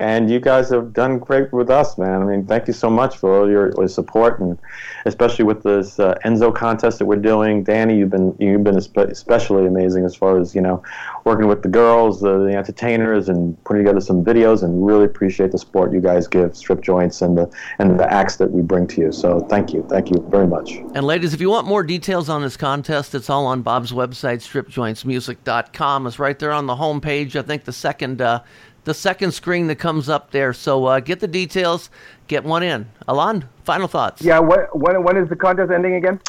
And 0.00 0.28
you 0.28 0.40
guys 0.40 0.70
have 0.70 0.92
done 0.92 1.20
great 1.20 1.52
with 1.52 1.70
us, 1.70 1.96
man. 1.96 2.20
I 2.20 2.24
mean, 2.24 2.46
thank 2.46 2.66
you 2.66 2.72
so 2.72 2.90
much 2.90 3.16
for 3.16 3.32
all 3.32 3.48
your, 3.48 3.72
your 3.76 3.86
support, 3.86 4.40
and 4.40 4.58
especially 5.04 5.44
with 5.44 5.62
this 5.62 6.00
uh, 6.00 6.16
Enzo 6.24 6.52
contest 6.52 6.98
that 6.98 7.06
we're 7.06 7.14
doing. 7.14 7.62
Danny, 7.62 7.98
you've 7.98 8.10
been 8.10 8.34
you've 8.40 8.64
been 8.64 8.76
especially 8.76 9.66
amazing 9.66 10.04
as 10.04 10.16
far 10.16 10.40
as 10.40 10.52
you 10.52 10.60
know, 10.60 10.82
working 11.22 11.46
with 11.46 11.62
the 11.62 11.68
girls, 11.68 12.24
uh, 12.24 12.38
the 12.38 12.56
entertainers, 12.56 13.28
and 13.28 13.62
putting 13.62 13.84
together 13.84 14.00
some 14.00 14.24
videos. 14.24 14.64
And 14.64 14.84
really 14.84 15.04
appreciate 15.04 15.52
the 15.52 15.58
support 15.58 15.92
you 15.92 16.00
guys 16.00 16.26
give 16.26 16.56
Strip 16.56 16.80
Joints 16.80 17.22
and 17.22 17.38
the 17.38 17.48
and 17.78 17.98
the 17.98 18.12
acts 18.12 18.34
that 18.36 18.50
we 18.50 18.62
bring 18.62 18.88
to 18.88 19.00
you. 19.00 19.12
So 19.12 19.38
thank 19.48 19.72
you, 19.72 19.86
thank 19.88 20.10
you 20.10 20.26
very 20.28 20.48
much. 20.48 20.72
And 20.72 21.04
ladies, 21.04 21.34
if 21.34 21.40
you 21.40 21.50
want 21.50 21.68
more 21.68 21.84
details 21.84 22.28
on 22.28 22.42
this 22.42 22.56
contest, 22.56 23.14
it's 23.14 23.30
all 23.30 23.46
on 23.46 23.62
Bob's 23.62 23.92
website, 23.92 24.42
stripjointsmusic.com. 24.42 26.06
It's 26.08 26.18
right 26.18 26.38
there 26.38 26.52
on 26.52 26.66
the 26.66 26.76
home 26.76 27.00
page. 27.00 27.36
I 27.36 27.42
think 27.42 27.62
the 27.62 27.72
second 27.72 28.20
uh, 28.20 28.40
the 28.84 28.94
second 28.94 29.32
screen 29.32 29.66
that 29.66 29.76
comes 29.76 30.08
up 30.08 30.30
there. 30.30 30.52
So 30.52 30.84
uh, 30.84 31.00
get 31.00 31.20
the 31.20 31.28
details, 31.28 31.90
get 32.28 32.44
one 32.44 32.62
in. 32.62 32.88
Ilan, 33.08 33.44
final 33.64 33.88
thoughts. 33.88 34.22
Yeah, 34.22 34.38
what, 34.38 34.76
when, 34.78 35.02
when 35.02 35.16
is 35.16 35.28
the 35.28 35.36
contest 35.36 35.72
ending 35.72 35.94
again? 35.94 36.20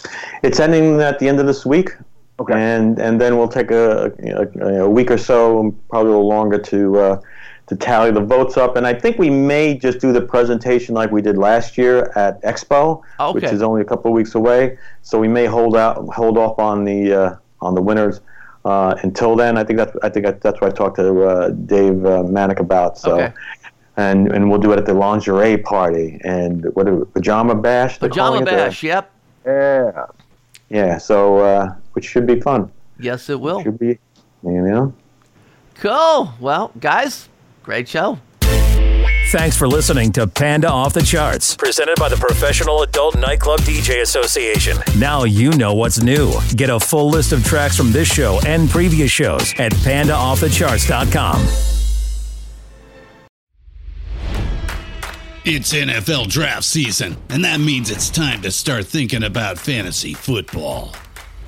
It's 0.43 0.59
ending 0.59 1.01
at 1.01 1.19
the 1.19 1.27
end 1.27 1.39
of 1.39 1.45
this 1.45 1.65
week. 1.65 1.91
Okay. 2.37 2.53
And 2.53 2.99
and 2.99 3.19
then 3.19 3.37
we'll 3.37 3.47
take 3.47 3.71
a, 3.71 4.11
a, 4.59 4.83
a 4.83 4.89
week 4.89 5.09
or 5.09 5.17
so, 5.17 5.73
probably 5.89 6.11
a 6.11 6.15
little 6.15 6.27
longer, 6.27 6.57
to 6.57 6.99
uh, 6.99 7.21
to 7.67 7.75
tally 7.77 8.11
the 8.11 8.19
votes 8.19 8.57
up. 8.57 8.75
And 8.75 8.85
I 8.85 8.93
think 8.93 9.17
we 9.17 9.29
may 9.29 9.77
just 9.77 9.99
do 9.99 10.11
the 10.11 10.21
presentation 10.21 10.95
like 10.95 11.11
we 11.11 11.21
did 11.21 11.37
last 11.37 11.77
year 11.77 12.11
at 12.17 12.41
Expo, 12.43 13.01
which 13.33 13.45
is 13.45 13.61
only 13.61 13.81
a 13.81 13.85
couple 13.85 14.11
of 14.11 14.15
weeks 14.15 14.35
away. 14.35 14.77
So 15.01 15.17
we 15.17 15.29
may 15.29 15.45
hold 15.45 15.77
out, 15.77 16.05
hold 16.09 16.37
off 16.37 16.59
on 16.59 16.83
the 16.83 17.13
uh, 17.13 17.35
on 17.61 17.73
the 17.73 17.81
winners 17.81 18.19
uh, 18.65 18.95
until 19.03 19.35
then. 19.35 19.57
I 19.57 19.63
think 19.63 19.77
that's 19.77 19.95
I 20.03 20.09
think 20.09 20.25
that's 20.41 20.59
what 20.59 20.71
I 20.73 20.75
talked 20.75 20.97
to 20.97 21.23
uh, 21.23 21.49
Dave 21.49 22.03
uh, 22.05 22.23
Manack 22.23 22.59
about. 22.59 22.97
So. 22.97 23.15
Okay. 23.15 23.33
And, 23.97 24.29
and 24.33 24.49
we'll 24.49 24.59
do 24.59 24.73
it 24.73 24.77
at 24.77 24.85
the 24.85 24.93
lingerie 24.93 25.55
party 25.57 26.19
and 26.25 26.65
what 26.75 26.85
are, 26.85 27.05
pajama 27.05 27.55
bash. 27.55 27.97
Pajama 27.97 28.15
calling 28.15 28.41
it, 28.41 28.45
the- 28.45 28.51
Bash, 28.51 28.83
yep. 28.83 29.09
Yeah. 29.45 30.07
yeah, 30.69 30.97
so 30.97 31.37
uh, 31.37 31.75
which 31.93 32.03
should 32.03 32.27
be 32.27 32.41
fun. 32.41 32.69
Yes, 32.99 33.29
it 33.29 33.39
will. 33.39 33.63
Should 33.63 33.79
be, 33.79 33.97
you 34.43 34.61
know. 34.67 34.93
Cool. 35.75 36.33
Well, 36.41 36.73
guys, 36.77 37.29
great 37.63 37.87
show. 37.87 38.19
Thanks 39.31 39.57
for 39.57 39.67
listening 39.67 40.11
to 40.13 40.27
Panda 40.27 40.69
Off 40.69 40.93
the 40.93 41.01
Charts, 41.01 41.57
presented 41.57 41.97
by 41.97 42.09
the 42.09 42.15
Professional 42.15 42.83
Adult 42.83 43.17
Nightclub 43.17 43.59
DJ 43.61 44.01
Association. 44.01 44.77
Now 44.99 45.23
you 45.23 45.49
know 45.51 45.73
what's 45.73 45.99
new. 45.99 46.31
Get 46.55 46.69
a 46.69 46.79
full 46.79 47.09
list 47.09 47.31
of 47.31 47.43
tracks 47.43 47.75
from 47.75 47.91
this 47.91 48.07
show 48.07 48.39
and 48.45 48.69
previous 48.69 49.09
shows 49.09 49.51
at 49.57 49.71
pandaoffthecharts.com. 49.71 51.41
It's 55.43 55.73
NFL 55.73 56.29
draft 56.29 56.63
season, 56.63 57.17
and 57.29 57.43
that 57.45 57.59
means 57.59 57.89
it's 57.89 58.11
time 58.11 58.43
to 58.43 58.51
start 58.51 58.85
thinking 58.85 59.23
about 59.23 59.57
fantasy 59.57 60.13
football. 60.13 60.95